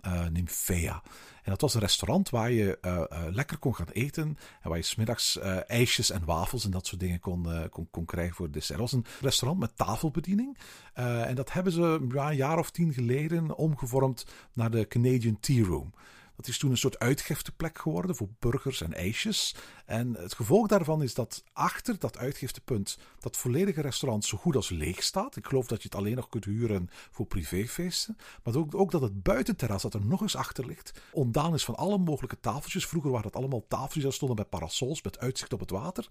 uh, 0.06 0.26
Nymphea. 0.26 1.02
En 1.42 1.50
dat 1.50 1.60
was 1.60 1.74
een 1.74 1.80
restaurant 1.80 2.30
waar 2.30 2.50
je 2.50 2.78
uh, 2.82 3.02
lekker 3.30 3.58
kon 3.58 3.74
gaan 3.74 3.88
eten. 3.92 4.38
En 4.60 4.68
waar 4.68 4.78
je 4.78 4.84
smiddags 4.84 5.38
ijsjes 5.66 6.10
en 6.10 6.24
wafels 6.24 6.64
en 6.64 6.70
dat 6.70 6.86
soort 6.86 7.00
dingen 7.00 7.20
kon, 7.20 7.68
kon, 7.70 7.88
kon 7.90 8.04
krijgen 8.04 8.34
voor 8.34 8.44
het 8.44 8.54
dessert. 8.54 8.80
Het 8.80 8.90
was 8.90 9.00
een 9.00 9.06
restaurant 9.20 9.60
met 9.60 9.76
tafelbediening. 9.76 10.58
en 10.94 11.34
dat 11.34 11.52
hebben 11.52 11.72
ze 11.72 12.06
ja, 12.12 12.30
een 12.30 12.36
jaar 12.36 12.58
of 12.58 12.70
tien 12.70 12.92
geleden 12.92 13.56
omgevormd 13.56 14.26
naar 14.52 14.70
de 14.70 14.88
Canadian 14.88 15.40
Tea 15.40 15.64
Room. 15.64 15.92
Dat 16.36 16.48
is 16.48 16.58
toen 16.58 16.70
een 16.70 16.76
soort 16.76 16.98
uitgifteplek 16.98 17.78
geworden 17.78 18.16
voor 18.16 18.28
burgers 18.38 18.80
en 18.80 18.94
ijsjes. 18.94 19.54
En 19.86 20.16
het 20.16 20.34
gevolg 20.34 20.66
daarvan 20.66 21.02
is 21.02 21.14
dat 21.14 21.44
achter 21.52 21.98
dat 21.98 22.18
uitgiftepunt 22.18 22.98
dat 23.20 23.36
volledige 23.36 23.80
restaurant 23.80 24.24
zo 24.24 24.38
goed 24.38 24.56
als 24.56 24.68
leeg 24.68 25.02
staat. 25.02 25.36
Ik 25.36 25.46
geloof 25.46 25.66
dat 25.66 25.82
je 25.82 25.88
het 25.88 25.98
alleen 25.98 26.16
nog 26.16 26.28
kunt 26.28 26.44
huren 26.44 26.90
voor 27.10 27.26
privéfeesten. 27.26 28.16
Maar 28.42 28.56
ook, 28.56 28.74
ook 28.74 28.90
dat 28.90 29.02
het 29.02 29.22
buitenterras 29.22 29.82
dat 29.82 29.94
er 29.94 30.06
nog 30.06 30.20
eens 30.20 30.36
achter 30.36 30.66
ligt, 30.66 31.00
ontdaan 31.12 31.54
is 31.54 31.64
van 31.64 31.76
alle 31.76 31.98
mogelijke 31.98 32.40
tafeltjes. 32.40 32.86
Vroeger 32.86 33.10
waren 33.10 33.26
het 33.26 33.36
allemaal 33.36 33.64
tafeltjes 33.68 34.02
dat 34.02 34.14
stonden 34.14 34.36
met 34.36 34.48
parasols, 34.48 35.02
met 35.02 35.18
uitzicht 35.18 35.52
op 35.52 35.60
het 35.60 35.70
water. 35.70 36.08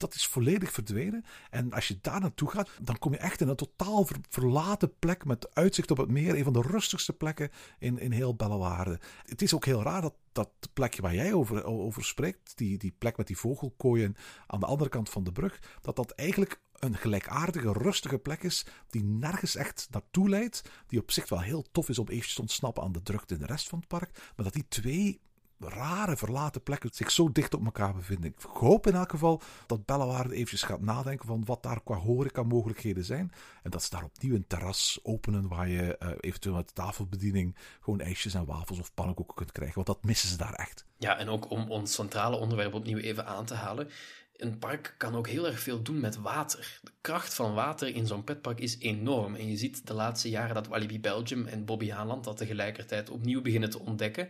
Dat 0.00 0.14
is 0.14 0.26
volledig 0.26 0.72
verdwenen. 0.72 1.24
En 1.50 1.72
als 1.72 1.88
je 1.88 1.98
daar 2.00 2.20
naartoe 2.20 2.50
gaat, 2.50 2.70
dan 2.82 2.98
kom 2.98 3.12
je 3.12 3.18
echt 3.18 3.40
in 3.40 3.48
een 3.48 3.56
totaal 3.56 4.06
verlaten 4.28 4.98
plek 4.98 5.24
met 5.24 5.54
uitzicht 5.54 5.90
op 5.90 5.96
het 5.96 6.10
meer. 6.10 6.36
Een 6.36 6.44
van 6.44 6.52
de 6.52 6.60
rustigste 6.60 7.12
plekken 7.12 7.50
in, 7.78 7.98
in 7.98 8.12
heel 8.12 8.34
Bellewaarde. 8.34 9.00
Het 9.24 9.42
is 9.42 9.54
ook 9.54 9.64
heel 9.64 9.82
raar 9.82 10.00
dat 10.00 10.14
dat 10.32 10.50
plekje 10.72 11.02
waar 11.02 11.14
jij 11.14 11.32
over, 11.32 11.64
over 11.64 12.04
spreekt, 12.04 12.52
die, 12.56 12.78
die 12.78 12.94
plek 12.98 13.16
met 13.16 13.26
die 13.26 13.38
vogelkooien 13.38 14.16
aan 14.46 14.60
de 14.60 14.66
andere 14.66 14.90
kant 14.90 15.10
van 15.10 15.24
de 15.24 15.32
brug, 15.32 15.60
dat 15.80 15.96
dat 15.96 16.10
eigenlijk 16.10 16.60
een 16.72 16.96
gelijkaardige, 16.96 17.72
rustige 17.72 18.18
plek 18.18 18.42
is 18.42 18.66
die 18.88 19.04
nergens 19.04 19.56
echt 19.56 19.88
naartoe 19.90 20.28
leidt, 20.28 20.62
die 20.86 21.00
op 21.00 21.10
zich 21.10 21.28
wel 21.28 21.40
heel 21.40 21.64
tof 21.72 21.88
is 21.88 21.98
om 21.98 22.08
eventjes 22.08 22.34
te 22.34 22.40
ontsnappen 22.40 22.82
aan 22.82 22.92
de 22.92 23.02
drukte 23.02 23.34
in 23.34 23.40
de 23.40 23.46
rest 23.46 23.68
van 23.68 23.78
het 23.78 23.88
park, 23.88 24.32
maar 24.36 24.44
dat 24.44 24.54
die 24.54 24.68
twee 24.68 25.20
rare 25.60 26.16
verlaten 26.16 26.62
plekken 26.62 26.90
zich 26.92 27.10
zo 27.10 27.32
dicht 27.32 27.54
op 27.54 27.64
elkaar 27.64 27.94
bevinden. 27.94 28.30
Ik 28.30 28.42
hoop 28.42 28.86
in 28.86 28.94
elk 28.94 29.10
geval 29.10 29.42
dat 29.66 29.84
Bellewaarde 29.84 30.34
eventjes 30.34 30.62
gaat 30.62 30.80
nadenken 30.80 31.26
van 31.26 31.44
wat 31.44 31.62
daar 31.62 31.82
qua 31.82 31.96
horeca 31.96 32.42
mogelijkheden 32.42 33.04
zijn. 33.04 33.32
En 33.62 33.70
dat 33.70 33.82
ze 33.82 33.90
daar 33.90 34.04
opnieuw 34.04 34.34
een 34.34 34.46
terras 34.46 35.00
openen 35.02 35.48
waar 35.48 35.68
je 35.68 35.96
uh, 36.02 36.10
eventueel 36.20 36.54
met 36.54 36.74
tafelbediening 36.74 37.56
gewoon 37.80 38.00
ijsjes 38.00 38.34
en 38.34 38.44
wafels 38.44 38.78
of 38.78 38.94
pannenkoeken 38.94 39.34
kunt 39.34 39.52
krijgen. 39.52 39.74
Want 39.74 39.86
dat 39.86 40.04
missen 40.04 40.28
ze 40.28 40.36
daar 40.36 40.54
echt. 40.54 40.86
Ja, 40.98 41.18
en 41.18 41.28
ook 41.28 41.50
om 41.50 41.70
ons 41.70 41.94
centrale 41.94 42.36
onderwerp 42.36 42.74
opnieuw 42.74 42.98
even 42.98 43.26
aan 43.26 43.44
te 43.44 43.54
halen. 43.54 43.88
Een 44.36 44.58
park 44.58 44.94
kan 44.98 45.14
ook 45.14 45.28
heel 45.28 45.46
erg 45.46 45.60
veel 45.60 45.82
doen 45.82 46.00
met 46.00 46.16
water. 46.16 46.80
De 46.82 46.92
kracht 47.00 47.34
van 47.34 47.54
water 47.54 47.94
in 47.94 48.06
zo'n 48.06 48.24
petpark 48.24 48.60
is 48.60 48.78
enorm. 48.78 49.34
En 49.34 49.48
je 49.48 49.56
ziet 49.56 49.86
de 49.86 49.94
laatste 49.94 50.28
jaren 50.28 50.54
dat 50.54 50.66
Walibi 50.66 51.00
Belgium 51.00 51.46
en 51.46 51.64
Bobby 51.64 51.90
Haaland 51.90 52.24
dat 52.24 52.36
tegelijkertijd 52.36 53.10
opnieuw 53.10 53.42
beginnen 53.42 53.70
te 53.70 53.80
ontdekken 53.80 54.28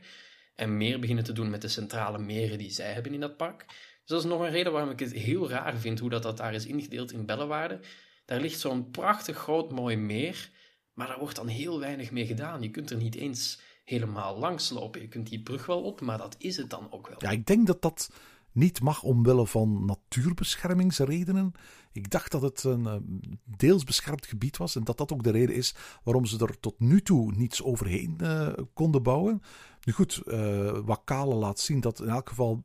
en 0.55 0.77
meer 0.77 1.01
beginnen 1.01 1.25
te 1.25 1.33
doen 1.33 1.51
met 1.51 1.63
de 1.63 1.69
centrale 1.69 2.19
meren 2.19 2.59
die 2.59 2.71
zij 2.71 2.93
hebben 2.93 3.15
in 3.15 3.21
dat 3.21 3.37
park. 3.37 3.65
Dus 3.67 4.19
dat 4.19 4.25
is 4.25 4.31
nog 4.31 4.41
een 4.41 4.51
reden 4.51 4.73
waarom 4.73 4.91
ik 4.91 4.99
het 4.99 5.13
heel 5.13 5.49
raar 5.49 5.77
vind 5.77 5.99
hoe 5.99 6.11
dat, 6.11 6.23
dat 6.23 6.37
daar 6.37 6.55
is 6.55 6.67
ingedeeld 6.67 7.13
in 7.13 7.27
Bellewaarde. 7.27 7.81
Daar 8.25 8.41
ligt 8.41 8.61
zo'n 8.61 8.91
prachtig 8.91 9.37
groot 9.37 9.73
mooi 9.73 9.97
meer, 9.97 10.51
maar 10.93 11.07
daar 11.07 11.19
wordt 11.19 11.37
dan 11.37 11.49
heel 11.49 11.81
weinig 11.81 12.11
mee 12.11 12.27
gedaan. 12.27 12.63
Je 12.63 12.71
kunt 12.71 12.91
er 12.91 12.97
niet 12.97 13.15
eens 13.15 13.61
helemaal 13.85 14.39
langs 14.39 14.71
lopen. 14.71 15.01
Je 15.01 15.09
kunt 15.09 15.29
die 15.29 15.43
brug 15.43 15.67
wel 15.67 15.83
op, 15.83 16.01
maar 16.01 16.19
dat 16.19 16.35
is 16.39 16.57
het 16.57 16.71
dan 16.71 16.93
ook 16.93 17.09
wel. 17.09 17.17
Ja, 17.19 17.31
ik 17.31 17.47
denk 17.47 17.67
dat 17.67 17.83
dat 17.83 18.11
niet 18.53 18.81
mag 18.81 19.03
omwille 19.03 19.47
van 19.47 19.85
natuurbeschermingsredenen. 19.85 21.53
Ik 21.93 22.11
dacht 22.11 22.31
dat 22.31 22.43
het 22.43 22.65
een 22.65 22.87
eh, 22.87 22.97
deels 23.45 23.85
beschermd 23.85 24.27
gebied 24.27 24.57
was 24.57 24.77
en 24.77 24.85
dat 24.85 24.99
dat 24.99 25.13
ook 25.13 25.23
de 25.23 25.31
reden 25.31 25.55
is 25.55 25.75
waarom 26.05 26.25
ze 26.25 26.39
er 26.39 26.61
tot 26.61 26.81
nu 26.81 27.03
toe 27.03 27.33
niets 27.33 27.63
overheen 27.63 28.19
uh, 28.23 28.53
konden 28.75 29.03
bouwen. 29.03 29.43
Nu 29.85 29.93
goed, 29.93 30.23
uh, 30.27 30.79
Wakale 30.85 31.35
laat 31.35 31.61
zien 31.61 31.81
dat 31.81 32.01
in 32.01 32.09
elk 32.09 32.29
geval 32.29 32.63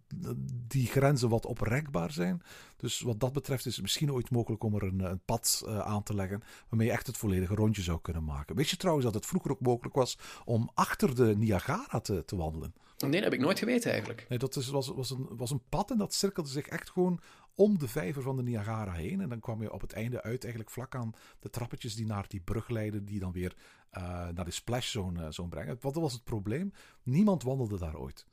die 0.67 0.87
grenzen 0.87 1.29
wat 1.29 1.45
oprekbaar 1.45 2.11
zijn. 2.11 2.41
Dus 2.77 3.01
wat 3.01 3.19
dat 3.19 3.33
betreft 3.33 3.65
is 3.65 3.73
het 3.73 3.81
misschien 3.81 4.11
ooit 4.11 4.31
mogelijk 4.31 4.63
om 4.63 4.75
er 4.75 4.83
een, 4.83 4.99
een 4.99 5.21
pad 5.25 5.63
aan 5.67 6.03
te 6.03 6.15
leggen 6.15 6.43
waarmee 6.69 6.87
je 6.87 6.93
echt 6.93 7.07
het 7.07 7.17
volledige 7.17 7.55
rondje 7.55 7.81
zou 7.81 7.99
kunnen 8.01 8.23
maken. 8.23 8.55
Weet 8.55 8.69
je 8.69 8.77
trouwens 8.77 9.05
dat 9.05 9.15
het 9.15 9.25
vroeger 9.25 9.51
ook 9.51 9.61
mogelijk 9.61 9.95
was 9.95 10.17
om 10.45 10.69
achter 10.73 11.15
de 11.15 11.35
Niagara 11.37 11.99
te, 11.99 12.25
te 12.25 12.35
wandelen? 12.35 12.73
Nee, 12.97 13.11
dat 13.11 13.23
heb 13.23 13.33
ik 13.33 13.39
nooit 13.39 13.59
geweten 13.59 13.91
eigenlijk. 13.91 14.25
Nee, 14.29 14.37
dat 14.37 14.55
was, 14.55 14.87
was, 14.87 15.09
een, 15.09 15.27
was 15.29 15.51
een 15.51 15.63
pad 15.69 15.91
en 15.91 15.97
dat 15.97 16.13
cirkelde 16.13 16.49
zich 16.49 16.67
echt 16.67 16.89
gewoon 16.89 17.19
om 17.55 17.79
de 17.79 17.87
vijver 17.87 18.21
van 18.21 18.35
de 18.35 18.43
Niagara 18.43 18.91
heen. 18.91 19.21
En 19.21 19.29
dan 19.29 19.39
kwam 19.39 19.61
je 19.61 19.73
op 19.73 19.81
het 19.81 19.93
einde 19.93 20.21
uit, 20.21 20.43
eigenlijk 20.43 20.73
vlak 20.73 20.95
aan 20.95 21.13
de 21.39 21.49
trappetjes 21.49 21.95
die 21.95 22.05
naar 22.05 22.25
die 22.27 22.41
brug 22.41 22.69
leiden, 22.69 23.05
die 23.05 23.19
dan 23.19 23.31
weer 23.31 23.55
uh, 23.91 24.03
naar 24.27 24.45
de 24.45 24.51
splashzone 24.51 25.23
uh, 25.23 25.31
zone 25.31 25.49
brengen. 25.49 25.77
Wat 25.79 25.95
was 25.95 26.13
het 26.13 26.23
probleem? 26.23 26.71
Niemand 27.03 27.43
wandelde 27.43 27.77
daar 27.77 27.95
ooit. 27.95 28.25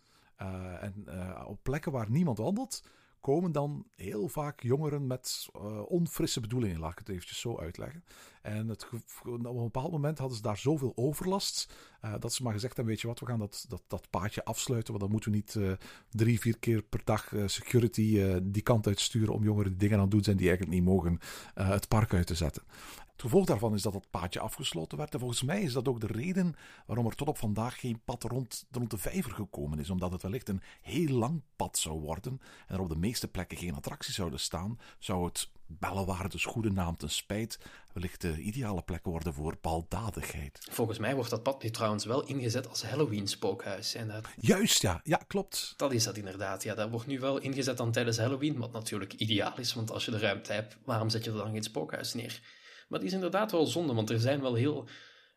Uh, 0.42 0.82
en 0.82 1.06
op 1.46 1.58
plekken 1.62 1.92
waar 1.92 2.10
niemand 2.10 2.38
wandelt, 2.38 2.84
komen 3.22 3.52
dan 3.52 3.86
heel 3.96 4.28
vaak 4.28 4.62
jongeren 4.62 5.06
met 5.06 5.48
uh, 5.56 5.82
onfrisse 5.90 6.40
bedoelingen, 6.40 6.80
laat 6.80 6.92
ik 6.92 6.98
het 6.98 7.08
eventjes 7.08 7.40
zo 7.40 7.58
uitleggen. 7.58 8.04
En 8.42 8.68
het, 8.68 8.88
op 9.22 9.44
een 9.44 9.62
bepaald 9.62 9.90
moment 9.90 10.18
hadden 10.18 10.36
ze 10.36 10.42
daar 10.42 10.56
zoveel 10.56 10.92
overlast, 10.94 11.74
uh, 12.04 12.14
dat 12.18 12.32
ze 12.32 12.42
maar 12.42 12.52
gezegd 12.52 12.76
hebben, 12.76 12.92
weet 12.92 13.02
je 13.02 13.08
wat, 13.08 13.20
we 13.20 13.26
gaan 13.26 13.38
dat, 13.38 13.64
dat, 13.68 13.82
dat 13.86 14.10
paadje 14.10 14.44
afsluiten, 14.44 14.88
want 14.88 15.00
dan 15.00 15.12
moeten 15.12 15.30
we 15.30 15.36
niet 15.36 15.54
uh, 15.54 15.72
drie, 16.10 16.40
vier 16.40 16.58
keer 16.58 16.82
per 16.82 17.00
dag 17.04 17.32
security 17.46 18.38
die 18.42 18.62
kant 18.62 18.86
uitsturen 18.86 19.34
om 19.34 19.42
jongeren 19.42 19.70
die 19.70 19.78
dingen 19.78 19.96
aan 19.96 20.02
het 20.02 20.10
doen 20.10 20.24
zijn 20.24 20.36
die 20.36 20.48
eigenlijk 20.48 20.78
niet 20.78 20.88
mogen 20.88 21.18
het 21.54 21.88
park 21.88 22.14
uit 22.14 22.26
te 22.26 22.34
zetten. 22.34 22.62
Het 23.22 23.30
gevolg 23.30 23.46
daarvan 23.46 23.74
is 23.74 23.82
dat 23.82 23.94
het 23.94 24.10
paadje 24.10 24.40
afgesloten 24.40 24.98
werd. 24.98 25.12
En 25.12 25.18
volgens 25.18 25.42
mij 25.42 25.62
is 25.62 25.72
dat 25.72 25.88
ook 25.88 26.00
de 26.00 26.06
reden 26.06 26.54
waarom 26.86 27.06
er 27.06 27.14
tot 27.14 27.28
op 27.28 27.38
vandaag 27.38 27.80
geen 27.80 28.00
pad 28.04 28.22
rond, 28.22 28.66
rond 28.70 28.90
de 28.90 28.98
vijver 28.98 29.32
gekomen 29.32 29.78
is. 29.78 29.90
Omdat 29.90 30.12
het 30.12 30.22
wellicht 30.22 30.48
een 30.48 30.62
heel 30.80 31.16
lang 31.16 31.42
pad 31.56 31.78
zou 31.78 32.00
worden 32.00 32.40
en 32.66 32.74
er 32.74 32.80
op 32.80 32.88
de 32.88 32.96
meeste 32.96 33.28
plekken 33.28 33.58
geen 33.58 33.74
attracties 33.74 34.14
zouden 34.14 34.40
staan, 34.40 34.78
zou 34.98 35.24
het 35.24 35.50
Bellewaardes 35.66 36.44
goede 36.44 36.70
naam 36.70 36.96
ten 36.96 37.10
spijt 37.10 37.58
wellicht 37.92 38.20
de 38.20 38.40
ideale 38.40 38.82
plek 38.82 39.04
worden 39.04 39.34
voor 39.34 39.58
baldadigheid. 39.60 40.66
Volgens 40.70 40.98
mij 40.98 41.14
wordt 41.14 41.30
dat 41.30 41.42
pad 41.42 41.62
nu 41.62 41.70
trouwens 41.70 42.04
wel 42.04 42.26
ingezet 42.26 42.68
als 42.68 42.82
Halloween-spookhuis. 42.82 43.94
En 43.94 44.08
dat... 44.08 44.26
Juist, 44.36 44.82
ja. 44.82 45.00
Ja, 45.04 45.16
klopt. 45.26 45.74
Dat 45.76 45.92
is 45.92 46.04
dat 46.04 46.16
inderdaad. 46.16 46.62
Ja, 46.62 46.74
dat 46.74 46.90
wordt 46.90 47.06
nu 47.06 47.20
wel 47.20 47.38
ingezet 47.38 47.76
dan 47.76 47.92
tijdens 47.92 48.18
Halloween, 48.18 48.58
wat 48.58 48.72
natuurlijk 48.72 49.12
ideaal 49.12 49.58
is, 49.58 49.74
want 49.74 49.90
als 49.90 50.04
je 50.04 50.10
de 50.10 50.18
ruimte 50.18 50.52
hebt, 50.52 50.76
waarom 50.84 51.10
zet 51.10 51.24
je 51.24 51.30
er 51.30 51.36
dan 51.36 51.52
geen 51.52 51.62
spookhuis 51.62 52.14
neer? 52.14 52.60
Maar 52.92 53.00
het 53.00 53.10
is 53.10 53.14
inderdaad 53.14 53.50
wel 53.50 53.66
zonde, 53.66 53.94
want 53.94 54.10
er 54.10 54.20
zijn 54.20 54.40
wel 54.40 54.54
heel 54.54 54.88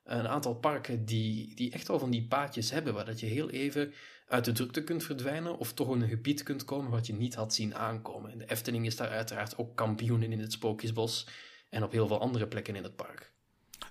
een 0.03 0.27
aantal 0.27 0.55
parken 0.55 1.05
die, 1.05 1.55
die 1.55 1.71
echt 1.71 1.87
wel 1.87 1.99
van 1.99 2.09
die 2.09 2.27
paadjes 2.27 2.71
hebben, 2.71 2.93
waar 2.93 3.05
dat 3.05 3.19
je 3.19 3.25
heel 3.25 3.49
even 3.49 3.93
uit 4.27 4.45
de 4.45 4.51
drukte 4.51 4.83
kunt 4.83 5.03
verdwijnen 5.03 5.57
of 5.57 5.73
toch 5.73 5.93
in 5.93 6.01
een 6.01 6.09
gebied 6.09 6.43
kunt 6.43 6.65
komen 6.65 6.91
wat 6.91 7.07
je 7.07 7.13
niet 7.13 7.35
had 7.35 7.53
zien 7.53 7.75
aankomen. 7.75 8.37
De 8.37 8.49
Efteling 8.49 8.85
is 8.85 8.95
daar 8.95 9.09
uiteraard 9.09 9.57
ook 9.57 9.75
kampioen 9.75 10.23
in 10.23 10.39
het 10.39 10.51
Sprookjesbos 10.51 11.27
en 11.69 11.83
op 11.83 11.91
heel 11.91 12.07
veel 12.07 12.19
andere 12.19 12.47
plekken 12.47 12.75
in 12.75 12.83
het 12.83 12.95
park. 12.95 13.33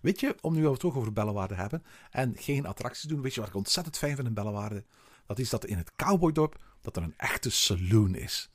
Weet 0.02 0.20
je, 0.20 0.36
om 0.40 0.54
nu 0.54 0.68
het 0.68 0.80
toch 0.80 0.96
over 0.96 1.12
Bellewaarde 1.12 1.54
hebben 1.54 1.84
en 2.10 2.32
geen 2.36 2.66
attracties 2.66 3.08
doen, 3.08 3.22
weet 3.22 3.34
je 3.34 3.40
wat 3.40 3.48
ik 3.48 3.56
ontzettend 3.56 3.98
fijn 3.98 4.14
vind 4.14 4.28
in 4.28 4.34
Bellewaarde? 4.34 4.84
Dat 5.26 5.38
is 5.38 5.50
dat 5.50 5.64
in 5.64 5.76
het 5.76 5.92
Cowboydorp 5.96 6.62
dat 6.80 6.96
er 6.96 7.02
een 7.02 7.14
echte 7.16 7.50
saloon 7.50 8.14
is. 8.14 8.50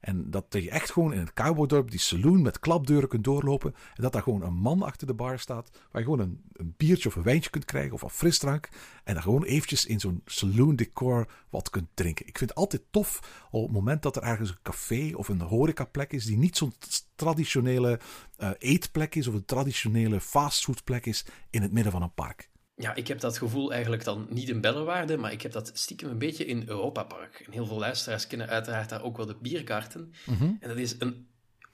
En 0.00 0.30
dat 0.30 0.44
je 0.50 0.70
echt 0.70 0.90
gewoon 0.90 1.12
in 1.12 1.18
het 1.18 1.32
cowboydorp 1.32 1.90
die 1.90 2.00
saloon 2.00 2.42
met 2.42 2.58
klapdeuren 2.58 3.08
kunt 3.08 3.24
doorlopen. 3.24 3.74
En 3.94 4.02
dat 4.02 4.12
daar 4.12 4.22
gewoon 4.22 4.42
een 4.42 4.54
man 4.54 4.82
achter 4.82 5.06
de 5.06 5.14
bar 5.14 5.38
staat. 5.38 5.70
Waar 5.72 6.02
je 6.02 6.08
gewoon 6.08 6.20
een, 6.20 6.42
een 6.52 6.74
biertje 6.76 7.08
of 7.08 7.16
een 7.16 7.22
wijntje 7.22 7.50
kunt 7.50 7.64
krijgen 7.64 7.92
of 7.92 8.02
een 8.02 8.10
frisdrank. 8.10 8.68
En 9.04 9.14
dan 9.14 9.22
gewoon 9.22 9.44
eventjes 9.44 9.86
in 9.86 10.00
zo'n 10.00 10.22
saloon 10.24 10.76
decor 10.76 11.28
wat 11.50 11.70
kunt 11.70 11.88
drinken. 11.94 12.26
Ik 12.26 12.38
vind 12.38 12.50
het 12.50 12.58
altijd 12.58 12.82
tof 12.90 13.46
op 13.50 13.62
het 13.62 13.72
moment 13.72 14.02
dat 14.02 14.16
er 14.16 14.22
ergens 14.22 14.50
een 14.50 14.62
café 14.62 15.10
of 15.14 15.28
een 15.28 15.40
horecaplek 15.40 16.12
is. 16.12 16.24
Die 16.24 16.38
niet 16.38 16.56
zo'n 16.56 16.72
traditionele 17.14 18.00
uh, 18.38 18.50
eetplek 18.58 19.14
is 19.14 19.26
of 19.26 19.34
een 19.34 19.44
traditionele 19.44 20.20
fastfoodplek 20.20 21.06
is 21.06 21.24
in 21.50 21.62
het 21.62 21.72
midden 21.72 21.92
van 21.92 22.02
een 22.02 22.14
park. 22.14 22.48
Ja, 22.78 22.94
ik 22.94 23.08
heb 23.08 23.20
dat 23.20 23.38
gevoel 23.38 23.72
eigenlijk 23.72 24.04
dan 24.04 24.26
niet 24.30 24.48
in 24.48 24.60
Bellewaarde, 24.60 25.16
maar 25.16 25.32
ik 25.32 25.42
heb 25.42 25.52
dat 25.52 25.70
stiekem 25.74 26.10
een 26.10 26.18
beetje 26.18 26.44
in 26.44 26.62
Europa 26.66 27.02
Park. 27.02 27.42
En 27.46 27.52
heel 27.52 27.66
veel 27.66 27.78
luisteraars 27.78 28.26
kennen 28.26 28.48
uiteraard 28.48 28.88
daar 28.88 29.02
ook 29.02 29.16
wel 29.16 29.26
de 29.26 29.36
biergarten. 29.42 30.12
Mm 30.26 30.36
-hmm. 30.36 30.56
En 30.60 30.68
dat 30.68 30.78
is 30.78 30.94
een 30.98 31.26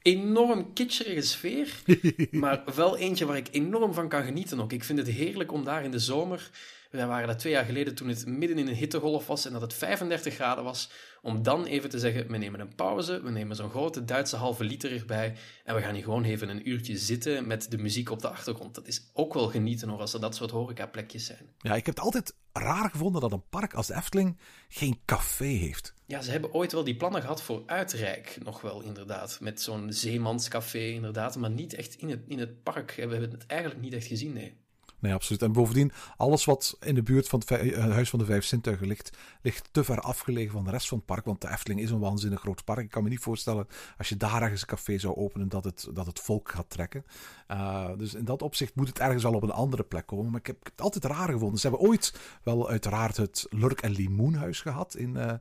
enorm 0.04 0.72
kitscherige 0.72 1.20
sfeer, 1.20 1.82
maar 2.30 2.62
wel 2.74 2.96
eentje 2.96 3.26
waar 3.26 3.36
ik 3.36 3.48
enorm 3.50 3.94
van 3.94 4.08
kan 4.08 4.24
genieten 4.24 4.60
ook. 4.60 4.72
Ik 4.72 4.84
vind 4.84 4.98
het 4.98 5.08
heerlijk 5.08 5.52
om 5.52 5.64
daar 5.64 5.84
in 5.84 5.90
de 5.90 5.98
zomer 5.98 6.50
wij 6.96 7.06
waren 7.06 7.28
dat 7.28 7.38
twee 7.38 7.52
jaar 7.52 7.64
geleden 7.64 7.94
toen 7.94 8.08
het 8.08 8.26
midden 8.26 8.58
in 8.58 8.68
een 8.68 8.74
hittegolf 8.74 9.26
was 9.26 9.46
en 9.46 9.52
dat 9.52 9.60
het 9.60 9.74
35 9.74 10.34
graden 10.34 10.64
was, 10.64 10.90
om 11.22 11.42
dan 11.42 11.64
even 11.64 11.90
te 11.90 11.98
zeggen, 11.98 12.26
we 12.26 12.36
nemen 12.36 12.60
een 12.60 12.74
pauze, 12.74 13.22
we 13.22 13.30
nemen 13.30 13.56
zo'n 13.56 13.70
grote 13.70 14.04
Duitse 14.04 14.36
halve 14.36 14.64
liter 14.64 14.92
erbij 14.92 15.34
en 15.64 15.74
we 15.74 15.80
gaan 15.80 15.94
hier 15.94 16.02
gewoon 16.04 16.24
even 16.24 16.48
een 16.48 16.68
uurtje 16.68 16.98
zitten 16.98 17.46
met 17.46 17.70
de 17.70 17.78
muziek 17.78 18.10
op 18.10 18.20
de 18.20 18.28
achtergrond. 18.28 18.74
Dat 18.74 18.86
is 18.86 19.10
ook 19.12 19.34
wel 19.34 19.48
genieten 19.48 19.88
hoor, 19.88 20.00
als 20.00 20.14
er 20.14 20.20
dat 20.20 20.34
soort 20.34 20.50
horecaplekjes 20.50 21.24
zijn. 21.24 21.48
Ja, 21.58 21.74
ik 21.74 21.86
heb 21.86 21.94
het 21.94 22.04
altijd 22.04 22.34
raar 22.62 22.90
gevonden 22.90 23.20
dat 23.20 23.32
een 23.32 23.48
park 23.48 23.74
als 23.74 23.88
Efteling 23.88 24.38
geen 24.68 25.00
café 25.04 25.44
heeft. 25.44 25.94
Ja, 26.06 26.22
ze 26.22 26.30
hebben 26.30 26.54
ooit 26.54 26.72
wel 26.72 26.84
die 26.84 26.96
plannen 26.96 27.20
gehad 27.20 27.42
voor 27.42 27.62
Uitrijk, 27.66 28.38
nog 28.42 28.60
wel 28.60 28.82
inderdaad, 28.82 29.38
met 29.40 29.60
zo'n 29.60 29.92
zeemanscafé 29.92 30.86
inderdaad, 30.86 31.36
maar 31.36 31.50
niet 31.50 31.74
echt 31.74 31.94
in 31.94 32.08
het, 32.08 32.20
in 32.26 32.38
het 32.38 32.62
park. 32.62 32.92
We 32.94 33.00
hebben 33.00 33.30
het 33.30 33.46
eigenlijk 33.46 33.80
niet 33.80 33.92
echt 33.92 34.06
gezien, 34.06 34.32
nee. 34.32 34.63
Nee, 34.98 35.14
absoluut. 35.14 35.42
En 35.42 35.52
bovendien, 35.52 35.92
alles 36.16 36.44
wat 36.44 36.76
in 36.80 36.94
de 36.94 37.02
buurt 37.02 37.28
van 37.28 37.38
het 37.38 37.50
eh, 37.50 37.90
Huis 37.90 38.11
van 38.11 38.18
de 38.18 38.24
Vijf 38.24 38.44
Zintuigen 38.44 38.87
ligt, 38.87 39.16
ligt 39.42 39.68
te 39.72 39.85
ver 39.85 40.00
afgelegen 40.00 40.52
van 40.52 40.64
de 40.64 40.70
rest 40.70 40.88
van 40.88 40.98
het 40.98 41.07
park. 41.07 41.24
Want 41.24 41.40
de 41.40 41.50
Efteling 41.50 41.80
is 41.80 41.90
een 41.90 41.98
waanzinnig 41.98 42.40
groot 42.40 42.64
park. 42.64 42.85
Ik 42.85 42.90
kan 42.90 43.02
me 43.02 43.09
niet 43.09 43.20
voorstellen, 43.20 43.66
als 43.98 44.09
je 44.09 44.16
daar 44.16 44.42
ergens 44.42 44.61
een 44.61 44.66
café 44.66 44.98
zou 44.98 45.16
openen, 45.16 45.48
dat 45.48 45.64
het, 45.64 45.88
dat 45.92 46.07
het 46.07 46.20
volk 46.20 46.50
gaat 46.50 46.70
trekken. 46.70 47.04
Uh, 47.48 47.90
dus 47.96 48.14
in 48.14 48.24
dat 48.24 48.42
opzicht 48.42 48.74
moet 48.74 48.88
het 48.88 48.98
ergens 48.98 49.22
wel 49.22 49.35
op 49.35 49.42
een 49.42 49.50
andere 49.50 49.83
plek 49.83 50.07
komen. 50.07 50.30
Maar 50.30 50.40
ik 50.40 50.46
heb 50.46 50.64
het 50.64 50.80
altijd 50.80 51.04
raar 51.04 51.28
gevonden. 51.28 51.61
Ze 51.61 51.68
hebben 51.68 51.88
ooit 51.88 52.14
wel 52.42 52.68
uiteraard 52.68 53.16
het 53.16 53.46
Lurk 53.50 53.80
en 53.80 53.90
Limoenhuis 53.90 54.61
gehad 54.61 54.96
in 54.96 55.16
uh, 55.16 55.33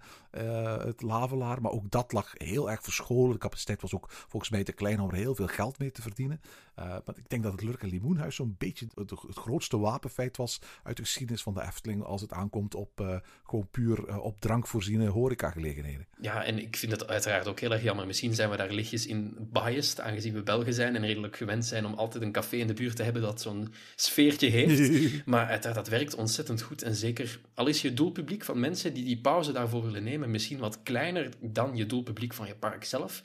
het 0.86 1.02
Lavelaar. 1.02 1.62
Maar 1.62 1.72
ook 1.72 1.92
dat 1.92 2.12
lag 2.12 2.32
heel 2.34 2.72
erg 2.72 2.84
verscholen. 2.84 3.32
De 3.32 3.38
capaciteit 3.38 3.82
was 3.82 3.96
ook 3.96 4.08
volgens 4.10 4.52
mij 4.52 4.64
te 4.64 4.72
klein 4.72 5.00
om 5.00 5.10
er 5.10 5.16
heel 5.16 5.36
veel 5.36 5.48
geld 5.48 5.80
mee 5.80 5.92
te 5.92 6.02
verdienen. 6.02 6.42
maar 6.76 7.16
ik 7.16 7.30
denk 7.30 7.44
dat 7.44 7.52
het 7.52 7.62
Lurk 7.62 7.82
en 7.82 7.90
Limoenhuis 7.90 8.36
zo'n 8.36 8.56
beetje 8.58 8.88
het, 8.96 9.10
het 9.10 9.38
grootste 9.54 9.78
wapenfeit 9.78 10.38
was 10.38 10.60
uit 10.84 10.98
de 10.98 11.04
geschiedenis 11.04 11.42
van 11.42 11.54
de 11.54 11.62
Efteling. 11.62 12.04
Als 12.04 12.22
het 12.22 12.32
aankomt 12.32 12.76
op 12.76 13.22
gewoon 13.44 13.68
puur 13.72 14.20
op 14.22 14.42
drank 14.42 14.68
voorziene 14.68 15.08
horecagelegenheden. 15.08 16.08
Ja, 16.22 16.44
en 16.44 16.60
ik 16.60 16.76
vind 16.76 16.92
het 16.92 17.08
uiteraard 17.08 17.48
ook 17.48 17.60
heel 17.60 17.72
erg 17.72 17.84
jammer. 17.84 18.06
Misschien 18.06 18.34
zijn 18.34 18.50
we 18.50 18.58
daar 18.58 18.72
lichtjes 18.72 19.06
in 19.06 19.36
biased, 19.52 20.00
aangezien 20.00 20.34
we 20.34 20.44
Belgen 20.44 20.74
zijn 20.74 20.96
en 20.96 21.06
redelijk 21.06 21.38
gewend 21.38 21.66
zijn 21.66 21.86
om 21.86 21.94
altijd 21.94 22.24
een 22.24 22.32
café 22.32 22.56
in 22.56 22.68
de 22.68 22.74
buurt 22.74 22.96
te 22.96 23.04
hebben 23.04 23.22
dat 23.22 23.42
zo'n 23.42 23.74
sfeertje 23.96 24.50
heeft. 24.50 24.92
maar 25.26 25.48
uiteraard, 25.48 25.76
dat 25.76 25.88
werkt 25.88 26.16
ontzettend 26.16 26.62
goed. 26.62 26.82
En 26.82 26.96
zeker, 26.96 27.40
al 27.54 27.68
is 27.68 27.82
je 27.82 27.94
doelpubliek 27.94 28.44
van 28.44 28.60
mensen 28.60 28.94
die 28.94 29.04
die 29.04 29.22
pauze 29.22 29.52
daarvoor 29.52 29.84
willen 29.84 30.04
nemen 30.04 30.32
misschien 30.32 30.58
wat 30.60 30.84
kleiner 30.84 31.30
dan 31.40 31.76
je 31.76 31.86
doelpubliek 31.86 32.34
van 32.34 32.48
je 32.48 32.56
park 32.56 32.84
zelf, 32.84 33.22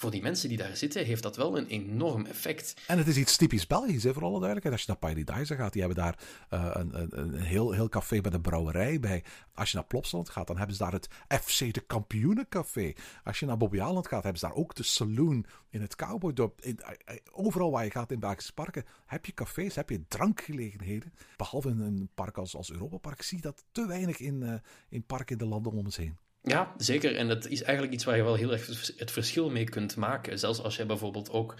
voor 0.00 0.10
die 0.10 0.22
mensen 0.22 0.48
die 0.48 0.58
daar 0.58 0.76
zitten, 0.76 1.04
heeft 1.04 1.22
dat 1.22 1.36
wel 1.36 1.58
een 1.58 1.66
enorm 1.66 2.26
effect. 2.26 2.74
En 2.86 2.98
het 2.98 3.06
is 3.06 3.16
iets 3.16 3.36
typisch 3.36 3.66
Belgisch, 3.66 4.02
hè, 4.02 4.12
voor 4.12 4.22
alle 4.22 4.40
duidelijkheid. 4.40 4.74
Als 4.74 4.84
je 4.84 4.88
naar 4.88 5.24
Paradise 5.24 5.54
gaat, 5.54 5.72
die 5.72 5.82
hebben 5.82 6.02
daar 6.02 6.18
uh, 6.50 6.70
een, 6.72 7.00
een, 7.00 7.18
een, 7.18 7.34
heel, 7.34 7.72
heel 7.72 7.88
café 7.88 8.20
bij 8.20 8.30
de 8.30 8.40
brouwerij 8.40 9.00
bij. 9.00 9.24
Als 9.54 9.70
je 9.70 9.76
naar 9.76 9.86
Plopsaland 9.86 10.28
gaat, 10.28 10.46
dan 10.46 10.56
hebben 10.56 10.76
ze 10.76 10.82
daar 10.82 10.92
het 10.92 11.08
FC 11.42 11.74
de 11.74 11.80
Kampioenencafé. 11.80 12.92
Als 13.24 13.38
je 13.38 13.46
naar 13.46 13.56
Bobbejaanland 13.56 14.08
gaat, 14.08 14.22
hebben 14.22 14.40
ze 14.40 14.46
daar 14.46 14.56
ook 14.56 14.74
de 14.74 14.82
saloon 14.82 15.44
in 15.70 15.80
het 15.80 15.96
Cowboydorp. 15.96 16.60
In, 16.60 16.80
uh, 16.80 17.16
overal 17.30 17.70
waar 17.70 17.84
je 17.84 17.90
gaat 17.90 18.12
in 18.12 18.20
Belgische 18.20 18.52
parken, 18.52 18.84
heb 19.06 19.26
je 19.26 19.32
cafés, 19.32 19.74
heb 19.74 19.90
je 19.90 20.04
drankgelegenheden. 20.08 21.12
Behalve 21.36 21.68
in 21.68 21.80
een 21.80 22.10
park 22.14 22.38
als, 22.38 22.56
als 22.56 22.72
Europa 22.72 22.96
Park, 22.96 23.22
zie 23.22 23.36
je 23.36 23.42
dat 23.42 23.64
te 23.72 23.86
weinig 23.86 24.18
in, 24.18 24.62
in 24.88 25.02
parken 25.02 25.38
in 25.38 25.44
de 25.44 25.50
landen 25.50 25.72
om 25.72 25.78
ons 25.78 25.96
heen. 25.96 26.16
Ja, 26.42 26.74
zeker. 26.76 27.16
En 27.16 27.28
dat 27.28 27.46
is 27.46 27.62
eigenlijk 27.62 27.94
iets 27.94 28.04
waar 28.04 28.16
je 28.16 28.22
wel 28.22 28.34
heel 28.34 28.52
erg 28.52 28.94
het 28.96 29.10
verschil 29.10 29.50
mee 29.50 29.64
kunt 29.64 29.96
maken. 29.96 30.38
Zelfs 30.38 30.62
als 30.62 30.76
je 30.76 30.86
bijvoorbeeld 30.86 31.30
ook 31.30 31.54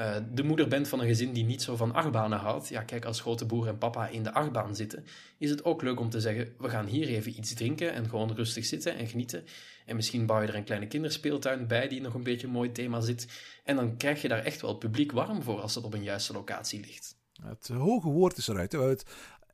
uh, 0.00 0.16
de 0.32 0.42
moeder 0.42 0.68
bent 0.68 0.88
van 0.88 1.00
een 1.00 1.06
gezin 1.06 1.32
die 1.32 1.44
niet 1.44 1.62
zo 1.62 1.76
van 1.76 1.94
achtbanen 1.94 2.38
houdt. 2.38 2.68
Ja, 2.68 2.82
kijk, 2.82 3.04
als 3.04 3.20
grote 3.20 3.46
broer 3.46 3.68
en 3.68 3.78
papa 3.78 4.08
in 4.08 4.22
de 4.22 4.32
achtbaan 4.32 4.76
zitten, 4.76 5.04
is 5.38 5.50
het 5.50 5.64
ook 5.64 5.82
leuk 5.82 6.00
om 6.00 6.10
te 6.10 6.20
zeggen: 6.20 6.54
we 6.58 6.68
gaan 6.68 6.86
hier 6.86 7.08
even 7.08 7.36
iets 7.36 7.54
drinken 7.54 7.92
en 7.92 8.08
gewoon 8.08 8.32
rustig 8.34 8.64
zitten 8.64 8.96
en 8.96 9.06
genieten. 9.06 9.44
En 9.86 9.96
misschien 9.96 10.26
bouw 10.26 10.40
je 10.40 10.48
er 10.48 10.54
een 10.54 10.64
kleine 10.64 10.86
kinderspeeltuin 10.86 11.66
bij 11.66 11.88
die 11.88 12.00
nog 12.00 12.14
een 12.14 12.22
beetje 12.22 12.46
een 12.46 12.52
mooi 12.52 12.72
thema 12.72 13.00
zit. 13.00 13.26
En 13.64 13.76
dan 13.76 13.96
krijg 13.96 14.22
je 14.22 14.28
daar 14.28 14.44
echt 14.44 14.60
wel 14.60 14.70
het 14.70 14.78
publiek 14.78 15.12
warm 15.12 15.42
voor 15.42 15.60
als 15.60 15.74
het 15.74 15.84
op 15.84 15.94
een 15.94 16.02
juiste 16.02 16.32
locatie 16.32 16.80
ligt. 16.80 17.16
Het 17.42 17.68
hoge 17.68 18.08
woord 18.08 18.36
is 18.36 18.48
eruit. 18.48 18.72
We 18.72 18.78
hebben 18.78 18.98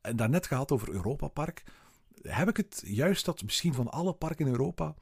het 0.02 0.18
daarnet 0.18 0.46
gehad 0.46 0.72
over 0.72 0.90
Europa 0.90 1.28
Park 1.28 1.62
heb 2.22 2.48
ik 2.48 2.56
het 2.56 2.82
juist 2.86 3.24
dat 3.24 3.42
misschien 3.42 3.74
van 3.74 3.90
alle 3.90 4.12
parken 4.12 4.46
in 4.46 4.52
Europa 4.52 4.94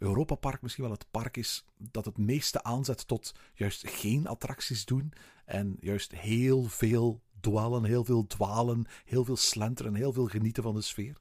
Europa 0.00 0.34
Park 0.34 0.62
misschien 0.62 0.84
wel 0.84 0.92
het 0.92 1.10
park 1.10 1.36
is 1.36 1.64
dat 1.76 2.04
het 2.04 2.18
meeste 2.18 2.62
aanzet 2.62 3.06
tot 3.06 3.34
juist 3.54 3.88
geen 3.88 4.26
attracties 4.26 4.84
doen 4.84 5.12
en 5.44 5.76
juist 5.80 6.12
heel 6.12 6.64
veel 6.64 7.20
dwalen, 7.40 7.84
heel 7.84 8.04
veel 8.04 8.26
dwalen, 8.26 8.86
heel 9.04 9.24
veel 9.24 9.36
slenteren, 9.36 9.94
heel 9.94 10.12
veel 10.12 10.26
genieten 10.26 10.62
van 10.62 10.74
de 10.74 10.80
sfeer? 10.80 11.16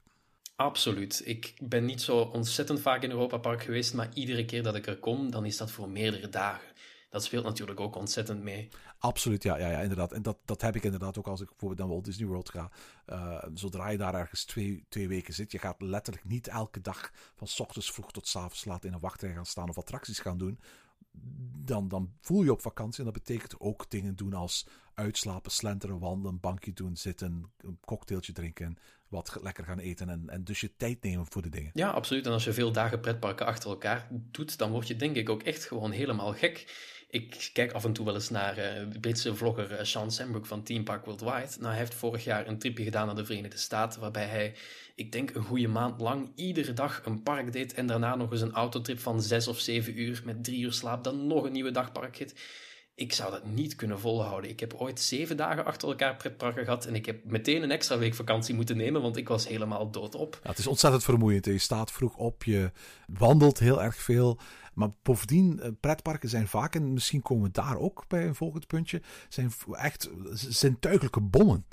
Absoluut. 0.55 1.21
Ik 1.25 1.53
ben 1.63 1.85
niet 1.85 2.01
zo 2.01 2.17
ontzettend 2.17 2.81
vaak 2.81 3.03
in 3.03 3.09
Europa 3.09 3.37
Park 3.37 3.63
geweest, 3.63 3.93
maar 3.93 4.09
iedere 4.13 4.45
keer 4.45 4.63
dat 4.63 4.75
ik 4.75 4.87
er 4.87 4.97
kom, 4.97 5.31
dan 5.31 5.45
is 5.45 5.57
dat 5.57 5.71
voor 5.71 5.89
meerdere 5.89 6.29
dagen. 6.29 6.67
Dat 7.09 7.23
speelt 7.23 7.43
natuurlijk 7.43 7.79
ook 7.79 7.95
ontzettend 7.95 8.41
mee. 8.41 8.69
Absoluut, 8.99 9.43
ja, 9.43 9.57
ja, 9.57 9.69
ja 9.69 9.79
inderdaad. 9.79 10.11
En 10.11 10.21
dat, 10.21 10.37
dat 10.45 10.61
heb 10.61 10.75
ik 10.75 10.83
inderdaad 10.83 11.17
ook 11.17 11.27
als 11.27 11.41
ik 11.41 11.47
bijvoorbeeld 11.47 11.79
naar 11.79 11.89
Walt 11.89 12.05
Disney 12.05 12.27
World 12.27 12.49
ga. 12.49 12.71
Uh, 13.07 13.43
zodra 13.53 13.89
je 13.89 13.97
daar 13.97 14.15
ergens 14.15 14.45
twee, 14.45 14.85
twee 14.89 15.07
weken 15.07 15.33
zit, 15.33 15.51
je 15.51 15.59
gaat 15.59 15.81
letterlijk 15.81 16.25
niet 16.25 16.47
elke 16.47 16.81
dag 16.81 17.11
van 17.35 17.47
s 17.47 17.59
ochtends 17.59 17.91
vroeg 17.91 18.11
tot 18.11 18.27
s 18.27 18.35
avonds 18.35 18.65
laat 18.65 18.85
in 18.85 18.93
een 18.93 18.99
wachtrij 18.99 19.33
gaan 19.33 19.45
staan 19.45 19.69
of 19.69 19.77
attracties 19.77 20.19
gaan 20.19 20.37
doen. 20.37 20.59
Dan, 21.65 21.87
dan 21.87 22.13
voel 22.21 22.43
je 22.43 22.51
op 22.51 22.61
vakantie 22.61 22.99
en 22.99 23.11
dat 23.11 23.23
betekent 23.23 23.59
ook 23.59 23.89
dingen 23.89 24.15
doen 24.15 24.33
als 24.33 24.67
uitslapen, 24.93 25.51
slenteren, 25.51 25.99
wandelen, 25.99 26.39
bankje 26.39 26.73
doen, 26.73 26.97
zitten, 26.97 27.51
een 27.57 27.77
cocktailtje 27.85 28.33
drinken, 28.33 28.77
wat 29.07 29.37
lekker 29.41 29.63
gaan 29.63 29.79
eten 29.79 30.09
en, 30.09 30.29
en 30.29 30.43
dus 30.43 30.61
je 30.61 30.75
tijd 30.75 31.03
nemen 31.03 31.25
voor 31.29 31.41
de 31.41 31.49
dingen. 31.49 31.71
Ja, 31.73 31.89
absoluut. 31.89 32.25
En 32.25 32.31
als 32.31 32.43
je 32.43 32.53
veel 32.53 32.71
dagen 32.71 32.99
pretparken 32.99 33.45
achter 33.45 33.69
elkaar 33.69 34.07
doet, 34.11 34.57
dan 34.57 34.71
word 34.71 34.87
je 34.87 34.95
denk 34.95 35.15
ik 35.15 35.29
ook 35.29 35.43
echt 35.43 35.65
gewoon 35.65 35.91
helemaal 35.91 36.33
gek. 36.33 36.87
Ik 37.11 37.49
kijk 37.53 37.71
af 37.71 37.85
en 37.85 37.93
toe 37.93 38.05
wel 38.05 38.13
eens 38.13 38.29
naar 38.29 38.57
uh, 38.57 38.87
Britse 39.01 39.35
vlogger 39.35 39.71
uh, 39.71 39.83
Sean 39.83 40.11
Sambrook 40.11 40.45
van 40.45 40.63
Team 40.63 40.83
Park 40.83 41.05
Worldwide. 41.05 41.49
Nou, 41.59 41.69
hij 41.69 41.77
heeft 41.77 41.93
vorig 41.93 42.23
jaar 42.23 42.47
een 42.47 42.57
tripje 42.57 42.83
gedaan 42.83 43.05
naar 43.05 43.15
de 43.15 43.25
Verenigde 43.25 43.57
Staten, 43.57 44.01
waarbij 44.01 44.25
hij, 44.25 44.55
ik 44.95 45.11
denk 45.11 45.35
een 45.35 45.43
goede 45.43 45.67
maand 45.67 46.01
lang, 46.01 46.31
iedere 46.35 46.73
dag 46.73 47.01
een 47.05 47.23
park 47.23 47.51
deed 47.51 47.73
en 47.73 47.87
daarna 47.87 48.15
nog 48.15 48.31
eens 48.31 48.41
een 48.41 48.53
autotrip 48.53 48.99
van 48.99 49.21
zes 49.21 49.47
of 49.47 49.59
zeven 49.59 50.01
uur 50.01 50.21
met 50.25 50.43
drie 50.43 50.59
uur 50.59 50.73
slaap, 50.73 51.03
dan 51.03 51.27
nog 51.27 51.43
een 51.43 51.51
nieuwe 51.51 51.71
dagpark 51.71 52.15
ik 52.99 53.13
zou 53.13 53.31
dat 53.31 53.45
niet 53.45 53.75
kunnen 53.75 53.99
volhouden. 53.99 54.49
Ik 54.49 54.59
heb 54.59 54.73
ooit 54.73 54.99
zeven 54.99 55.37
dagen 55.37 55.65
achter 55.65 55.87
elkaar 55.87 56.15
pretparken 56.15 56.63
gehad 56.63 56.85
en 56.85 56.95
ik 56.95 57.05
heb 57.05 57.25
meteen 57.25 57.63
een 57.63 57.71
extra 57.71 57.97
week 57.97 58.15
vakantie 58.15 58.55
moeten 58.55 58.77
nemen, 58.77 59.01
want 59.01 59.17
ik 59.17 59.27
was 59.27 59.47
helemaal 59.47 59.91
doodop. 59.91 60.39
Ja, 60.43 60.49
het 60.49 60.57
is 60.57 60.67
ontzettend 60.67 61.03
vermoeiend. 61.03 61.45
Je 61.45 61.57
staat 61.57 61.91
vroeg 61.91 62.15
op, 62.15 62.43
je 62.43 62.71
wandelt 63.07 63.59
heel 63.59 63.83
erg 63.83 63.95
veel. 63.95 64.39
Maar 64.73 64.89
bovendien, 65.03 65.59
eh, 65.59 65.69
pretparken 65.79 66.29
zijn 66.29 66.47
vaak, 66.47 66.75
en 66.75 66.93
misschien 66.93 67.21
komen 67.21 67.43
we 67.43 67.51
daar 67.51 67.77
ook 67.77 68.05
bij 68.07 68.27
een 68.27 68.35
volgend 68.35 68.67
puntje, 68.67 69.01
zijn 69.29 69.51
echt 69.71 70.09
zintuigelijke 70.33 71.21
bommen. 71.21 71.65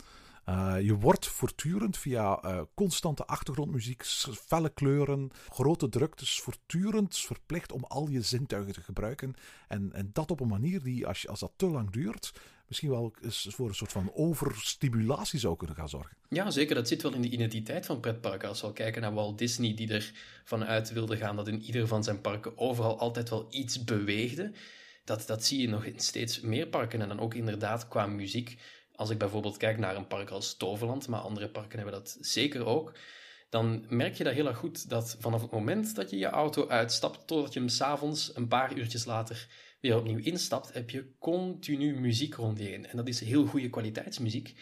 Uh, 0.48 0.76
je 0.80 0.94
wordt 0.94 1.26
voortdurend 1.26 1.96
via 1.98 2.44
uh, 2.44 2.60
constante 2.74 3.26
achtergrondmuziek, 3.26 4.04
felle 4.46 4.70
kleuren, 4.70 5.30
grote 5.48 5.88
druktes, 5.88 6.40
voortdurend 6.40 7.16
verplicht 7.18 7.72
om 7.72 7.84
al 7.84 8.08
je 8.08 8.22
zintuigen 8.22 8.72
te 8.72 8.80
gebruiken. 8.80 9.34
En, 9.68 9.92
en 9.92 10.10
dat 10.12 10.30
op 10.30 10.40
een 10.40 10.48
manier 10.48 10.82
die, 10.82 11.06
als, 11.06 11.28
als 11.28 11.40
dat 11.40 11.52
te 11.56 11.66
lang 11.66 11.90
duurt, 11.90 12.32
misschien 12.68 12.90
wel 12.90 13.14
voor 13.30 13.68
een 13.68 13.74
soort 13.74 13.92
van 13.92 14.10
overstimulatie 14.14 15.38
zou 15.38 15.56
kunnen 15.56 15.76
gaan 15.76 15.88
zorgen. 15.88 16.16
Ja, 16.28 16.50
zeker. 16.50 16.74
Dat 16.74 16.88
zit 16.88 17.02
wel 17.02 17.14
in 17.14 17.22
de 17.22 17.30
identiteit 17.30 17.86
van 17.86 18.00
pretparken. 18.00 18.48
Als 18.48 18.60
we 18.60 18.66
al 18.66 18.72
kijken 18.72 19.02
naar 19.02 19.14
Walt 19.14 19.38
Disney, 19.38 19.74
die 19.74 19.92
er 19.92 20.12
vanuit 20.44 20.92
wilde 20.92 21.16
gaan 21.16 21.36
dat 21.36 21.48
in 21.48 21.62
ieder 21.62 21.86
van 21.86 22.04
zijn 22.04 22.20
parken 22.20 22.58
overal 22.58 22.98
altijd 22.98 23.28
wel 23.28 23.46
iets 23.50 23.84
beweegde. 23.84 24.52
Dat, 25.04 25.26
dat 25.26 25.44
zie 25.44 25.60
je 25.60 25.68
nog 25.68 25.84
in 25.84 26.00
steeds 26.00 26.40
meer 26.40 26.66
parken. 26.66 27.00
En 27.00 27.08
dan 27.08 27.20
ook 27.20 27.34
inderdaad 27.34 27.88
qua 27.88 28.06
muziek 28.06 28.58
als 28.96 29.10
ik 29.10 29.18
bijvoorbeeld 29.18 29.56
kijk 29.56 29.78
naar 29.78 29.96
een 29.96 30.06
park 30.06 30.30
als 30.30 30.56
Toverland, 30.56 31.08
maar 31.08 31.20
andere 31.20 31.48
parken 31.48 31.78
hebben 31.78 31.94
dat 31.94 32.16
zeker 32.20 32.64
ook, 32.64 32.92
dan 33.48 33.84
merk 33.88 34.14
je 34.14 34.24
dat 34.24 34.32
heel 34.32 34.46
erg 34.46 34.58
goed 34.58 34.88
dat 34.88 35.16
vanaf 35.20 35.42
het 35.42 35.50
moment 35.50 35.94
dat 35.94 36.10
je 36.10 36.18
je 36.18 36.26
auto 36.26 36.68
uitstapt, 36.68 37.26
totdat 37.26 37.52
je 37.52 37.58
hem 37.58 37.68
s'avonds 37.68 38.36
een 38.36 38.48
paar 38.48 38.76
uurtjes 38.76 39.04
later 39.04 39.48
weer 39.80 39.96
opnieuw 39.96 40.18
instapt, 40.18 40.72
heb 40.72 40.90
je 40.90 41.14
continu 41.18 42.00
muziek 42.00 42.34
rond 42.34 42.58
je. 42.58 42.70
En 42.70 42.96
dat 42.96 43.08
is 43.08 43.20
heel 43.20 43.46
goede 43.46 43.70
kwaliteitsmuziek, 43.70 44.54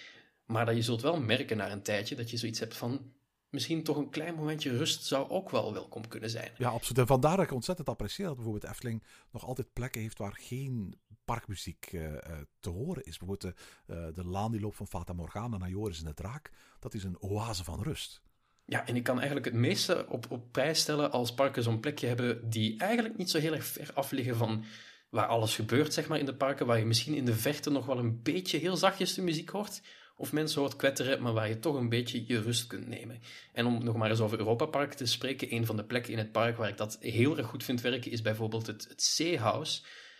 maar 0.44 0.66
dat 0.66 0.74
je 0.74 0.82
zult 0.82 1.02
wel 1.02 1.20
merken 1.20 1.56
na 1.56 1.72
een 1.72 1.82
tijdje 1.82 2.16
dat 2.16 2.30
je 2.30 2.36
zoiets 2.36 2.58
hebt 2.58 2.76
van, 2.76 3.12
misschien 3.54 3.82
toch 3.82 3.96
een 3.96 4.10
klein 4.10 4.34
momentje 4.34 4.76
rust 4.76 5.04
zou 5.04 5.28
ook 5.28 5.50
wel 5.50 5.72
welkom 5.72 6.08
kunnen 6.08 6.30
zijn. 6.30 6.50
Ja, 6.56 6.68
absoluut. 6.68 6.98
En 6.98 7.06
vandaar 7.06 7.36
dat 7.36 7.44
ik 7.44 7.52
ontzettend 7.52 7.88
apprecieer 7.88 8.26
dat 8.26 8.36
bijvoorbeeld 8.36 8.72
Efteling 8.72 9.02
nog 9.30 9.46
altijd 9.46 9.72
plekken 9.72 10.00
heeft 10.00 10.18
waar 10.18 10.36
geen 10.40 10.94
parkmuziek 11.24 11.92
uh, 11.92 12.12
te 12.60 12.70
horen 12.70 13.04
is. 13.04 13.18
Bijvoorbeeld 13.18 13.54
de, 13.86 13.94
uh, 13.94 14.14
de 14.14 14.24
laan 14.24 14.50
die 14.50 14.60
loopt 14.60 14.76
van 14.76 14.86
Fata 14.86 15.12
Morgana 15.12 15.56
naar 15.56 15.68
Joris 15.68 15.98
en 15.98 16.04
de 16.04 16.14
Draak. 16.14 16.50
Dat 16.78 16.94
is 16.94 17.04
een 17.04 17.20
oase 17.20 17.64
van 17.64 17.82
rust. 17.82 18.22
Ja, 18.66 18.86
en 18.86 18.96
ik 18.96 19.02
kan 19.02 19.16
eigenlijk 19.16 19.46
het 19.46 19.54
meeste 19.54 20.06
op, 20.08 20.26
op 20.30 20.52
prijs 20.52 20.80
stellen 20.80 21.10
als 21.10 21.34
parken 21.34 21.62
zo'n 21.62 21.80
plekje 21.80 22.06
hebben 22.06 22.50
die 22.50 22.78
eigenlijk 22.78 23.16
niet 23.16 23.30
zo 23.30 23.38
heel 23.38 23.54
erg 23.54 23.64
ver 23.64 23.90
af 23.94 24.10
liggen 24.10 24.36
van 24.36 24.64
waar 25.08 25.26
alles 25.26 25.54
gebeurt, 25.54 25.94
zeg 25.94 26.08
maar, 26.08 26.18
in 26.18 26.24
de 26.24 26.34
parken, 26.34 26.66
waar 26.66 26.78
je 26.78 26.84
misschien 26.84 27.14
in 27.14 27.24
de 27.24 27.34
verte 27.34 27.70
nog 27.70 27.86
wel 27.86 27.98
een 27.98 28.22
beetje 28.22 28.58
heel 28.58 28.76
zachtjes 28.76 29.14
de 29.14 29.22
muziek 29.22 29.48
hoort, 29.48 29.82
of 30.16 30.32
mensen 30.32 30.60
hoort 30.60 30.76
kwetteren, 30.76 31.22
maar 31.22 31.32
waar 31.32 31.48
je 31.48 31.58
toch 31.58 31.74
een 31.74 31.88
beetje 31.88 32.24
je 32.26 32.40
rust 32.40 32.66
kunt 32.66 32.86
nemen. 32.86 33.20
En 33.52 33.66
om 33.66 33.84
nog 33.84 33.96
maar 33.96 34.10
eens 34.10 34.20
over 34.20 34.38
Europa 34.38 34.66
Park 34.66 34.92
te 34.92 35.06
spreken, 35.06 35.54
een 35.54 35.66
van 35.66 35.76
de 35.76 35.84
plekken 35.84 36.12
in 36.12 36.18
het 36.18 36.32
park 36.32 36.56
waar 36.56 36.68
ik 36.68 36.76
dat 36.76 36.96
heel 37.00 37.38
erg 37.38 37.46
goed 37.46 37.64
vind 37.64 37.80
werken, 37.80 38.10
is 38.10 38.22
bijvoorbeeld 38.22 38.66
het, 38.66 38.88
het 38.88 39.02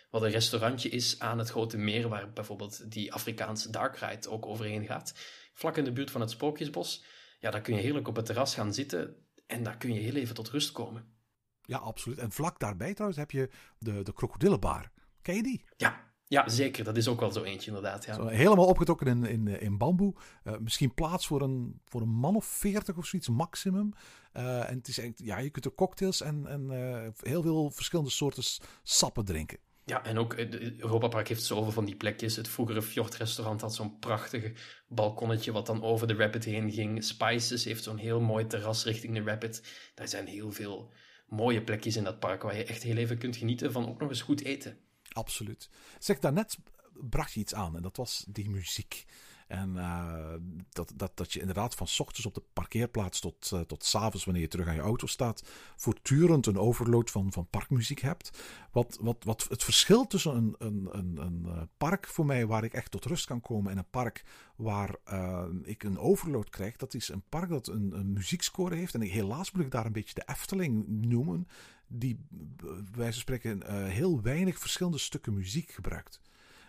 wat 0.09 0.23
een 0.23 0.31
restaurantje 0.31 0.89
is 0.89 1.19
aan 1.19 1.37
het 1.37 1.49
Grote 1.49 1.77
Meer, 1.77 2.09
waar 2.09 2.33
bijvoorbeeld 2.33 2.91
die 2.91 3.13
Afrikaanse 3.13 3.71
dark 3.71 3.97
ride 3.97 4.29
ook 4.29 4.45
overheen 4.45 4.85
gaat. 4.85 5.13
Vlak 5.53 5.77
in 5.77 5.83
de 5.83 5.91
buurt 5.91 6.11
van 6.11 6.21
het 6.21 6.29
Sprookjesbos. 6.29 7.03
Ja, 7.39 7.51
daar 7.51 7.61
kun 7.61 7.75
je 7.75 7.81
heerlijk 7.81 8.07
op 8.07 8.15
het 8.15 8.25
terras 8.25 8.55
gaan 8.55 8.73
zitten 8.73 9.15
en 9.47 9.63
daar 9.63 9.77
kun 9.77 9.93
je 9.93 9.99
heel 9.99 10.15
even 10.15 10.35
tot 10.35 10.49
rust 10.49 10.71
komen. 10.71 11.13
Ja, 11.61 11.77
absoluut. 11.77 12.17
En 12.17 12.31
vlak 12.31 12.59
daarbij 12.59 12.93
trouwens 12.93 13.19
heb 13.19 13.31
je 13.31 13.49
de, 13.77 14.03
de 14.03 14.13
krokodillenbar. 14.13 14.91
Ken 15.21 15.35
je 15.35 15.43
die? 15.43 15.65
Ja, 15.77 16.04
ja, 16.27 16.49
zeker. 16.49 16.83
Dat 16.83 16.97
is 16.97 17.07
ook 17.07 17.19
wel 17.19 17.31
zo 17.31 17.43
eentje, 17.43 17.67
inderdaad. 17.67 18.05
Ja. 18.05 18.13
Zo, 18.13 18.27
helemaal 18.27 18.65
opgetrokken 18.65 19.07
in, 19.07 19.25
in, 19.25 19.47
in 19.47 19.77
bamboe. 19.77 20.13
Uh, 20.43 20.57
misschien 20.57 20.93
plaats 20.93 21.27
voor 21.27 21.41
een, 21.41 21.81
voor 21.85 22.01
een 22.01 22.15
man 22.15 22.35
of 22.35 22.45
veertig 22.45 22.97
of 22.97 23.05
zoiets, 23.05 23.29
maximum. 23.29 23.93
Uh, 24.33 24.69
en 24.69 24.77
het 24.77 24.87
is 24.87 24.99
ja, 25.15 25.37
je 25.37 25.49
kunt 25.49 25.65
er 25.65 25.75
cocktails 25.75 26.21
en, 26.21 26.47
en 26.47 26.71
uh, 26.71 27.07
heel 27.19 27.41
veel 27.41 27.71
verschillende 27.71 28.11
soorten 28.11 28.43
sappen 28.83 29.25
drinken. 29.25 29.57
Ja, 29.85 30.03
en 30.03 30.17
ook 30.17 30.33
Europa 30.33 31.07
Park 31.07 31.27
heeft 31.27 31.43
zoveel 31.43 31.71
van 31.71 31.85
die 31.85 31.95
plekjes. 31.95 32.35
Het 32.35 32.47
vroegere 32.47 32.81
Fjord-restaurant 32.81 33.61
had 33.61 33.75
zo'n 33.75 33.99
prachtige 33.99 34.53
balkonnetje 34.87 35.51
wat 35.51 35.65
dan 35.65 35.83
over 35.83 36.07
de 36.07 36.15
Rapid 36.15 36.43
heen 36.43 36.71
ging. 36.71 37.03
Spices 37.03 37.63
heeft 37.63 37.83
zo'n 37.83 37.97
heel 37.97 38.21
mooi 38.21 38.47
terras 38.47 38.83
richting 38.83 39.13
de 39.13 39.23
Rapid. 39.23 39.63
Daar 39.95 40.07
zijn 40.07 40.27
heel 40.27 40.51
veel 40.51 40.91
mooie 41.27 41.63
plekjes 41.63 41.95
in 41.95 42.03
dat 42.03 42.19
park 42.19 42.41
waar 42.41 42.57
je 42.57 42.63
echt 42.63 42.83
heel 42.83 42.97
even 42.97 43.17
kunt 43.17 43.35
genieten 43.35 43.71
van 43.71 43.89
ook 43.89 43.99
nog 43.99 44.09
eens 44.09 44.21
goed 44.21 44.43
eten. 44.43 44.77
Absoluut. 45.15 45.69
Zeg, 45.99 46.19
daarnet 46.19 46.57
bracht 47.09 47.33
je 47.33 47.39
iets 47.39 47.53
aan 47.53 47.75
en 47.75 47.81
dat 47.81 47.97
was 47.97 48.25
die 48.27 48.49
muziek. 48.49 49.05
En 49.47 49.75
uh, 49.75 50.33
dat, 50.69 50.93
dat, 50.95 51.11
dat 51.17 51.33
je 51.33 51.39
inderdaad 51.39 51.75
van 51.75 51.87
ochtends 51.97 52.25
op 52.25 52.33
de 52.33 52.43
parkeerplaats 52.53 53.19
tot, 53.19 53.51
uh, 53.53 53.59
tot 53.59 53.91
avonds, 53.95 54.25
wanneer 54.25 54.43
je 54.43 54.49
terug 54.49 54.67
aan 54.67 54.75
je 54.75 54.81
auto 54.81 55.07
staat, 55.07 55.43
voortdurend 55.75 56.45
een 56.45 56.57
overload 56.57 57.11
van, 57.11 57.31
van 57.31 57.47
parkmuziek 57.49 57.99
hebt. 57.99 58.43
Wat, 58.71 58.97
wat, 59.01 59.23
wat 59.23 59.45
het 59.49 59.63
verschil 59.63 60.07
tussen 60.07 60.35
een, 60.35 60.55
een, 60.57 60.89
een, 60.91 61.17
een 61.17 61.43
uh, 61.45 61.61
park 61.77 62.07
voor 62.07 62.25
mij 62.25 62.45
waar 62.45 62.63
ik 62.63 62.73
echt 62.73 62.91
tot 62.91 63.05
rust 63.05 63.25
kan 63.25 63.41
komen 63.41 63.71
en 63.71 63.77
een 63.77 63.89
park 63.89 64.23
waar 64.55 64.95
ik 65.63 65.83
een 65.83 65.99
overload 65.99 66.49
krijg, 66.49 66.75
dat 66.75 66.93
is 66.93 67.09
een 67.09 67.23
park 67.29 67.49
dat 67.49 67.67
een, 67.67 67.91
een 67.97 68.13
muziekscore 68.13 68.75
heeft. 68.75 68.93
En 68.93 69.01
helaas 69.01 69.51
moet 69.51 69.63
ik 69.63 69.71
daar 69.71 69.85
een 69.85 69.91
beetje 69.91 70.13
de 70.13 70.23
Efteling 70.25 70.87
noemen 70.87 71.47
die 71.87 72.19
wij 72.91 73.11
spreken 73.11 73.61
uh, 73.63 73.87
heel 73.87 74.21
weinig 74.21 74.59
verschillende 74.59 74.97
stukken 74.97 75.33
muziek 75.33 75.71
gebruikt. 75.71 76.19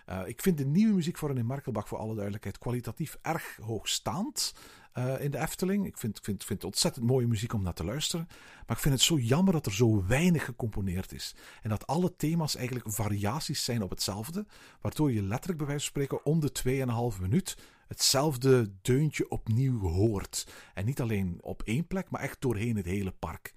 Uh, 0.09 0.20
ik 0.26 0.42
vind 0.42 0.59
de 0.59 0.64
nieuwe 0.64 0.94
muziekvorm 0.94 1.37
in 1.37 1.46
Markelbach 1.46 1.88
voor 1.88 1.98
alle 1.98 2.14
duidelijkheid 2.14 2.59
kwalitatief 2.59 3.18
erg 3.22 3.59
hoogstaand 3.62 4.55
uh, 4.98 5.20
in 5.20 5.31
de 5.31 5.38
Efteling. 5.38 5.87
Ik 5.87 5.98
vind, 5.98 6.20
vind, 6.22 6.44
vind 6.44 6.64
ontzettend 6.64 7.07
mooie 7.07 7.26
muziek 7.26 7.52
om 7.52 7.62
naar 7.62 7.74
te 7.74 7.85
luisteren. 7.85 8.26
Maar 8.66 8.76
ik 8.76 8.83
vind 8.83 8.94
het 8.94 9.02
zo 9.02 9.18
jammer 9.18 9.52
dat 9.52 9.66
er 9.66 9.74
zo 9.74 10.07
weinig 10.07 10.44
gecomponeerd 10.44 11.12
is. 11.12 11.35
En 11.62 11.70
dat 11.70 11.87
alle 11.87 12.16
thema's 12.16 12.57
eigenlijk 12.57 12.92
variaties 12.92 13.64
zijn 13.64 13.83
op 13.83 13.90
hetzelfde. 13.90 14.46
Waardoor 14.81 15.12
je 15.12 15.22
letterlijk 15.22 15.59
bij 15.59 15.66
wijze 15.66 15.90
van 15.90 16.05
spreken 16.05 16.24
om 16.24 16.40
de 16.40 17.14
2,5 17.16 17.20
minuut 17.20 17.57
hetzelfde 17.88 18.72
deuntje 18.83 19.31
opnieuw 19.31 19.81
hoort. 19.81 20.46
En 20.74 20.85
niet 20.85 21.00
alleen 21.00 21.38
op 21.40 21.62
één 21.62 21.87
plek, 21.87 22.11
maar 22.11 22.20
echt 22.20 22.40
doorheen 22.40 22.76
het 22.76 22.87
hele 22.87 23.12
park. 23.12 23.55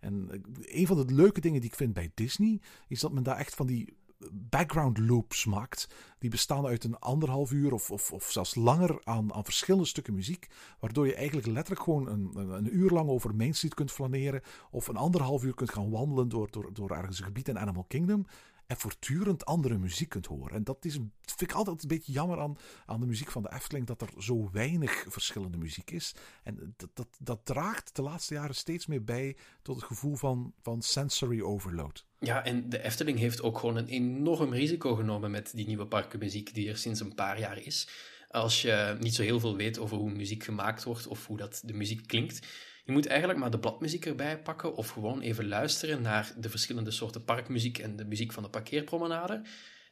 En 0.00 0.42
een 0.60 0.86
van 0.86 1.06
de 1.06 1.14
leuke 1.14 1.40
dingen 1.40 1.60
die 1.60 1.70
ik 1.70 1.76
vind 1.76 1.92
bij 1.92 2.10
Disney 2.14 2.60
is 2.88 3.00
dat 3.00 3.12
men 3.12 3.22
daar 3.22 3.36
echt 3.36 3.54
van 3.54 3.66
die 3.66 3.96
background 4.32 4.98
loops 4.98 5.44
maakt. 5.44 5.88
Die 6.18 6.30
bestaan 6.30 6.66
uit 6.66 6.84
een 6.84 6.98
anderhalf 6.98 7.52
uur 7.52 7.72
of, 7.72 7.90
of, 7.90 8.12
of 8.12 8.30
zelfs 8.30 8.54
langer 8.54 9.00
aan, 9.04 9.34
aan 9.34 9.44
verschillende 9.44 9.86
stukken 9.86 10.14
muziek. 10.14 10.46
Waardoor 10.80 11.06
je 11.06 11.14
eigenlijk 11.14 11.46
letterlijk 11.46 11.82
gewoon 11.82 12.08
een, 12.08 12.36
een, 12.36 12.76
uur 12.76 12.90
lang 12.90 13.08
over 13.08 13.34
Main 13.34 13.54
Street 13.54 13.74
kunt 13.74 13.92
flaneren. 13.92 14.42
Of 14.70 14.88
een 14.88 14.96
anderhalf 14.96 15.44
uur 15.44 15.54
kunt 15.54 15.72
gaan 15.72 15.90
wandelen 15.90 16.28
door, 16.28 16.50
door, 16.50 16.72
door 16.72 16.90
ergens 16.90 17.18
een 17.18 17.24
gebied 17.24 17.48
in 17.48 17.58
Animal 17.58 17.84
Kingdom. 17.88 18.26
En 18.68 18.76
voortdurend 18.76 19.44
andere 19.44 19.78
muziek 19.78 20.08
kunt 20.08 20.26
horen. 20.26 20.54
En 20.54 20.64
dat 20.64 20.84
is, 20.84 20.92
vind 21.22 21.40
ik 21.40 21.52
altijd 21.52 21.82
een 21.82 21.88
beetje 21.88 22.12
jammer 22.12 22.40
aan, 22.40 22.58
aan 22.86 23.00
de 23.00 23.06
muziek 23.06 23.30
van 23.30 23.42
de 23.42 23.52
Efteling, 23.52 23.86
dat 23.86 24.02
er 24.02 24.08
zo 24.18 24.50
weinig 24.52 25.04
verschillende 25.08 25.58
muziek 25.58 25.90
is. 25.90 26.14
En 26.42 26.74
dat, 26.76 26.90
dat, 26.94 27.08
dat 27.18 27.40
draagt 27.44 27.96
de 27.96 28.02
laatste 28.02 28.34
jaren 28.34 28.54
steeds 28.54 28.86
meer 28.86 29.04
bij 29.04 29.36
tot 29.62 29.76
het 29.76 29.84
gevoel 29.84 30.16
van, 30.16 30.52
van 30.62 30.82
sensory 30.82 31.42
overload. 31.42 32.04
Ja, 32.18 32.44
en 32.44 32.68
de 32.68 32.82
Efteling 32.82 33.18
heeft 33.18 33.42
ook 33.42 33.58
gewoon 33.58 33.76
een 33.76 33.88
enorm 33.88 34.52
risico 34.52 34.94
genomen 34.94 35.30
met 35.30 35.52
die 35.54 35.66
nieuwe 35.66 35.86
parkenmuziek 35.86 36.54
die 36.54 36.68
er 36.68 36.76
sinds 36.76 37.00
een 37.00 37.14
paar 37.14 37.38
jaar 37.38 37.58
is. 37.58 37.88
Als 38.28 38.62
je 38.62 38.96
niet 39.00 39.14
zo 39.14 39.22
heel 39.22 39.40
veel 39.40 39.56
weet 39.56 39.78
over 39.78 39.96
hoe 39.96 40.10
muziek 40.10 40.44
gemaakt 40.44 40.84
wordt 40.84 41.06
of 41.06 41.26
hoe 41.26 41.36
dat 41.36 41.62
de 41.64 41.74
muziek 41.74 42.06
klinkt, 42.06 42.46
je 42.88 42.94
moet 42.94 43.06
eigenlijk 43.06 43.38
maar 43.38 43.50
de 43.50 43.58
bladmuziek 43.58 44.06
erbij 44.06 44.42
pakken 44.42 44.74
of 44.74 44.88
gewoon 44.88 45.20
even 45.20 45.48
luisteren 45.48 46.02
naar 46.02 46.32
de 46.36 46.50
verschillende 46.50 46.90
soorten 46.90 47.24
parkmuziek 47.24 47.78
en 47.78 47.96
de 47.96 48.04
muziek 48.04 48.32
van 48.32 48.42
de 48.42 48.48
parkeerpromenade. 48.48 49.42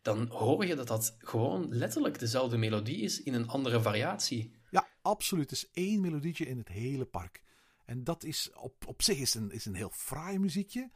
Dan 0.03 0.29
hoor 0.29 0.67
je 0.67 0.75
dat 0.75 0.87
dat 0.87 1.17
gewoon 1.19 1.67
letterlijk 1.69 2.19
dezelfde 2.19 2.57
melodie 2.57 3.01
is 3.01 3.23
in 3.23 3.35
een 3.35 3.49
andere 3.49 3.81
variatie. 3.81 4.53
Ja, 4.71 4.89
absoluut. 5.03 5.51
Het 5.51 5.59
is 5.59 5.71
één 5.73 6.01
melodietje 6.01 6.47
in 6.47 6.59
het 6.59 6.69
hele 6.69 7.05
park. 7.05 7.43
En 7.85 8.05
dat 8.05 8.25
is 8.25 8.51
op, 8.55 8.87
op 8.87 9.03
zich 9.03 9.19
is 9.19 9.35
een, 9.35 9.51
is 9.51 9.67
een 9.67 9.75
heel 9.75 9.93
fraai 9.93 10.39
muziekje. 10.39 10.91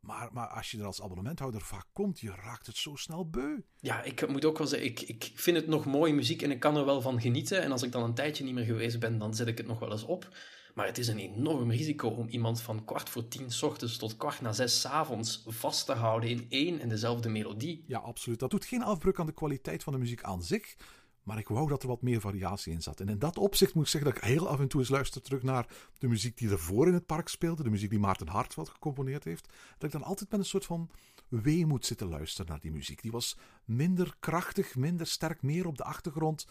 Maar, 0.00 0.28
maar 0.32 0.48
als 0.48 0.70
je 0.70 0.78
er 0.78 0.84
als 0.84 1.02
abonnementhouder 1.02 1.60
vaak 1.60 1.86
komt, 1.92 2.20
je 2.20 2.30
raakt 2.30 2.66
het 2.66 2.76
zo 2.76 2.94
snel 2.94 3.30
beu. 3.30 3.60
Ja, 3.80 4.02
ik 4.02 4.28
moet 4.28 4.44
ook 4.44 4.58
wel 4.58 4.66
zeggen, 4.66 4.88
ik, 4.88 5.00
ik 5.00 5.32
vind 5.34 5.56
het 5.56 5.66
nog 5.66 5.84
mooie 5.84 6.14
muziek 6.14 6.42
en 6.42 6.50
ik 6.50 6.60
kan 6.60 6.76
er 6.76 6.84
wel 6.84 7.00
van 7.00 7.20
genieten. 7.20 7.62
En 7.62 7.72
als 7.72 7.82
ik 7.82 7.92
dan 7.92 8.02
een 8.02 8.14
tijdje 8.14 8.44
niet 8.44 8.54
meer 8.54 8.64
geweest 8.64 8.98
ben, 8.98 9.18
dan 9.18 9.34
zet 9.34 9.46
ik 9.46 9.58
het 9.58 9.66
nog 9.66 9.78
wel 9.78 9.92
eens 9.92 10.04
op. 10.04 10.28
Maar 10.76 10.86
het 10.86 10.98
is 10.98 11.08
een 11.08 11.18
enorm 11.18 11.70
risico 11.70 12.08
om 12.08 12.28
iemand 12.28 12.60
van 12.60 12.84
kwart 12.84 13.08
voor 13.08 13.28
tien 13.28 13.50
ochtends 13.60 13.96
tot 13.96 14.16
kwart 14.16 14.40
na 14.40 14.52
zes 14.52 14.86
avonds 14.86 15.44
vast 15.46 15.86
te 15.86 15.92
houden 15.92 16.30
in 16.30 16.46
één 16.48 16.80
en 16.80 16.88
dezelfde 16.88 17.28
melodie. 17.28 17.84
Ja, 17.86 17.98
absoluut. 17.98 18.38
Dat 18.38 18.50
doet 18.50 18.64
geen 18.64 18.82
afbreuk 18.82 19.18
aan 19.18 19.26
de 19.26 19.32
kwaliteit 19.32 19.82
van 19.82 19.92
de 19.92 19.98
muziek 19.98 20.22
aan 20.22 20.42
zich. 20.42 20.76
Maar 21.22 21.38
ik 21.38 21.48
wou 21.48 21.68
dat 21.68 21.82
er 21.82 21.88
wat 21.88 22.02
meer 22.02 22.20
variatie 22.20 22.72
in 22.72 22.82
zat. 22.82 23.00
En 23.00 23.08
in 23.08 23.18
dat 23.18 23.38
opzicht 23.38 23.74
moet 23.74 23.84
ik 23.84 23.90
zeggen 23.90 24.10
dat 24.10 24.22
ik 24.22 24.28
heel 24.28 24.48
af 24.48 24.60
en 24.60 24.68
toe 24.68 24.80
eens 24.80 24.88
luister 24.88 25.22
terug 25.22 25.42
naar 25.42 25.66
de 25.98 26.08
muziek 26.08 26.38
die 26.38 26.50
ervoor 26.50 26.86
in 26.86 26.94
het 26.94 27.06
park 27.06 27.28
speelde. 27.28 27.62
De 27.62 27.70
muziek 27.70 27.90
die 27.90 27.98
Maarten 27.98 28.28
Hartweld 28.28 28.68
gecomponeerd 28.68 29.24
heeft. 29.24 29.46
Dat 29.78 29.82
ik 29.82 29.92
dan 29.92 30.08
altijd 30.08 30.30
met 30.30 30.40
een 30.40 30.46
soort 30.46 30.64
van 30.64 30.90
weemoed 31.28 31.86
zitten 31.86 32.08
luisteren 32.08 32.50
naar 32.50 32.60
die 32.60 32.72
muziek. 32.72 33.02
Die 33.02 33.12
was 33.12 33.36
minder 33.64 34.16
krachtig, 34.20 34.76
minder 34.76 35.06
sterk, 35.06 35.42
meer 35.42 35.66
op 35.66 35.76
de 35.76 35.84
achtergrond. 35.84 36.46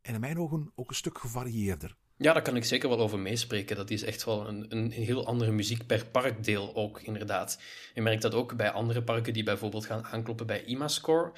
En 0.00 0.14
in 0.14 0.20
mijn 0.20 0.38
ogen 0.38 0.72
ook 0.74 0.88
een 0.88 0.96
stuk 0.96 1.18
gevarieerder. 1.18 1.96
Ja, 2.20 2.32
daar 2.32 2.42
kan 2.42 2.56
ik 2.56 2.64
zeker 2.64 2.88
wel 2.88 2.98
over 2.98 3.18
meespreken. 3.18 3.76
Dat 3.76 3.90
is 3.90 4.02
echt 4.02 4.24
wel 4.24 4.48
een, 4.48 4.66
een 4.68 4.90
heel 4.90 5.26
andere 5.26 5.50
muziek 5.50 5.86
per 5.86 6.06
parkdeel 6.06 6.74
ook, 6.74 7.00
inderdaad. 7.00 7.60
Je 7.94 8.02
merkt 8.02 8.22
dat 8.22 8.34
ook 8.34 8.56
bij 8.56 8.70
andere 8.70 9.02
parken 9.02 9.32
die 9.32 9.42
bijvoorbeeld 9.42 9.86
gaan 9.86 10.04
aankloppen 10.04 10.46
bij 10.46 10.64
IMAScore. 10.64 11.32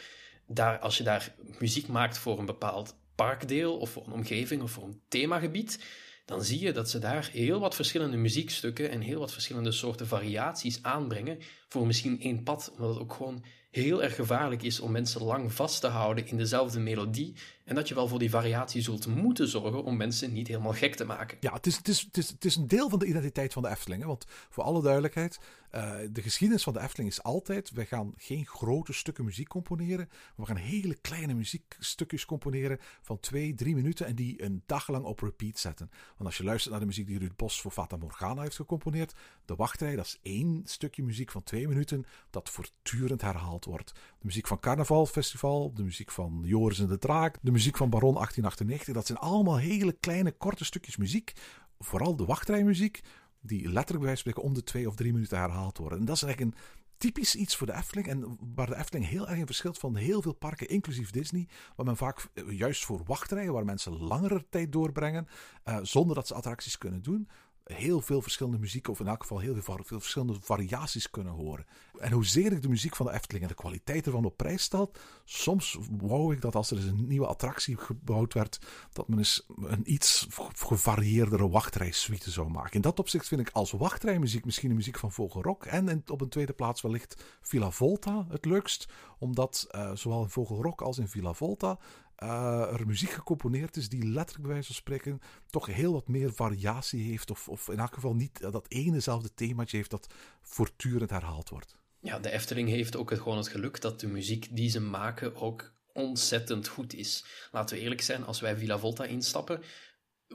Daar, 0.47 0.79
als 0.79 0.97
je 0.97 1.03
daar 1.03 1.35
muziek 1.59 1.87
maakt 1.87 2.19
voor 2.19 2.39
een 2.39 2.47
bepaald 2.47 2.97
parkdeel 3.15 3.79
of 3.79 3.91
voor 3.91 4.07
een 4.07 4.13
omgeving 4.13 4.63
of 4.63 4.71
voor 4.71 4.85
een 4.85 5.01
themagebied, 5.09 5.85
dan 6.25 6.45
zie 6.45 6.61
je 6.61 6.73
dat 6.73 6.91
ze 6.91 6.99
daar 6.99 7.29
heel 7.33 7.61
wat 7.61 7.75
verschillende 7.75 8.17
muziekstukken 8.17 8.91
en 8.91 9.01
heel 9.01 9.19
wat 9.19 9.33
verschillende 9.33 9.73
soorten 9.73 10.07
variaties 10.07 10.83
aanbrengen 10.83 11.39
voor 11.69 11.87
misschien 11.87 12.21
één 12.21 12.43
pad, 12.43 12.71
omdat 12.73 12.89
het 12.89 13.03
ook 13.03 13.13
gewoon 13.13 13.45
heel 13.71 14.03
erg 14.03 14.15
gevaarlijk 14.15 14.63
is 14.63 14.81
om 14.81 14.91
mensen 14.91 15.23
lang 15.23 15.53
vast 15.53 15.81
te 15.81 15.87
houden 15.87 16.27
in 16.27 16.37
dezelfde 16.37 16.81
melodie 16.81 17.35
en 17.65 17.75
dat 17.75 17.89
je 17.89 17.95
wel 17.95 18.09
voor 18.09 18.19
die 18.19 18.31
variatie 18.31 18.83
zult 18.83 19.07
moeten 19.07 19.49
zorgen 19.49 19.85
om 19.85 19.97
mensen 19.97 20.33
niet 20.33 20.49
helemaal 20.49 20.73
gek 20.73 20.95
te 20.95 21.05
maken. 21.05 21.37
Ja, 21.41 21.53
het 21.53 21.67
is, 21.67 21.77
het, 21.77 21.89
is, 21.89 22.09
het, 22.29 22.45
is, 22.45 22.57
een 22.57 22.69
deel 22.69 22.89
van 22.89 22.99
de 22.99 23.07
identiteit 23.07 23.53
van 23.53 23.63
de 23.63 23.69
Efteling. 23.69 24.03
Hè? 24.03 24.09
Want 24.09 24.25
voor 24.29 24.65
alle 24.65 24.83
duidelijkheid, 24.83 25.39
uh, 25.75 25.95
de 26.11 26.23
geschiedenis 26.23 26.63
van 26.63 26.73
de 26.73 26.81
Efteling 26.81 27.11
is 27.11 27.23
altijd: 27.23 27.71
we 27.71 27.85
gaan 27.85 28.13
geen 28.17 28.47
grote 28.47 28.93
stukken 28.93 29.25
muziek 29.25 29.49
componeren. 29.49 30.09
We 30.37 30.47
gaan 30.47 30.57
hele 30.57 30.95
kleine 30.95 31.35
muziekstukjes 31.35 32.25
componeren 32.25 32.79
van 33.03 33.21
twee, 33.21 33.55
drie 33.55 33.75
minuten 33.75 34.07
en 34.07 34.15
die 34.15 34.43
een 34.43 34.63
dag 34.67 34.89
lang 34.89 35.05
op 35.05 35.21
repeat 35.21 35.59
zetten. 35.59 35.91
Want 35.91 36.25
als 36.25 36.37
je 36.37 36.45
luistert 36.45 36.71
naar 36.71 36.81
de 36.81 36.87
muziek 36.87 37.07
die 37.07 37.19
Ruud 37.19 37.37
Bos 37.37 37.61
voor 37.61 37.71
Fata 37.71 37.97
Morgana 37.97 38.43
heeft 38.43 38.57
gecomponeerd, 38.57 39.15
de 39.45 39.55
wachtrij, 39.55 39.97
dat 39.97 40.05
is 40.05 40.19
één 40.23 40.63
stukje 40.65 41.03
muziek 41.03 41.31
van 41.31 41.43
twee 41.43 41.69
minuten 41.69 42.05
dat 42.31 42.51
voortdurend 42.51 43.21
herhaald 43.21 43.65
wordt. 43.65 43.93
De 43.95 44.27
muziek 44.27 44.47
van 44.47 44.61
Carnaval 44.61 45.07
Festival, 45.07 45.73
de 45.75 45.83
muziek 45.83 46.11
van 46.11 46.41
Joris 46.45 46.79
en 46.79 46.89
de 46.89 46.99
Draak, 46.99 47.39
de 47.43 47.51
muziek 47.51 47.77
van 47.77 47.91
Baron 47.91 48.15
1898, 48.15 48.95
dat 48.95 49.07
zijn 49.07 49.19
allemaal 49.19 49.59
hele 49.59 49.93
kleine, 49.93 50.33
korte 50.33 50.65
stukjes 50.65 50.97
muziek. 50.97 51.33
Vooral 51.79 52.17
de 52.17 52.25
wachtrijmuziek, 52.25 53.01
die 53.41 53.69
letterlijk 53.69 54.07
bij 54.07 54.17
spreken 54.17 54.43
om 54.43 54.55
de 54.55 54.63
twee 54.63 54.89
of 54.89 54.95
drie 54.95 55.13
minuten 55.13 55.39
herhaald 55.39 55.79
worden. 55.79 55.99
En 55.99 56.05
dat 56.05 56.17
is 56.17 56.23
eigenlijk 56.23 56.55
een 56.55 56.63
typisch 56.97 57.35
iets 57.35 57.57
voor 57.57 57.67
de 57.67 57.75
Efteling. 57.75 58.07
En 58.09 58.39
waar 58.55 58.67
de 58.67 58.77
Efteling 58.77 59.09
heel 59.09 59.29
erg 59.29 59.39
in 59.39 59.47
verschilt 59.47 59.79
van 59.79 59.97
heel 59.97 60.23
veel 60.23 60.33
parken, 60.33 60.69
inclusief 60.69 61.11
Disney. 61.11 61.49
Waar 61.77 61.87
men 61.87 61.97
vaak 61.97 62.27
juist 62.49 62.85
voor 62.85 63.03
wachtrijen, 63.05 63.53
waar 63.53 63.65
mensen 63.65 63.97
langere 63.97 64.47
tijd 64.51 64.73
doorbrengen, 64.73 65.29
uh, 65.65 65.79
zonder 65.83 66.17
dat 66.17 66.27
ze 66.27 66.35
attracties 66.35 66.79
kunnen 66.79 67.03
doen 67.03 67.29
heel 67.73 68.01
veel 68.01 68.23
verschillende 68.23 68.59
muziek, 68.59 68.89
of 68.89 69.01
in 69.01 69.07
elk 69.07 69.21
geval 69.21 69.39
heel 69.39 69.63
veel, 69.63 69.79
verschillende 69.85 70.41
variaties 70.41 71.11
kunnen 71.11 71.33
horen. 71.33 71.67
En 71.99 72.13
hoezeer 72.13 72.53
ik 72.53 72.63
de 72.63 72.69
muziek 72.69 72.97
van 72.97 73.07
de 73.07 73.13
Efteling 73.13 73.43
en 73.43 73.49
de 73.49 73.55
kwaliteit 73.55 74.07
ervan 74.07 74.25
op 74.25 74.37
prijs 74.37 74.63
stel, 74.63 74.93
soms 75.25 75.79
wou 75.91 76.35
ik 76.35 76.41
dat 76.41 76.55
als 76.55 76.71
er 76.71 76.77
eens 76.77 76.87
een 76.87 77.07
nieuwe 77.07 77.27
attractie 77.27 77.77
gebouwd 77.77 78.35
werd, 78.35 78.59
dat 78.93 79.09
men 79.09 79.19
eens 79.19 79.47
een 79.57 79.93
iets 79.93 80.27
gevarieerdere 80.57 81.49
wachtrijsuite 81.49 82.31
zou 82.31 82.51
maken. 82.51 82.73
In 82.73 82.81
dat 82.81 82.99
opzicht 82.99 83.29
vind 83.29 83.41
ik 83.41 83.51
als 83.53 83.71
wachtrijmuziek 83.71 84.45
misschien 84.45 84.69
de 84.69 84.75
muziek 84.75 84.99
van 84.99 85.13
Vogelrok 85.13 85.65
en 85.65 86.03
op 86.07 86.21
een 86.21 86.29
tweede 86.29 86.53
plaats 86.53 86.81
wellicht 86.81 87.25
Villa 87.41 87.71
Volta 87.71 88.27
het 88.29 88.45
leukst, 88.45 88.89
omdat 89.19 89.69
uh, 89.71 89.91
zowel 89.95 90.23
in 90.23 90.29
Vogelrok 90.29 90.81
als 90.81 90.99
in 90.99 91.09
Villa 91.09 91.33
Volta 91.33 91.79
uh, 92.23 92.73
er 92.73 92.87
muziek 92.87 93.11
gecomponeerd 93.11 93.77
is 93.77 93.89
die 93.89 94.05
letterlijk 94.05 94.43
bij 94.43 94.53
wijze 94.53 94.67
van 94.67 94.75
spreken 94.75 95.21
toch 95.51 95.67
heel 95.67 95.93
wat 95.93 96.09
meer 96.09 96.33
variatie 96.33 97.11
heeft. 97.11 97.31
Of, 97.31 97.49
of 97.49 97.69
in 97.69 97.79
elk 97.79 97.95
geval 97.95 98.15
niet 98.15 98.41
dat 98.41 98.67
enezelfde 98.69 99.35
themaatje 99.35 99.77
heeft 99.77 99.91
dat 99.91 100.15
voortdurend 100.43 101.11
herhaald 101.11 101.49
wordt. 101.49 101.77
Ja, 102.01 102.19
de 102.19 102.31
Efteling 102.31 102.69
heeft 102.69 102.97
ook 102.97 103.11
het, 103.11 103.19
gewoon 103.21 103.37
het 103.37 103.49
geluk 103.49 103.81
dat 103.81 104.01
de 104.01 104.07
muziek 104.07 104.57
die 104.57 104.71
ze 104.71 104.81
maken 104.81 105.37
ook 105.37 105.73
ontzettend 105.93 106.69
goed 106.69 106.95
is. 106.95 107.25
Laten 107.53 107.77
we 107.77 107.83
eerlijk 107.83 108.01
zijn, 108.01 108.25
als 108.25 108.41
wij 108.41 108.57
Villa 108.57 108.79
Volta 108.79 109.05
instappen, 109.05 109.63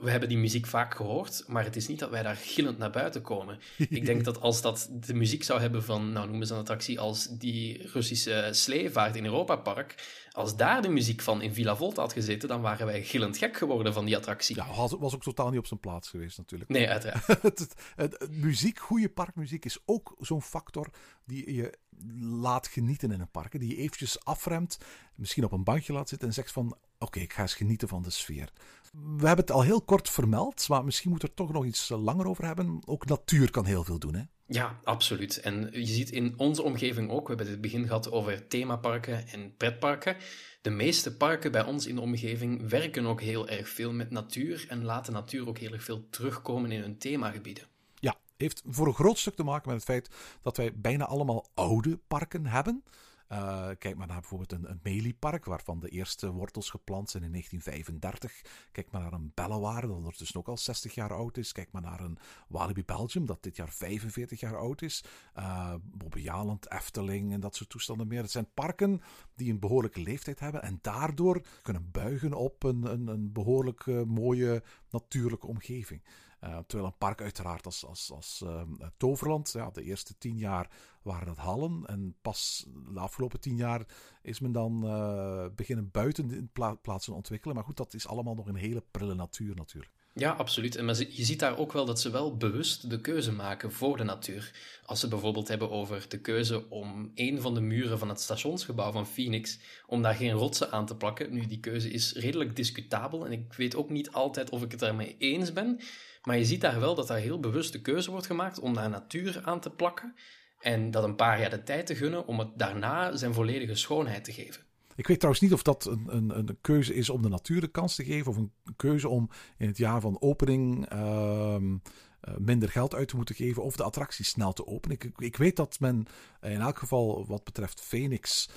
we 0.02 0.10
hebben 0.10 0.28
die 0.28 0.38
muziek 0.38 0.66
vaak 0.66 0.94
gehoord, 0.94 1.44
maar 1.46 1.64
het 1.64 1.76
is 1.76 1.88
niet 1.88 1.98
dat 1.98 2.10
wij 2.10 2.22
daar 2.22 2.36
gillend 2.36 2.78
naar 2.78 2.90
buiten 2.90 3.22
komen. 3.22 3.58
Ik 3.88 4.06
denk 4.06 4.24
dat 4.24 4.40
als 4.40 4.62
dat 4.62 4.88
de 4.92 5.14
muziek 5.14 5.42
zou 5.44 5.60
hebben 5.60 5.84
van, 5.84 6.12
nou 6.12 6.28
noemen 6.28 6.46
ze 6.46 6.52
een 6.52 6.58
attractie 6.58 7.00
als 7.00 7.26
die 7.26 7.88
Russische 7.92 8.48
sleevaart 8.50 9.16
in 9.16 9.24
Europa 9.24 9.56
Park, 9.56 9.94
als 10.30 10.56
daar 10.56 10.82
de 10.82 10.88
muziek 10.88 11.20
van 11.20 11.42
in 11.42 11.54
Villa 11.54 11.76
Volta 11.76 12.00
had 12.00 12.12
gezeten, 12.12 12.48
dan 12.48 12.60
waren 12.60 12.86
wij 12.86 13.02
gillend 13.02 13.38
gek 13.38 13.56
geworden 13.56 13.92
van 13.92 14.04
die 14.04 14.16
attractie. 14.16 14.56
Ja, 14.56 14.74
was, 14.74 14.92
was 14.98 15.14
ook 15.14 15.22
totaal 15.22 15.50
niet 15.50 15.58
op 15.58 15.66
zijn 15.66 15.80
plaats 15.80 16.08
geweest 16.08 16.38
natuurlijk. 16.38 16.70
Nee, 16.70 16.88
uiteraard. 16.88 17.26
het, 17.42 17.42
het, 17.42 17.74
het, 17.96 18.30
muziek, 18.30 18.78
goede 18.78 19.08
parkmuziek 19.08 19.64
is 19.64 19.78
ook 19.84 20.16
zo'n 20.20 20.42
factor 20.42 20.90
die 21.24 21.54
je 21.54 21.78
laat 22.20 22.66
genieten 22.66 23.12
in 23.12 23.20
een 23.20 23.30
park. 23.30 23.60
Die 23.60 23.68
je 23.68 23.76
eventjes 23.76 24.24
afremt, 24.24 24.78
misschien 25.14 25.44
op 25.44 25.52
een 25.52 25.64
bankje 25.64 25.92
laat 25.92 26.08
zitten 26.08 26.28
en 26.28 26.34
zegt 26.34 26.52
van, 26.52 26.66
oké, 26.66 26.78
okay, 26.98 27.22
ik 27.22 27.32
ga 27.32 27.42
eens 27.42 27.54
genieten 27.54 27.88
van 27.88 28.02
de 28.02 28.10
sfeer. 28.10 28.52
We 28.92 29.26
hebben 29.26 29.44
het 29.44 29.50
al 29.50 29.62
heel 29.62 29.82
kort 29.82 30.10
vermeld, 30.10 30.68
maar 30.68 30.84
misschien 30.84 31.10
moet 31.10 31.22
er 31.22 31.34
toch 31.34 31.52
nog 31.52 31.64
iets 31.64 31.88
langer 31.88 32.26
over 32.26 32.44
hebben. 32.44 32.80
Ook 32.84 33.06
natuur 33.06 33.50
kan 33.50 33.64
heel 33.64 33.84
veel 33.84 33.98
doen, 33.98 34.14
hè? 34.14 34.22
Ja, 34.46 34.80
absoluut. 34.84 35.40
En 35.40 35.68
je 35.72 35.86
ziet 35.86 36.10
in 36.10 36.34
onze 36.36 36.62
omgeving 36.62 37.10
ook, 37.10 37.28
we 37.28 37.34
hebben 37.34 37.52
het 37.52 37.60
begin 37.60 37.86
gehad 37.86 38.10
over 38.10 38.48
themaparken 38.48 39.28
en 39.28 39.56
pretparken. 39.56 40.16
De 40.62 40.70
meeste 40.70 41.16
parken 41.16 41.52
bij 41.52 41.64
ons 41.64 41.86
in 41.86 41.94
de 41.94 42.00
omgeving 42.00 42.68
werken 42.68 43.06
ook 43.06 43.20
heel 43.20 43.48
erg 43.48 43.68
veel 43.68 43.92
met 43.92 44.10
natuur 44.10 44.66
en 44.68 44.84
laten 44.84 45.12
natuur 45.12 45.48
ook 45.48 45.58
heel 45.58 45.72
erg 45.72 45.84
veel 45.84 46.06
terugkomen 46.10 46.72
in 46.72 46.80
hun 46.80 46.98
themagebieden. 46.98 47.64
Ja, 47.94 48.16
heeft 48.36 48.62
voor 48.66 48.86
een 48.86 48.94
groot 48.94 49.18
stuk 49.18 49.34
te 49.34 49.42
maken 49.42 49.68
met 49.68 49.76
het 49.76 49.86
feit 49.86 50.10
dat 50.42 50.56
wij 50.56 50.72
bijna 50.74 51.04
allemaal 51.04 51.46
oude 51.54 51.98
parken 52.08 52.46
hebben. 52.46 52.84
Uh, 53.32 53.68
kijk 53.78 53.96
maar 53.96 54.06
naar 54.06 54.20
bijvoorbeeld 54.20 54.52
een, 54.52 54.70
een 54.70 54.80
Meliepark, 54.82 55.44
waarvan 55.44 55.80
de 55.80 55.88
eerste 55.88 56.32
wortels 56.32 56.70
geplant 56.70 57.10
zijn 57.10 57.22
in 57.22 57.30
1935. 57.30 58.68
Kijk 58.72 58.90
maar 58.90 59.00
naar 59.00 59.12
een 59.12 59.32
Bellewaarde, 59.34 59.86
dat 59.86 59.96
ondertussen 59.96 60.40
ook 60.40 60.48
al 60.48 60.56
60 60.56 60.94
jaar 60.94 61.12
oud 61.12 61.36
is. 61.36 61.52
Kijk 61.52 61.72
maar 61.72 61.82
naar 61.82 62.00
een 62.00 62.18
Walibi 62.48 62.84
Belgium, 62.84 63.26
dat 63.26 63.42
dit 63.42 63.56
jaar 63.56 63.70
45 63.70 64.40
jaar 64.40 64.56
oud 64.56 64.82
is. 64.82 65.04
Uh, 65.38 65.74
Bobbejaanland, 65.82 66.70
Efteling 66.70 67.32
en 67.32 67.40
dat 67.40 67.56
soort 67.56 67.70
toestanden 67.70 68.06
meer. 68.06 68.22
Het 68.22 68.30
zijn 68.30 68.52
parken 68.54 69.02
die 69.34 69.52
een 69.52 69.60
behoorlijke 69.60 70.00
leeftijd 70.00 70.40
hebben 70.40 70.62
en 70.62 70.78
daardoor 70.82 71.42
kunnen 71.62 71.90
buigen 71.90 72.34
op 72.34 72.62
een, 72.62 72.84
een, 72.84 73.06
een 73.06 73.32
behoorlijk 73.32 73.86
uh, 73.86 74.02
mooie 74.02 74.62
natuurlijke 74.90 75.46
omgeving. 75.46 76.02
Uh, 76.46 76.58
terwijl 76.66 76.90
een 76.90 76.98
park 76.98 77.20
uiteraard 77.20 77.64
als, 77.64 77.86
als, 77.86 78.12
als 78.12 78.40
uh, 78.44 78.62
Toverland, 78.96 79.52
ja, 79.52 79.70
de 79.70 79.82
eerste 79.82 80.18
tien 80.18 80.38
jaar 80.38 80.70
waren 81.02 81.26
dat 81.26 81.36
hallen. 81.36 81.82
En 81.86 82.16
pas 82.22 82.66
de 82.92 83.00
afgelopen 83.00 83.40
tien 83.40 83.56
jaar 83.56 83.86
is 84.22 84.40
men 84.40 84.52
dan 84.52 84.84
uh, 84.84 85.46
beginnen 85.54 85.90
buiten 85.90 86.50
pla 86.52 86.74
plaatsen 86.74 87.14
ontwikkelen. 87.14 87.54
Maar 87.56 87.64
goed, 87.64 87.76
dat 87.76 87.94
is 87.94 88.06
allemaal 88.06 88.34
nog 88.34 88.46
een 88.46 88.56
hele 88.56 88.84
prille 88.90 89.14
natuur 89.14 89.54
natuurlijk. 89.54 89.92
Ja, 90.18 90.30
absoluut. 90.30 90.76
En 90.76 90.84
maar 90.84 90.96
je 90.96 91.24
ziet 91.24 91.38
daar 91.38 91.58
ook 91.58 91.72
wel 91.72 91.84
dat 91.84 92.00
ze 92.00 92.10
wel 92.10 92.36
bewust 92.36 92.90
de 92.90 93.00
keuze 93.00 93.32
maken 93.32 93.72
voor 93.72 93.96
de 93.96 94.04
natuur. 94.04 94.52
Als 94.84 95.00
ze 95.00 95.08
bijvoorbeeld 95.08 95.48
hebben 95.48 95.70
over 95.70 96.04
de 96.08 96.20
keuze 96.20 96.70
om 96.70 97.10
een 97.14 97.40
van 97.40 97.54
de 97.54 97.60
muren 97.60 97.98
van 97.98 98.08
het 98.08 98.20
stationsgebouw 98.20 98.92
van 98.92 99.06
Phoenix, 99.06 99.58
om 99.86 100.02
daar 100.02 100.14
geen 100.14 100.32
rotsen 100.32 100.72
aan 100.72 100.86
te 100.86 100.96
plakken. 100.96 101.32
Nu, 101.32 101.46
die 101.46 101.60
keuze 101.60 101.90
is 101.90 102.12
redelijk 102.12 102.56
discutabel 102.56 103.26
en 103.26 103.32
ik 103.32 103.52
weet 103.52 103.76
ook 103.76 103.90
niet 103.90 104.12
altijd 104.12 104.50
of 104.50 104.62
ik 104.62 104.70
het 104.70 104.80
daarmee 104.80 105.16
eens 105.18 105.52
ben. 105.52 105.80
Maar 106.26 106.38
je 106.38 106.44
ziet 106.44 106.60
daar 106.60 106.80
wel 106.80 106.94
dat 106.94 107.06
daar 107.06 107.18
heel 107.18 107.40
bewust 107.40 107.72
de 107.72 107.80
keuze 107.80 108.10
wordt 108.10 108.26
gemaakt 108.26 108.58
om 108.58 108.74
daar 108.74 108.90
natuur 108.90 109.40
aan 109.44 109.60
te 109.60 109.70
plakken. 109.70 110.14
En 110.60 110.90
dat 110.90 111.04
een 111.04 111.16
paar 111.16 111.40
jaar 111.40 111.50
de 111.50 111.62
tijd 111.62 111.86
te 111.86 111.94
gunnen 111.94 112.26
om 112.26 112.38
het 112.38 112.48
daarna 112.58 113.16
zijn 113.16 113.34
volledige 113.34 113.74
schoonheid 113.74 114.24
te 114.24 114.32
geven. 114.32 114.62
Ik 114.94 115.06
weet 115.06 115.16
trouwens 115.16 115.44
niet 115.44 115.52
of 115.52 115.62
dat 115.62 115.84
een, 115.84 116.06
een, 116.06 116.38
een 116.38 116.58
keuze 116.60 116.94
is 116.94 117.10
om 117.10 117.22
de 117.22 117.28
natuur 117.28 117.60
de 117.60 117.68
kans 117.68 117.94
te 117.94 118.04
geven. 118.04 118.30
Of 118.30 118.36
een 118.36 118.52
keuze 118.76 119.08
om 119.08 119.30
in 119.58 119.66
het 119.66 119.76
jaar 119.76 120.00
van 120.00 120.20
opening 120.20 120.88
ehm, 120.88 121.76
eh, 122.20 122.34
minder 122.38 122.68
geld 122.68 122.94
uit 122.94 123.08
te 123.08 123.16
moeten 123.16 123.34
geven. 123.34 123.62
Of 123.62 123.76
de 123.76 123.82
attractie 123.82 124.24
snel 124.24 124.52
te 124.52 124.66
openen. 124.66 124.96
Ik, 125.00 125.12
ik, 125.16 125.36
weet 125.36 125.56
dat 125.56 125.80
men 125.80 126.06
in 126.40 126.60
elk 126.60 126.78
geval 126.78 127.26
wat 127.26 127.44
betreft 127.44 127.80
Phoenix 127.80 128.48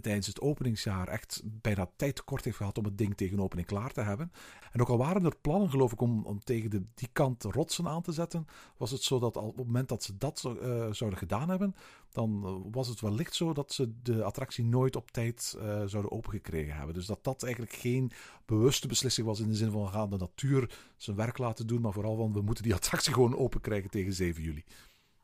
tijdens 0.00 0.26
het 0.26 0.40
openingsjaar 0.40 1.08
echt 1.08 1.42
bijna 1.44 1.90
tijd 1.96 2.16
tekort 2.16 2.44
heeft 2.44 2.56
gehad 2.56 2.78
om 2.78 2.84
het 2.84 2.98
ding 2.98 3.16
tegen 3.16 3.40
opening 3.40 3.66
klaar 3.66 3.92
te 3.92 4.00
hebben. 4.00 4.32
En 4.72 4.80
ook 4.80 4.88
al 4.88 4.98
waren 4.98 5.24
er 5.24 5.36
plannen, 5.40 5.70
geloof 5.70 5.92
ik, 5.92 6.00
om, 6.00 6.24
om 6.26 6.44
tegen 6.44 6.70
de, 6.70 6.82
die 6.94 7.08
kant 7.12 7.42
rotsen 7.42 7.88
aan 7.88 8.02
te 8.02 8.12
zetten, 8.12 8.46
was 8.76 8.90
het 8.90 9.02
zo 9.02 9.18
dat 9.18 9.36
al, 9.36 9.48
op 9.48 9.56
het 9.56 9.66
moment 9.66 9.88
dat 9.88 10.02
ze 10.02 10.16
dat 10.18 10.44
uh, 10.46 10.92
zouden 10.92 11.18
gedaan 11.18 11.48
hebben, 11.48 11.74
dan 12.12 12.42
eh, 12.44 12.72
was 12.72 12.88
het 12.88 13.00
wellicht 13.00 13.34
zo 13.34 13.52
dat 13.52 13.72
ze 13.72 13.92
de 14.02 14.24
attractie 14.24 14.64
nooit 14.64 14.96
op 14.96 15.10
tijd 15.10 15.54
uh, 15.56 15.62
zouden 15.84 16.12
opengekregen 16.12 16.76
hebben. 16.76 16.94
Dus 16.94 17.06
dat 17.06 17.24
dat 17.24 17.42
eigenlijk 17.42 17.74
geen 17.74 18.10
bewuste 18.44 18.88
beslissing 18.88 19.26
was 19.26 19.40
in 19.40 19.48
de 19.48 19.54
zin 19.54 19.70
van 19.70 19.82
we 19.82 19.88
gaan 19.88 20.10
de 20.10 20.16
natuur 20.16 20.78
zijn 20.96 21.16
werk 21.16 21.38
laten 21.38 21.66
doen, 21.66 21.80
maar 21.80 21.92
vooral 21.92 22.16
van 22.16 22.32
we 22.32 22.40
moeten 22.40 22.64
die 22.64 22.74
attractie 22.74 23.12
gewoon 23.12 23.36
open 23.36 23.60
krijgen 23.60 23.90
tegen 23.90 24.12
7 24.12 24.42
juli. 24.42 24.64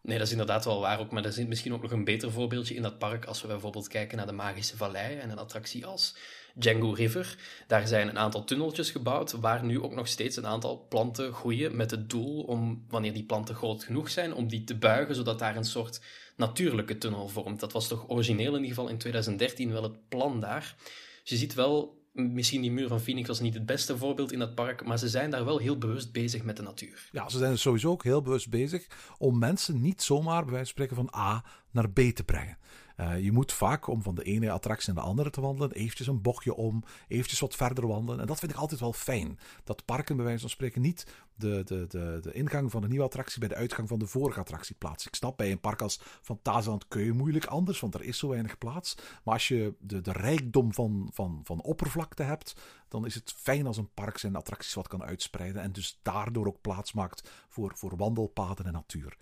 Nee, 0.02 0.18
dat 0.18 0.26
is 0.26 0.32
inderdaad 0.32 0.64
wel 0.64 0.80
waar 0.80 1.00
ook. 1.00 1.10
Maar 1.10 1.24
er 1.24 1.32
zit 1.32 1.48
misschien 1.48 1.72
ook 1.72 1.82
nog 1.82 1.90
een 1.90 2.04
beter 2.04 2.32
voorbeeldje 2.32 2.74
in 2.74 2.82
dat 2.82 2.98
park. 2.98 3.24
Als 3.24 3.42
we 3.42 3.48
bijvoorbeeld 3.48 3.88
kijken 3.88 4.16
naar 4.16 4.26
de 4.26 4.32
Magische 4.32 4.76
Vallei 4.76 5.18
en 5.18 5.30
een 5.30 5.38
attractie 5.38 5.86
als 5.86 6.16
Django 6.54 6.92
River. 6.92 7.36
Daar 7.66 7.86
zijn 7.86 8.08
een 8.08 8.18
aantal 8.18 8.44
tunneltjes 8.44 8.90
gebouwd, 8.90 9.32
waar 9.32 9.64
nu 9.64 9.80
ook 9.80 9.94
nog 9.94 10.08
steeds 10.08 10.36
een 10.36 10.46
aantal 10.46 10.86
planten 10.88 11.32
groeien. 11.32 11.76
Met 11.76 11.90
het 11.90 12.10
doel 12.10 12.42
om, 12.42 12.84
wanneer 12.88 13.12
die 13.12 13.24
planten 13.24 13.54
groot 13.54 13.84
genoeg 13.84 14.10
zijn, 14.10 14.34
om 14.34 14.48
die 14.48 14.64
te 14.64 14.76
buigen, 14.76 15.14
zodat 15.14 15.38
daar 15.38 15.56
een 15.56 15.64
soort 15.64 16.00
natuurlijke 16.36 16.98
tunnel 16.98 17.28
vormt. 17.28 17.60
Dat 17.60 17.72
was 17.72 17.88
toch 17.88 18.04
origineel 18.08 18.54
in 18.54 18.62
ieder 18.62 18.68
geval 18.68 18.88
in 18.88 18.98
2013 18.98 19.72
wel 19.72 19.82
het 19.82 20.08
plan 20.08 20.40
daar. 20.40 20.76
Dus 21.20 21.30
je 21.30 21.36
ziet 21.36 21.54
wel 21.54 21.99
misschien 22.12 22.60
die 22.60 22.70
muur 22.70 22.88
van 22.88 23.00
Phoenix 23.00 23.28
was 23.28 23.40
niet 23.40 23.54
het 23.54 23.66
beste 23.66 23.98
voorbeeld 23.98 24.32
in 24.32 24.38
dat 24.38 24.54
park, 24.54 24.84
maar 24.84 24.98
ze 24.98 25.08
zijn 25.08 25.30
daar 25.30 25.44
wel 25.44 25.58
heel 25.58 25.78
bewust 25.78 26.12
bezig 26.12 26.42
met 26.42 26.56
de 26.56 26.62
natuur. 26.62 27.08
Ja, 27.12 27.28
ze 27.28 27.38
zijn 27.38 27.58
sowieso 27.58 27.90
ook 27.90 28.04
heel 28.04 28.22
bewust 28.22 28.50
bezig 28.50 28.86
om 29.18 29.38
mensen 29.38 29.80
niet 29.80 30.02
zomaar 30.02 30.44
bij 30.44 30.52
wijze 30.52 30.72
van 30.74 30.84
spreken 30.84 30.96
van 30.96 31.20
A 31.20 31.44
naar 31.70 31.90
B 31.90 32.00
te 32.00 32.24
brengen. 32.24 32.58
Uh, 33.00 33.20
je 33.20 33.32
moet 33.32 33.52
vaak, 33.52 33.86
om 33.86 34.02
van 34.02 34.14
de 34.14 34.22
ene 34.22 34.50
attractie 34.50 34.92
naar 34.92 35.02
de 35.02 35.08
andere 35.08 35.30
te 35.30 35.40
wandelen, 35.40 35.72
eventjes 35.72 36.06
een 36.06 36.22
bochtje 36.22 36.54
om, 36.54 36.84
eventjes 37.08 37.40
wat 37.40 37.56
verder 37.56 37.86
wandelen. 37.86 38.20
En 38.20 38.26
dat 38.26 38.38
vind 38.38 38.52
ik 38.52 38.58
altijd 38.58 38.80
wel 38.80 38.92
fijn. 38.92 39.38
Dat 39.64 39.84
parken 39.84 40.16
bij 40.16 40.24
wijze 40.24 40.40
van 40.40 40.50
spreken 40.50 40.80
niet 40.80 41.06
de, 41.34 41.62
de, 41.64 41.86
de, 41.88 42.18
de 42.22 42.32
ingang 42.32 42.70
van 42.70 42.82
een 42.82 42.88
nieuwe 42.88 43.04
attractie 43.04 43.40
bij 43.40 43.48
de 43.48 43.54
uitgang 43.54 43.88
van 43.88 43.98
de 43.98 44.06
vorige 44.06 44.40
attractie 44.40 44.74
plaatsen. 44.74 45.10
Ik 45.10 45.16
snap 45.16 45.36
bij 45.36 45.50
een 45.50 45.60
park 45.60 45.82
als 45.82 46.00
Fantasyland 46.22 46.88
kun 46.88 47.04
je 47.04 47.12
moeilijk 47.12 47.44
anders, 47.44 47.80
want 47.80 47.94
er 47.94 48.02
is 48.02 48.18
zo 48.18 48.28
weinig 48.28 48.58
plaats. 48.58 48.94
Maar 49.24 49.34
als 49.34 49.48
je 49.48 49.74
de, 49.78 50.00
de 50.00 50.12
rijkdom 50.12 50.74
van, 50.74 51.10
van, 51.12 51.40
van 51.44 51.62
oppervlakte 51.62 52.22
hebt, 52.22 52.54
dan 52.88 53.06
is 53.06 53.14
het 53.14 53.34
fijn 53.36 53.66
als 53.66 53.76
een 53.76 53.94
park 53.94 54.18
zijn 54.18 54.36
attracties 54.36 54.74
wat 54.74 54.88
kan 54.88 55.02
uitspreiden. 55.02 55.62
En 55.62 55.72
dus 55.72 55.98
daardoor 56.02 56.46
ook 56.46 56.60
plaats 56.60 56.92
maakt 56.92 57.30
voor, 57.48 57.72
voor 57.76 57.96
wandelpaden 57.96 58.66
en 58.66 58.72
natuur. 58.72 59.16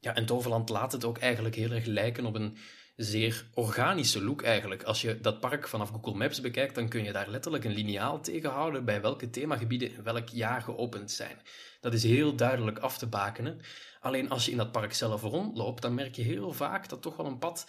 Ja, 0.00 0.14
en 0.14 0.26
Toverland 0.26 0.68
laat 0.68 0.92
het 0.92 1.04
ook 1.04 1.18
eigenlijk 1.18 1.54
heel 1.54 1.70
erg 1.70 1.84
lijken 1.84 2.26
op 2.26 2.34
een 2.34 2.56
zeer 2.96 3.46
organische 3.54 4.24
look 4.24 4.42
eigenlijk. 4.42 4.82
Als 4.82 5.00
je 5.00 5.20
dat 5.20 5.40
park 5.40 5.68
vanaf 5.68 5.90
Google 5.90 6.14
Maps 6.14 6.40
bekijkt, 6.40 6.74
dan 6.74 6.88
kun 6.88 7.04
je 7.04 7.12
daar 7.12 7.28
letterlijk 7.28 7.64
een 7.64 7.74
lineaal 7.74 8.20
tegenhouden 8.20 8.84
bij 8.84 9.00
welke 9.00 9.30
themagebieden 9.30 9.94
in 9.94 10.02
welk 10.02 10.28
jaar 10.28 10.62
geopend 10.62 11.10
zijn. 11.10 11.40
Dat 11.80 11.92
is 11.92 12.02
heel 12.02 12.36
duidelijk 12.36 12.78
af 12.78 12.98
te 12.98 13.06
bakenen. 13.06 13.60
Alleen 14.00 14.30
als 14.30 14.44
je 14.44 14.50
in 14.50 14.56
dat 14.56 14.72
park 14.72 14.92
zelf 14.94 15.22
rondloopt, 15.22 15.82
dan 15.82 15.94
merk 15.94 16.14
je 16.14 16.22
heel 16.22 16.52
vaak 16.52 16.88
dat 16.88 17.02
toch 17.02 17.16
wel 17.16 17.26
een 17.26 17.38
pad 17.38 17.64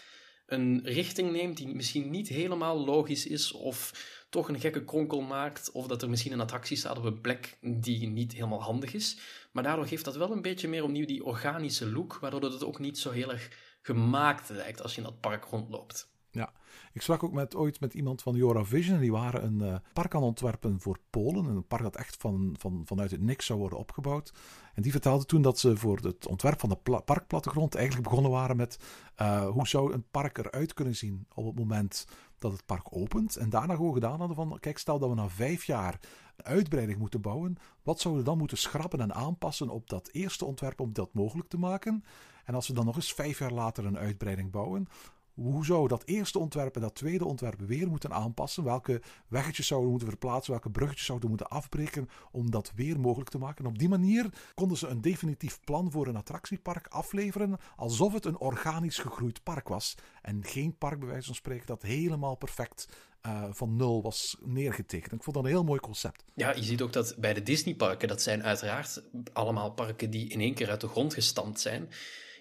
een 0.47 0.81
richting 0.83 1.31
neemt 1.31 1.57
die 1.57 1.75
misschien 1.75 2.09
niet 2.09 2.27
helemaal 2.27 2.85
logisch 2.85 3.27
is 3.27 3.51
of 3.51 3.91
toch 4.29 4.49
een 4.49 4.59
gekke 4.59 4.83
kronkel 4.83 5.21
maakt 5.21 5.71
of 5.71 5.87
dat 5.87 6.01
er 6.01 6.09
misschien 6.09 6.31
een 6.31 6.41
attractie 6.41 6.77
staat 6.77 6.97
op 6.97 7.03
een 7.03 7.21
plek 7.21 7.57
die 7.61 8.07
niet 8.07 8.33
helemaal 8.33 8.61
handig 8.61 8.93
is. 8.93 9.17
Maar 9.51 9.63
daardoor 9.63 9.87
geeft 9.87 10.05
dat 10.05 10.15
wel 10.15 10.31
een 10.31 10.41
beetje 10.41 10.67
meer 10.67 10.83
opnieuw 10.83 11.05
die 11.05 11.23
organische 11.23 11.91
look, 11.91 12.17
waardoor 12.21 12.43
het 12.43 12.63
ook 12.63 12.79
niet 12.79 12.99
zo 12.99 13.11
heel 13.11 13.31
erg 13.31 13.49
gemaakt 13.87 14.49
lijkt 14.49 14.81
als 14.81 14.95
je 14.95 15.01
in 15.01 15.07
dat 15.07 15.19
park 15.19 15.43
rondloopt. 15.43 16.09
Ja, 16.31 16.51
ik 16.93 17.01
sprak 17.01 17.23
ook 17.23 17.31
met, 17.31 17.55
ooit 17.55 17.79
met 17.79 17.93
iemand 17.93 18.21
van 18.21 18.35
Jora 18.35 18.63
Vision. 18.63 18.99
Die 18.99 19.11
waren 19.11 19.43
een 19.43 19.59
uh, 19.59 19.75
park 19.93 20.15
aan 20.15 20.23
ontwerpen 20.23 20.79
voor 20.79 20.99
Polen. 21.09 21.45
Een 21.45 21.67
park 21.67 21.81
dat 21.81 21.95
echt 21.95 22.15
van, 22.19 22.55
van, 22.59 22.81
vanuit 22.85 23.11
het 23.11 23.21
niks 23.21 23.45
zou 23.45 23.59
worden 23.59 23.79
opgebouwd. 23.79 24.33
En 24.73 24.81
die 24.81 24.91
vertelde 24.91 25.25
toen 25.25 25.41
dat 25.41 25.59
ze 25.59 25.77
voor 25.77 25.97
het 25.97 26.27
ontwerp 26.27 26.59
van 26.59 26.69
de 26.69 27.01
parkplattegrond 27.01 27.75
eigenlijk 27.75 28.07
begonnen 28.09 28.31
waren 28.31 28.57
met 28.57 28.79
uh, 29.21 29.49
hoe 29.49 29.67
zou 29.67 29.93
een 29.93 30.05
park 30.11 30.37
eruit 30.37 30.73
kunnen 30.73 30.95
zien 30.95 31.27
op 31.33 31.45
het 31.45 31.55
moment 31.55 32.07
dat 32.39 32.51
het 32.51 32.65
park 32.65 32.95
opent. 32.95 33.35
En 33.35 33.49
daarna 33.49 33.75
gewoon 33.75 33.93
gedaan 33.93 34.19
hadden 34.19 34.35
van, 34.35 34.57
kijk, 34.59 34.77
stel 34.77 34.99
dat 34.99 35.09
we 35.09 35.15
na 35.15 35.29
vijf 35.29 35.63
jaar 35.63 35.99
een 36.35 36.45
uitbreiding 36.45 36.99
moeten 36.99 37.21
bouwen. 37.21 37.57
Wat 37.83 37.99
zouden 37.99 38.23
we 38.23 38.29
dan 38.29 38.39
moeten 38.39 38.57
schrappen 38.57 39.01
en 39.01 39.13
aanpassen 39.13 39.69
op 39.69 39.89
dat 39.89 40.09
eerste 40.11 40.45
ontwerp 40.45 40.79
om 40.79 40.93
dat 40.93 41.13
mogelijk 41.13 41.49
te 41.49 41.59
maken? 41.59 42.03
En 42.47 42.55
als 42.55 42.67
we 42.67 42.73
dan 42.73 42.85
nog 42.85 42.95
eens 42.95 43.13
vijf 43.13 43.39
jaar 43.39 43.51
later 43.51 43.85
een 43.85 43.97
uitbreiding 43.97 44.51
bouwen, 44.51 44.87
hoe 45.33 45.65
zou 45.65 45.87
dat 45.87 46.03
eerste 46.05 46.39
ontwerp 46.39 46.75
en 46.75 46.81
dat 46.81 46.95
tweede 46.95 47.25
ontwerp 47.25 47.59
weer 47.59 47.87
moeten 47.87 48.13
aanpassen? 48.13 48.63
Welke 48.63 49.01
weggetjes 49.27 49.67
zouden 49.67 49.89
moeten 49.89 50.07
verplaatsen? 50.07 50.51
Welke 50.51 50.69
bruggetjes 50.69 51.05
zouden 51.05 51.29
moeten 51.29 51.47
afbreken 51.47 52.09
om 52.31 52.51
dat 52.51 52.71
weer 52.75 52.99
mogelijk 52.99 53.29
te 53.29 53.37
maken? 53.37 53.65
En 53.65 53.69
op 53.69 53.79
die 53.79 53.89
manier 53.89 54.29
konden 54.53 54.77
ze 54.77 54.87
een 54.87 55.01
definitief 55.01 55.59
plan 55.63 55.91
voor 55.91 56.07
een 56.07 56.15
attractiepark 56.15 56.87
afleveren, 56.87 57.57
alsof 57.75 58.13
het 58.13 58.25
een 58.25 58.37
organisch 58.37 58.97
gegroeid 58.97 59.43
park 59.43 59.67
was. 59.67 59.95
En 60.21 60.43
geen 60.43 60.77
park, 60.77 60.99
bij 60.99 61.07
wijze 61.07 61.25
van 61.25 61.35
spreken, 61.35 61.67
dat 61.67 61.81
helemaal 61.81 62.35
perfect 62.35 62.87
uh, 63.25 63.43
van 63.51 63.75
nul 63.75 64.01
was 64.01 64.37
neergetekend. 64.39 65.13
Ik 65.13 65.23
vond 65.23 65.35
dat 65.35 65.45
een 65.45 65.51
heel 65.51 65.63
mooi 65.63 65.79
concept. 65.79 66.23
Ja, 66.33 66.55
je 66.55 66.63
ziet 66.63 66.81
ook 66.81 66.93
dat 66.93 67.15
bij 67.17 67.33
de 67.33 67.43
Disneyparken, 67.43 68.07
dat 68.07 68.21
zijn 68.21 68.43
uiteraard 68.43 69.03
allemaal 69.33 69.71
parken 69.71 70.09
die 70.09 70.29
in 70.29 70.41
één 70.41 70.53
keer 70.53 70.69
uit 70.69 70.81
de 70.81 70.87
grond 70.87 71.13
gestampt 71.13 71.59
zijn 71.59 71.89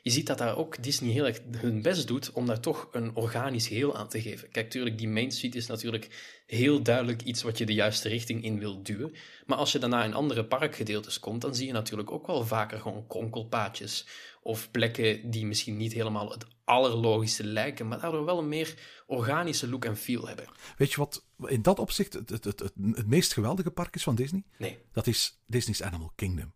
je 0.07 0.13
ziet 0.13 0.27
dat 0.27 0.39
daar 0.39 0.57
ook 0.57 0.83
Disney 0.83 1.13
heel 1.13 1.27
erg 1.27 1.41
hun 1.57 1.83
best 1.83 2.07
doet 2.07 2.33
om 2.33 2.47
daar 2.47 2.61
toch 2.61 2.89
een 2.93 3.15
organisch 3.15 3.67
geheel 3.67 3.97
aan 3.97 4.09
te 4.09 4.23
geven. 4.23 4.51
Kijk, 4.51 4.71
tuurlijk, 4.71 4.99
die 4.99 5.09
Main 5.09 5.31
Street 5.31 5.55
is 5.55 5.67
natuurlijk 5.67 6.09
heel 6.47 6.83
duidelijk 6.83 7.23
iets 7.23 7.43
wat 7.43 7.59
je 7.59 7.67
de 7.67 7.75
juiste 7.75 8.09
richting 8.09 8.45
in 8.45 8.59
wil 8.59 8.83
duwen. 8.83 9.15
Maar 9.47 9.59
als 9.59 9.73
je 9.73 9.79
daarna 9.79 10.05
in 10.05 10.15
andere 10.15 10.45
parkgedeeltes 10.45 11.21
komt, 11.21 11.41
dan 11.41 11.55
zie 11.55 11.67
je 11.67 11.73
natuurlijk 11.73 12.11
ook 12.11 12.27
wel 12.27 12.47
vaker 12.47 12.81
gewoon 12.81 13.07
kronkelpaadjes. 13.07 14.07
Of 14.43 14.71
plekken 14.71 15.31
die 15.31 15.47
misschien 15.47 15.77
niet 15.77 15.93
helemaal 15.93 16.31
het 16.31 16.47
allerlogische 16.65 17.45
lijken, 17.45 17.89
maar 17.89 18.01
daardoor 18.01 18.25
wel 18.25 18.39
een 18.39 18.49
meer 18.49 18.75
organische 19.07 19.69
look 19.69 19.85
en 19.85 19.97
feel 19.97 20.27
hebben. 20.27 20.47
Weet 20.77 20.91
je 20.91 20.97
wat 20.97 21.25
in 21.47 21.63
dat 21.63 21.79
opzicht 21.79 22.13
het, 22.13 22.31
het, 22.31 22.45
het, 22.45 22.61
het 22.77 23.07
meest 23.07 23.33
geweldige 23.33 23.71
park 23.71 23.95
is 23.95 24.03
van 24.03 24.15
Disney? 24.15 24.45
Nee. 24.59 24.79
Dat 24.93 25.07
is 25.07 25.41
Disney's 25.47 25.83
Animal 25.83 26.13
Kingdom. 26.15 26.53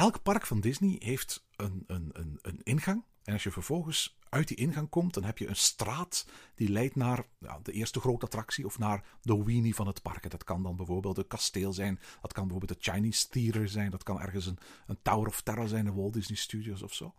Elk 0.00 0.22
park 0.22 0.46
van 0.46 0.60
Disney 0.60 0.96
heeft 0.98 1.44
een, 1.56 1.84
een, 1.86 2.10
een, 2.12 2.38
een 2.42 2.60
ingang. 2.62 3.04
En 3.24 3.32
als 3.32 3.42
je 3.42 3.50
vervolgens 3.50 4.16
uit 4.28 4.48
die 4.48 4.56
ingang 4.56 4.88
komt, 4.88 5.14
dan 5.14 5.24
heb 5.24 5.38
je 5.38 5.48
een 5.48 5.56
straat 5.56 6.26
die 6.54 6.68
leidt 6.68 6.96
naar 6.96 7.24
de 7.62 7.72
eerste 7.72 8.00
grote 8.00 8.24
attractie 8.24 8.64
of 8.64 8.78
naar 8.78 9.04
de 9.22 9.44
weenie 9.44 9.74
van 9.74 9.86
het 9.86 10.02
park. 10.02 10.30
Dat 10.30 10.44
kan 10.44 10.62
dan 10.62 10.76
bijvoorbeeld 10.76 11.18
een 11.18 11.26
kasteel 11.26 11.72
zijn, 11.72 12.00
dat 12.20 12.32
kan 12.32 12.48
bijvoorbeeld 12.48 12.84
de 12.84 12.90
Chinese 12.90 13.28
Theater 13.28 13.68
zijn, 13.68 13.90
dat 13.90 14.02
kan 14.02 14.20
ergens 14.20 14.46
een, 14.46 14.58
een 14.86 14.98
Tower 15.02 15.28
of 15.28 15.40
Terror 15.40 15.68
zijn, 15.68 15.84
de 15.84 15.92
Walt 15.92 16.12
Disney 16.12 16.36
Studios 16.36 16.82
of 16.82 16.94
zo. 16.94 17.14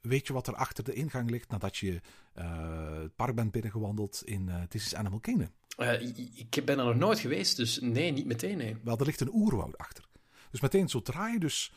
Weet 0.00 0.26
je 0.26 0.32
wat 0.32 0.46
er 0.46 0.54
achter 0.54 0.84
de 0.84 0.94
ingang 0.94 1.30
ligt 1.30 1.50
nadat 1.50 1.76
je 1.76 2.00
uh, 2.38 3.00
het 3.00 3.16
park 3.16 3.34
bent 3.34 3.52
binnengewandeld 3.52 4.22
in 4.24 4.46
uh, 4.48 4.62
Disney's 4.68 4.94
Animal 4.94 5.20
Kingdom? 5.20 5.50
Uh, 5.78 6.02
ik 6.34 6.62
ben 6.64 6.78
er 6.78 6.84
nog 6.84 6.96
nooit 6.96 7.18
geweest, 7.18 7.56
dus 7.56 7.80
nee, 7.80 8.10
niet 8.10 8.26
meteen. 8.26 8.56
Nee. 8.56 8.76
Wel, 8.84 8.98
er 8.98 9.06
ligt 9.06 9.20
een 9.20 9.34
oerwoud 9.34 9.78
achter. 9.78 10.04
Dus 10.50 10.60
meteen 10.60 10.88
zodra 10.88 11.28
je 11.28 11.38
dus 11.38 11.72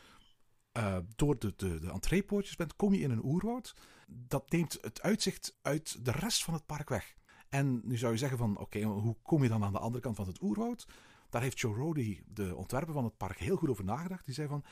uh, 0.72 0.96
door 1.16 1.38
de, 1.38 1.52
de, 1.56 1.78
de 1.78 1.90
entreepoortjes 1.90 2.56
bent, 2.56 2.76
kom 2.76 2.94
je 2.94 3.00
in 3.00 3.10
een 3.10 3.24
oerwoud. 3.24 3.74
Dat 4.06 4.50
neemt 4.50 4.78
het 4.80 5.02
uitzicht 5.02 5.58
uit 5.62 6.04
de 6.04 6.10
rest 6.10 6.44
van 6.44 6.54
het 6.54 6.66
park 6.66 6.88
weg. 6.88 7.16
En 7.48 7.80
nu 7.84 7.96
zou 7.96 8.12
je 8.12 8.18
zeggen 8.18 8.38
van, 8.38 8.58
oké, 8.58 8.82
hoe 8.82 9.16
kom 9.22 9.42
je 9.42 9.48
dan 9.48 9.64
aan 9.64 9.72
de 9.72 9.78
andere 9.78 10.02
kant 10.02 10.16
van 10.16 10.26
het 10.26 10.42
oerwoud? 10.42 10.86
Daar 11.30 11.42
heeft 11.42 11.60
Joe 11.60 11.74
Rody, 11.74 12.20
de 12.26 12.56
ontwerper 12.56 12.94
van 12.94 13.04
het 13.04 13.16
park, 13.16 13.38
heel 13.38 13.56
goed 13.56 13.68
over 13.68 13.84
nagedacht. 13.84 14.24
Die 14.24 14.34
zei 14.34 14.48
van, 14.48 14.64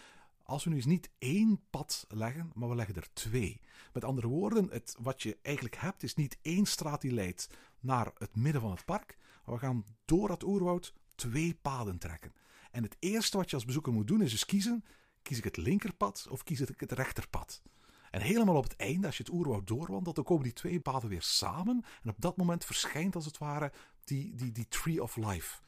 als 0.43 0.65
we 0.65 0.71
nu 0.71 0.77
eens 0.77 0.85
niet 0.85 1.11
één 1.19 1.61
pad 1.71 2.05
leggen, 2.09 2.51
maar 2.55 2.69
we 2.69 2.75
leggen 2.75 2.95
er 2.95 3.13
twee. 3.13 3.61
Met 3.93 4.05
andere 4.05 4.27
woorden, 4.27 4.69
het, 4.71 4.97
wat 4.99 5.23
je 5.23 5.39
eigenlijk 5.43 5.77
hebt, 5.77 6.03
is 6.03 6.15
niet 6.15 6.39
één 6.43 6.67
straat 6.67 7.01
die 7.01 7.13
leidt 7.13 7.51
naar 7.81 8.11
het 8.19 8.37
midden 8.37 8.61
van 8.61 8.71
het 8.71 8.85
park. 8.85 9.19
Maar 9.45 9.55
we 9.55 9.61
gaan 9.61 9.85
door 10.05 10.29
dat 10.29 10.43
oerwoud 10.43 10.95
twee 11.15 11.55
paden 11.55 11.99
trekken. 11.99 12.33
En 12.71 12.83
het 12.83 12.97
eerste 12.99 13.37
wat 13.37 13.51
je 13.51 13.57
als 13.57 13.65
bezoeker 13.65 13.93
moet 13.93 14.07
doen 14.07 14.23
is 14.23 14.31
dus 14.31 14.45
kiezen: 14.45 14.85
kies 15.27 15.39
ik 15.39 15.45
het 15.45 15.57
linkerpad 15.57 16.27
of 16.31 16.43
kies 16.43 16.61
ik 16.61 16.81
het 16.81 16.93
rechterpad? 16.93 17.63
En 18.11 18.21
helemaal 18.21 18.57
op 18.57 18.63
het 18.63 18.77
einde, 18.77 19.07
als 19.07 19.17
je 19.17 19.23
het 19.23 19.33
oerwoud 19.33 19.67
doorwandelt, 19.67 20.15
dan 20.17 20.25
komen 20.25 20.45
die 20.45 20.53
twee 20.53 20.81
paden 20.81 21.09
weer 21.09 21.23
samen. 21.23 21.85
En 22.03 22.11
op 22.11 22.21
dat 22.21 22.37
moment 22.37 22.65
verschijnt 22.65 23.15
als 23.15 23.25
het 23.25 23.39
ware 23.39 23.73
die, 24.05 24.35
die, 24.35 24.53
die 24.53 24.69
Tree 24.69 25.03
of 25.03 25.17
Life. 25.17 25.61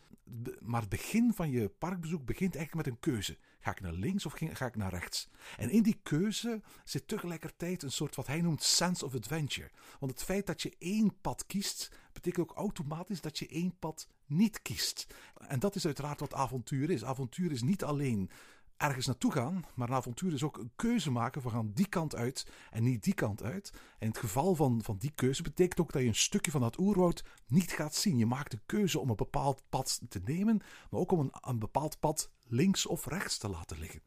Maar 0.61 0.81
het 0.81 0.91
begin 0.91 1.33
van 1.35 1.51
je 1.51 1.69
parkbezoek 1.69 2.25
begint 2.25 2.57
eigenlijk 2.57 2.87
met 2.87 2.95
een 2.95 3.13
keuze. 3.13 3.39
Ga 3.61 3.71
ik 3.71 3.81
naar 3.81 3.93
links 3.93 4.27
of 4.27 4.35
ga 4.39 4.67
ik 4.67 4.77
naar 4.77 4.91
rechts? 4.91 5.29
En 5.57 5.71
in 5.71 5.83
die 5.83 6.01
keuze 6.03 6.63
zit 6.85 7.09
tegelijkertijd 7.09 7.83
een 7.83 7.93
soort 7.93 8.15
wat 8.15 8.27
hij 8.27 8.41
noemt 8.41 8.63
sense 8.63 9.05
of 9.05 9.15
adventure. 9.15 9.71
Want 9.99 10.13
het 10.13 10.23
feit 10.23 10.47
dat 10.47 10.63
je 10.63 10.77
één 10.79 11.21
pad 11.21 11.47
kiest, 11.47 11.91
betekent 12.13 12.49
ook 12.51 12.57
automatisch 12.57 13.21
dat 13.21 13.39
je 13.39 13.49
één 13.49 13.79
pad 13.79 14.09
niet 14.27 14.63
kiest. 14.63 15.07
En 15.35 15.59
dat 15.59 15.75
is 15.75 15.87
uiteraard 15.87 16.21
wat 16.21 16.35
avontuur 16.35 16.91
is. 16.91 17.05
Avontuur 17.05 17.53
is 17.53 17.63
niet 17.63 17.85
alleen 17.85 18.31
ergens 18.79 19.07
naartoe 19.07 19.33
gaan, 19.33 19.65
maar 19.75 19.89
een 19.89 19.95
avontuur 19.95 20.33
is 20.33 20.43
ook 20.43 20.59
een 20.59 20.73
keuze 20.77 21.11
maken. 21.11 21.43
We 21.43 21.51
gaan 21.51 21.71
die 21.75 21.89
kant 21.89 22.15
uit 22.15 22.47
en 22.71 22.83
niet 22.83 23.05
die 23.05 23.15
kant 23.15 23.43
uit. 23.43 23.71
En 23.73 23.81
in 23.99 24.09
het 24.09 24.19
geval 24.19 24.55
van, 24.55 24.83
van 24.83 24.97
die 24.99 25.13
keuze 25.15 25.43
betekent 25.43 25.81
ook 25.81 25.93
dat 25.93 26.03
je 26.03 26.09
een 26.09 26.15
stukje 26.15 26.51
van 26.51 26.61
dat 26.61 26.79
oerwoud 26.79 27.25
niet 27.47 27.73
gaat 27.73 27.95
zien. 27.95 28.19
Je 28.19 28.27
maakt 28.27 28.51
de 28.51 28.61
keuze 28.67 28.99
om 28.99 29.11
een 29.11 29.17
bepaald 29.17 29.63
pad 29.69 30.01
te 30.09 30.21
nemen, 30.25 30.61
maar 30.91 31.01
ook 31.01 31.13
om 31.13 31.21
een, 31.21 31.33
een 31.41 31.59
bepaald 31.59 32.01
pad 32.01 32.31
links 32.47 32.87
of 32.87 33.07
rechts 33.07 33.39
te 33.39 33.49
laten 33.49 33.79
liggen. 33.79 34.03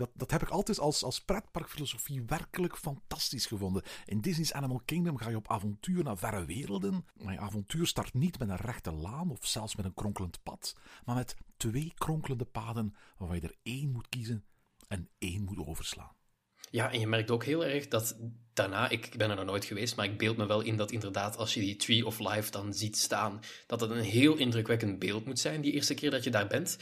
Dat, 0.00 0.10
dat 0.14 0.30
heb 0.30 0.42
ik 0.42 0.48
altijd 0.48 0.78
als, 0.78 1.02
als 1.02 1.20
pretparkfilosofie 1.20 2.22
werkelijk 2.26 2.76
fantastisch 2.76 3.46
gevonden. 3.46 3.82
In 4.04 4.20
Disney's 4.20 4.52
Animal 4.52 4.80
Kingdom 4.84 5.16
ga 5.16 5.28
je 5.28 5.36
op 5.36 5.50
avontuur 5.50 6.04
naar 6.04 6.18
verre 6.18 6.44
werelden. 6.44 7.04
Maar 7.14 7.32
je 7.32 7.38
avontuur 7.38 7.86
start 7.86 8.14
niet 8.14 8.38
met 8.38 8.48
een 8.48 8.56
rechte 8.56 8.92
laan 8.92 9.30
of 9.30 9.46
zelfs 9.46 9.76
met 9.76 9.84
een 9.84 9.94
kronkelend 9.94 10.42
pad, 10.42 10.76
maar 11.04 11.14
met 11.14 11.36
twee 11.56 11.92
kronkelende 11.94 12.44
paden 12.44 12.94
waarvan 13.16 13.36
je 13.40 13.46
er 13.46 13.56
één 13.62 13.90
moet 13.90 14.08
kiezen 14.08 14.44
en 14.88 15.08
één 15.18 15.44
moet 15.44 15.66
overslaan. 15.66 16.12
Ja, 16.70 16.92
en 16.92 17.00
je 17.00 17.06
merkt 17.06 17.30
ook 17.30 17.44
heel 17.44 17.64
erg 17.64 17.88
dat 17.88 18.16
daarna, 18.52 18.88
ik 18.88 19.14
ben 19.16 19.30
er 19.30 19.36
nog 19.36 19.44
nooit 19.44 19.64
geweest, 19.64 19.96
maar 19.96 20.04
ik 20.04 20.18
beeld 20.18 20.36
me 20.36 20.46
wel 20.46 20.60
in 20.60 20.76
dat 20.76 20.90
inderdaad 20.90 21.36
als 21.36 21.54
je 21.54 21.60
die 21.60 21.76
Tree 21.76 22.06
of 22.06 22.18
Life 22.18 22.50
dan 22.50 22.74
ziet 22.74 22.98
staan, 22.98 23.40
dat 23.66 23.80
het 23.80 23.90
een 23.90 24.02
heel 24.02 24.36
indrukwekkend 24.36 24.98
beeld 24.98 25.24
moet 25.24 25.38
zijn 25.38 25.60
die 25.60 25.72
eerste 25.72 25.94
keer 25.94 26.10
dat 26.10 26.24
je 26.24 26.30
daar 26.30 26.46
bent. 26.46 26.78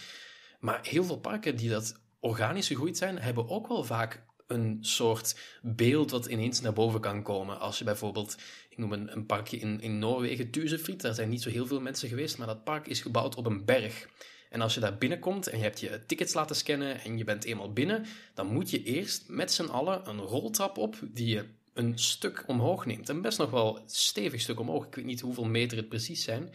Maar 0.61 0.87
heel 0.87 1.05
veel 1.05 1.19
parken 1.19 1.57
die 1.57 1.71
dat 1.71 2.01
organisch 2.21 2.67
gegroeid 2.67 2.97
zijn, 2.97 3.19
hebben 3.19 3.49
ook 3.49 3.69
wel 3.69 3.85
vaak 3.85 4.27
een 4.47 4.79
soort 4.81 5.37
beeld 5.63 6.11
wat 6.11 6.27
ineens 6.27 6.61
naar 6.61 6.73
boven 6.73 7.01
kan 7.01 7.23
komen. 7.23 7.61
Als 7.61 7.79
je 7.79 7.85
bijvoorbeeld, 7.85 8.37
ik 8.69 8.79
noem 8.79 8.93
een, 8.93 9.13
een 9.13 9.27
parkje 9.27 9.59
in, 9.59 9.81
in 9.81 9.99
Noorwegen, 9.99 10.51
Tuzefried, 10.51 11.01
daar 11.01 11.15
zijn 11.15 11.29
niet 11.29 11.43
zo 11.43 11.51
heel 11.51 11.67
veel 11.67 11.81
mensen 11.81 12.09
geweest, 12.09 12.39
maar 12.39 12.47
dat 12.47 12.65
park 12.65 12.87
is 12.87 13.01
gebouwd 13.01 13.35
op 13.35 13.47
een 13.47 13.65
berg. 13.65 14.09
En 14.51 14.61
als 14.61 14.75
je 14.75 14.81
daar 14.81 14.99
binnenkomt 14.99 15.47
en 15.47 15.59
je 15.59 15.65
hebt 15.65 15.81
je 15.81 16.01
tickets 16.07 16.35
laten 16.35 16.57
scannen 16.57 17.01
en 17.01 17.19
je 17.19 17.25
bent 17.25 17.45
eenmaal 17.45 17.73
binnen, 17.73 18.07
dan 18.35 18.47
moet 18.47 18.71
je 18.71 18.83
eerst 18.83 19.25
met 19.29 19.53
z'n 19.53 19.65
allen 19.65 20.09
een 20.09 20.21
roltrap 20.21 20.79
op 20.79 20.97
die 21.03 21.27
je 21.27 21.45
een 21.75 21.99
stuk 21.99 22.45
omhoog 22.47 22.87
neemt. 22.87 23.09
Een 23.09 23.23
best 23.23 23.39
nog 23.39 23.51
wel 23.51 23.79
stevig 23.87 24.41
stuk 24.41 24.61
omhoog. 24.61 24.87
Ik 24.87 24.95
weet 24.95 25.05
niet 25.05 25.21
hoeveel 25.21 25.45
meter 25.45 25.77
het 25.77 25.89
precies 25.89 26.25
zijn. 26.25 26.51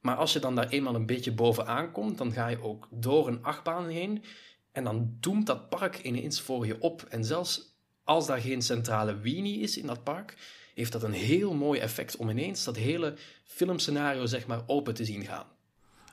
Maar 0.00 0.16
als 0.16 0.32
je 0.32 0.38
dan 0.38 0.54
daar 0.54 0.68
eenmaal 0.68 0.94
een 0.94 1.06
beetje 1.06 1.32
bovenaan 1.32 1.92
komt, 1.92 2.18
dan 2.18 2.32
ga 2.32 2.48
je 2.48 2.62
ook 2.62 2.88
door 2.90 3.28
een 3.28 3.42
achtbaan 3.42 3.88
heen. 3.88 4.24
En 4.72 4.84
dan 4.84 5.16
doemt 5.20 5.46
dat 5.46 5.68
park 5.68 6.02
ineens 6.02 6.40
voor 6.40 6.66
je 6.66 6.80
op. 6.80 7.02
En 7.02 7.24
zelfs 7.24 7.76
als 8.04 8.26
daar 8.26 8.40
geen 8.40 8.62
centrale 8.62 9.18
weenie 9.18 9.60
is 9.60 9.76
in 9.76 9.86
dat 9.86 10.04
park, 10.04 10.36
heeft 10.74 10.92
dat 10.92 11.02
een 11.02 11.12
heel 11.12 11.54
mooi 11.54 11.80
effect 11.80 12.16
om 12.16 12.30
ineens 12.30 12.64
dat 12.64 12.76
hele 12.76 13.14
filmscenario 13.44 14.26
zeg 14.26 14.46
maar 14.46 14.62
open 14.66 14.94
te 14.94 15.04
zien 15.04 15.24
gaan. 15.24 15.46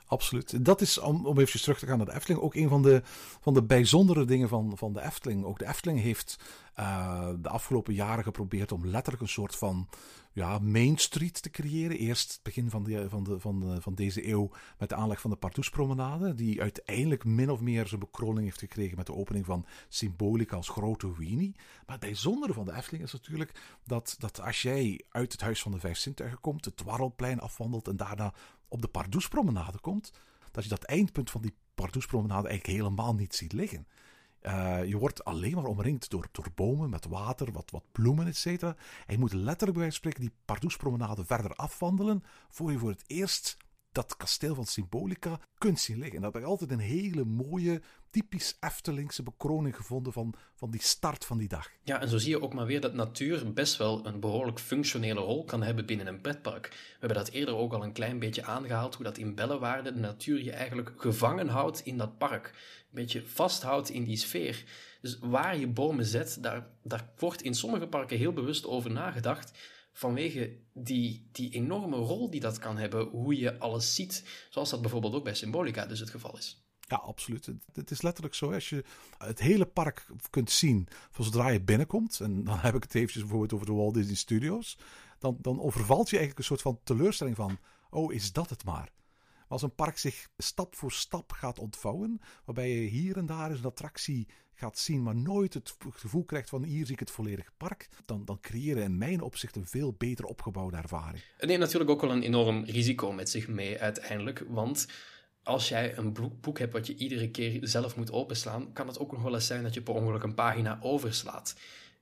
Absoluut. 0.06 0.64
Dat 0.64 0.80
is, 0.80 0.98
om, 0.98 1.38
even 1.38 1.60
terug 1.60 1.78
te 1.78 1.86
gaan 1.86 1.96
naar 1.96 2.06
de 2.06 2.14
Efteling, 2.14 2.42
ook 2.42 2.54
een 2.54 2.68
van 2.68 2.82
de, 2.82 3.02
van 3.40 3.54
de 3.54 3.62
bijzondere 3.62 4.24
dingen 4.24 4.48
van, 4.48 4.72
van 4.76 4.92
de 4.92 5.02
Efteling. 5.02 5.44
Ook 5.44 5.58
de 5.58 5.66
Efteling 5.66 6.00
heeft 6.00 6.36
uh, 6.78 7.28
de 7.38 7.48
afgelopen 7.48 7.94
jaren 7.94 8.24
geprobeerd 8.24 8.72
om 8.72 8.86
letterlijk 8.86 9.22
een 9.22 9.28
soort 9.28 9.56
van 9.56 9.88
ja, 10.32 10.58
Main 10.58 10.98
Street 10.98 11.42
te 11.42 11.50
creëren. 11.50 11.98
Eerst 11.98 12.32
het 12.32 12.42
begin 12.42 12.70
van, 12.70 12.84
de, 12.84 13.08
van, 13.08 13.24
de, 13.24 13.40
van, 13.40 13.60
de, 13.60 13.80
van 13.80 13.94
deze 13.94 14.28
eeuw 14.28 14.50
met 14.78 14.88
de 14.88 14.94
aanleg 14.94 15.20
van 15.20 15.30
de 15.30 15.36
Pardoespromenade, 15.36 16.34
die 16.34 16.60
uiteindelijk 16.60 17.24
min 17.24 17.50
of 17.50 17.60
meer 17.60 17.86
zijn 17.86 18.00
bekroning 18.00 18.44
heeft 18.44 18.58
gekregen 18.58 18.96
met 18.96 19.06
de 19.06 19.14
opening 19.14 19.44
van 19.44 19.66
Symbolica 19.88 20.56
als 20.56 20.68
grote 20.68 21.16
weenie. 21.16 21.54
Maar 21.56 21.96
het 21.96 22.04
bijzondere 22.04 22.52
van 22.52 22.64
de 22.64 22.72
Efteling 22.72 23.04
is 23.04 23.12
natuurlijk 23.12 23.78
dat, 23.84 24.14
dat 24.18 24.40
als 24.40 24.62
jij 24.62 25.04
uit 25.08 25.32
het 25.32 25.40
Huis 25.40 25.62
van 25.62 25.72
de 25.72 25.78
Vijf 25.78 25.98
Zintuigen 25.98 26.40
komt, 26.40 26.64
het 26.64 26.76
Dwarrelplein 26.76 27.40
afwandelt 27.40 27.88
en 27.88 27.96
daarna 27.96 28.34
op 28.68 28.82
de 28.82 28.88
Pardoespromenade 28.88 29.78
komt, 29.80 30.12
dat 30.50 30.62
je 30.62 30.70
dat 30.70 30.84
eindpunt 30.84 31.30
van 31.30 31.42
die 31.42 31.54
Pardoespromenade 31.74 32.48
eigenlijk 32.48 32.78
helemaal 32.78 33.14
niet 33.14 33.34
ziet 33.34 33.52
liggen. 33.52 33.86
Uh, 34.42 34.84
je 34.84 34.96
wordt 34.96 35.24
alleen 35.24 35.54
maar 35.54 35.64
omringd 35.64 36.10
door, 36.10 36.28
bomen 36.54 36.90
met 36.90 37.06
water, 37.06 37.52
wat, 37.52 37.70
wat 37.70 37.84
bloemen, 37.92 38.26
etc. 38.26 38.46
En 38.46 38.76
je 39.06 39.18
moet 39.18 39.32
letterlijk 39.32 39.78
bij 39.78 39.90
spreken 39.90 40.20
die 40.20 40.32
Pardoespromenade 40.44 41.24
verder 41.24 41.54
afwandelen 41.54 42.24
voor 42.48 42.72
je 42.72 42.78
voor 42.78 42.90
het 42.90 43.04
eerst 43.06 43.56
dat 43.92 44.16
kasteel 44.16 44.54
van 44.54 44.66
Symbolica 44.66 45.40
kunt 45.58 45.80
zien 45.80 45.98
liggen. 45.98 46.16
En 46.16 46.22
dat 46.22 46.32
heb 46.32 46.42
ik 46.42 46.48
altijd 46.48 46.70
een 46.70 46.78
hele 46.78 47.24
mooie, 47.24 47.82
typisch 48.10 48.56
Eftelingse 48.60 49.22
bekroning 49.22 49.76
gevonden 49.76 50.12
van, 50.12 50.34
van 50.54 50.70
die 50.70 50.82
start 50.82 51.24
van 51.24 51.38
die 51.38 51.48
dag. 51.48 51.68
Ja, 51.82 52.00
en 52.00 52.08
zo 52.08 52.18
zie 52.18 52.30
je 52.30 52.42
ook 52.42 52.54
maar 52.54 52.66
weer 52.66 52.80
dat 52.80 52.94
natuur 52.94 53.52
best 53.52 53.76
wel 53.76 54.06
een 54.06 54.20
behoorlijk 54.20 54.58
functionele 54.58 55.20
rol 55.20 55.44
kan 55.44 55.62
hebben 55.62 55.86
binnen 55.86 56.06
een 56.06 56.20
pretpark. 56.20 56.68
We 56.68 56.96
hebben 56.98 57.18
dat 57.18 57.28
eerder 57.28 57.56
ook 57.56 57.72
al 57.72 57.84
een 57.84 57.92
klein 57.92 58.18
beetje 58.18 58.44
aangehaald, 58.44 58.94
hoe 58.94 59.04
dat 59.04 59.18
in 59.18 59.34
Bellewaarde 59.34 59.92
de 59.92 60.00
natuur 60.00 60.42
je 60.42 60.52
eigenlijk 60.52 60.92
gevangen 60.96 61.48
houdt 61.48 61.80
in 61.80 61.96
dat 61.96 62.18
park. 62.18 62.46
Een 62.46 62.86
beetje 62.90 63.26
vasthoudt 63.26 63.90
in 63.90 64.04
die 64.04 64.16
sfeer. 64.16 64.64
Dus 65.00 65.18
waar 65.20 65.56
je 65.56 65.68
bomen 65.68 66.04
zet, 66.04 66.38
daar, 66.40 66.66
daar 66.82 67.10
wordt 67.18 67.42
in 67.42 67.54
sommige 67.54 67.86
parken 67.86 68.18
heel 68.18 68.32
bewust 68.32 68.66
over 68.66 68.90
nagedacht 68.90 69.52
vanwege 70.00 70.56
die, 70.72 71.28
die 71.32 71.50
enorme 71.50 71.96
rol 71.96 72.30
die 72.30 72.40
dat 72.40 72.58
kan 72.58 72.76
hebben, 72.76 73.08
hoe 73.08 73.38
je 73.38 73.58
alles 73.58 73.94
ziet, 73.94 74.24
zoals 74.50 74.70
dat 74.70 74.80
bijvoorbeeld 74.80 75.14
ook 75.14 75.24
bij 75.24 75.34
Symbolica 75.34 75.86
dus 75.86 76.00
het 76.00 76.10
geval 76.10 76.36
is. 76.38 76.64
Ja, 76.80 76.96
absoluut. 76.96 77.50
Het 77.72 77.90
is 77.90 78.02
letterlijk 78.02 78.34
zo. 78.34 78.52
Als 78.52 78.68
je 78.68 78.84
het 79.18 79.40
hele 79.40 79.66
park 79.66 80.06
kunt 80.30 80.50
zien 80.50 80.88
van 81.10 81.24
zodra 81.24 81.48
je 81.48 81.60
binnenkomt, 81.60 82.20
en 82.20 82.44
dan 82.44 82.58
heb 82.58 82.74
ik 82.74 82.82
het 82.82 82.94
eventjes 82.94 83.22
bijvoorbeeld 83.22 83.52
over 83.52 83.66
de 83.66 83.72
Walt 83.72 83.94
Disney 83.94 84.14
Studios, 84.14 84.78
dan, 85.18 85.36
dan 85.40 85.60
overvalt 85.60 86.10
je 86.10 86.16
eigenlijk 86.16 86.38
een 86.38 86.56
soort 86.56 86.62
van 86.62 86.80
teleurstelling 86.84 87.36
van, 87.36 87.58
oh, 87.90 88.12
is 88.12 88.32
dat 88.32 88.50
het 88.50 88.64
maar? 88.64 88.92
Als 89.50 89.62
een 89.62 89.74
park 89.74 89.98
zich 89.98 90.28
stap 90.36 90.74
voor 90.76 90.92
stap 90.92 91.32
gaat 91.32 91.58
ontvouwen, 91.58 92.20
waarbij 92.44 92.70
je 92.70 92.88
hier 92.88 93.16
en 93.16 93.26
daar 93.26 93.50
eens 93.50 93.58
een 93.58 93.64
attractie 93.64 94.28
gaat 94.54 94.78
zien, 94.78 95.02
maar 95.02 95.16
nooit 95.16 95.54
het 95.54 95.76
gevoel 95.90 96.24
krijgt 96.24 96.48
van 96.48 96.62
hier 96.62 96.84
zie 96.84 96.94
ik 96.94 97.00
het 97.00 97.10
volledige 97.10 97.50
park, 97.56 97.88
dan, 98.04 98.24
dan 98.24 98.40
creëer 98.40 98.76
je 98.76 98.82
in 98.82 98.98
mijn 98.98 99.20
opzicht 99.20 99.56
een 99.56 99.66
veel 99.66 99.92
beter 99.92 100.24
opgebouwde 100.24 100.76
ervaring. 100.76 101.22
Het 101.36 101.48
neemt 101.48 101.60
natuurlijk 101.60 101.90
ook 101.90 102.00
wel 102.00 102.10
een 102.10 102.22
enorm 102.22 102.64
risico 102.64 103.12
met 103.12 103.30
zich 103.30 103.48
mee 103.48 103.80
uiteindelijk, 103.80 104.44
want 104.48 104.88
als 105.42 105.68
jij 105.68 105.96
een 105.96 106.16
boek 106.40 106.58
hebt 106.58 106.72
wat 106.72 106.86
je 106.86 106.96
iedere 106.96 107.30
keer 107.30 107.58
zelf 107.62 107.96
moet 107.96 108.12
openslaan, 108.12 108.72
kan 108.72 108.86
het 108.86 108.98
ook 108.98 109.12
nog 109.12 109.22
wel 109.22 109.34
eens 109.34 109.46
zijn 109.46 109.62
dat 109.62 109.74
je 109.74 109.82
per 109.82 109.94
ongeluk 109.94 110.22
een 110.22 110.34
pagina 110.34 110.78
overslaat. 110.82 111.54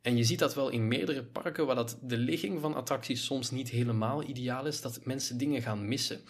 En 0.02 0.16
je 0.16 0.24
ziet 0.24 0.38
dat 0.38 0.54
wel 0.54 0.68
in 0.68 0.88
meerdere 0.88 1.24
parken, 1.24 1.66
waar 1.66 1.76
dat 1.76 1.98
de 2.02 2.16
ligging 2.16 2.60
van 2.60 2.74
attracties 2.74 3.24
soms 3.24 3.50
niet 3.50 3.68
helemaal 3.68 4.22
ideaal 4.22 4.66
is, 4.66 4.80
dat 4.80 5.04
mensen 5.04 5.38
dingen 5.38 5.62
gaan 5.62 5.88
missen. 5.88 6.20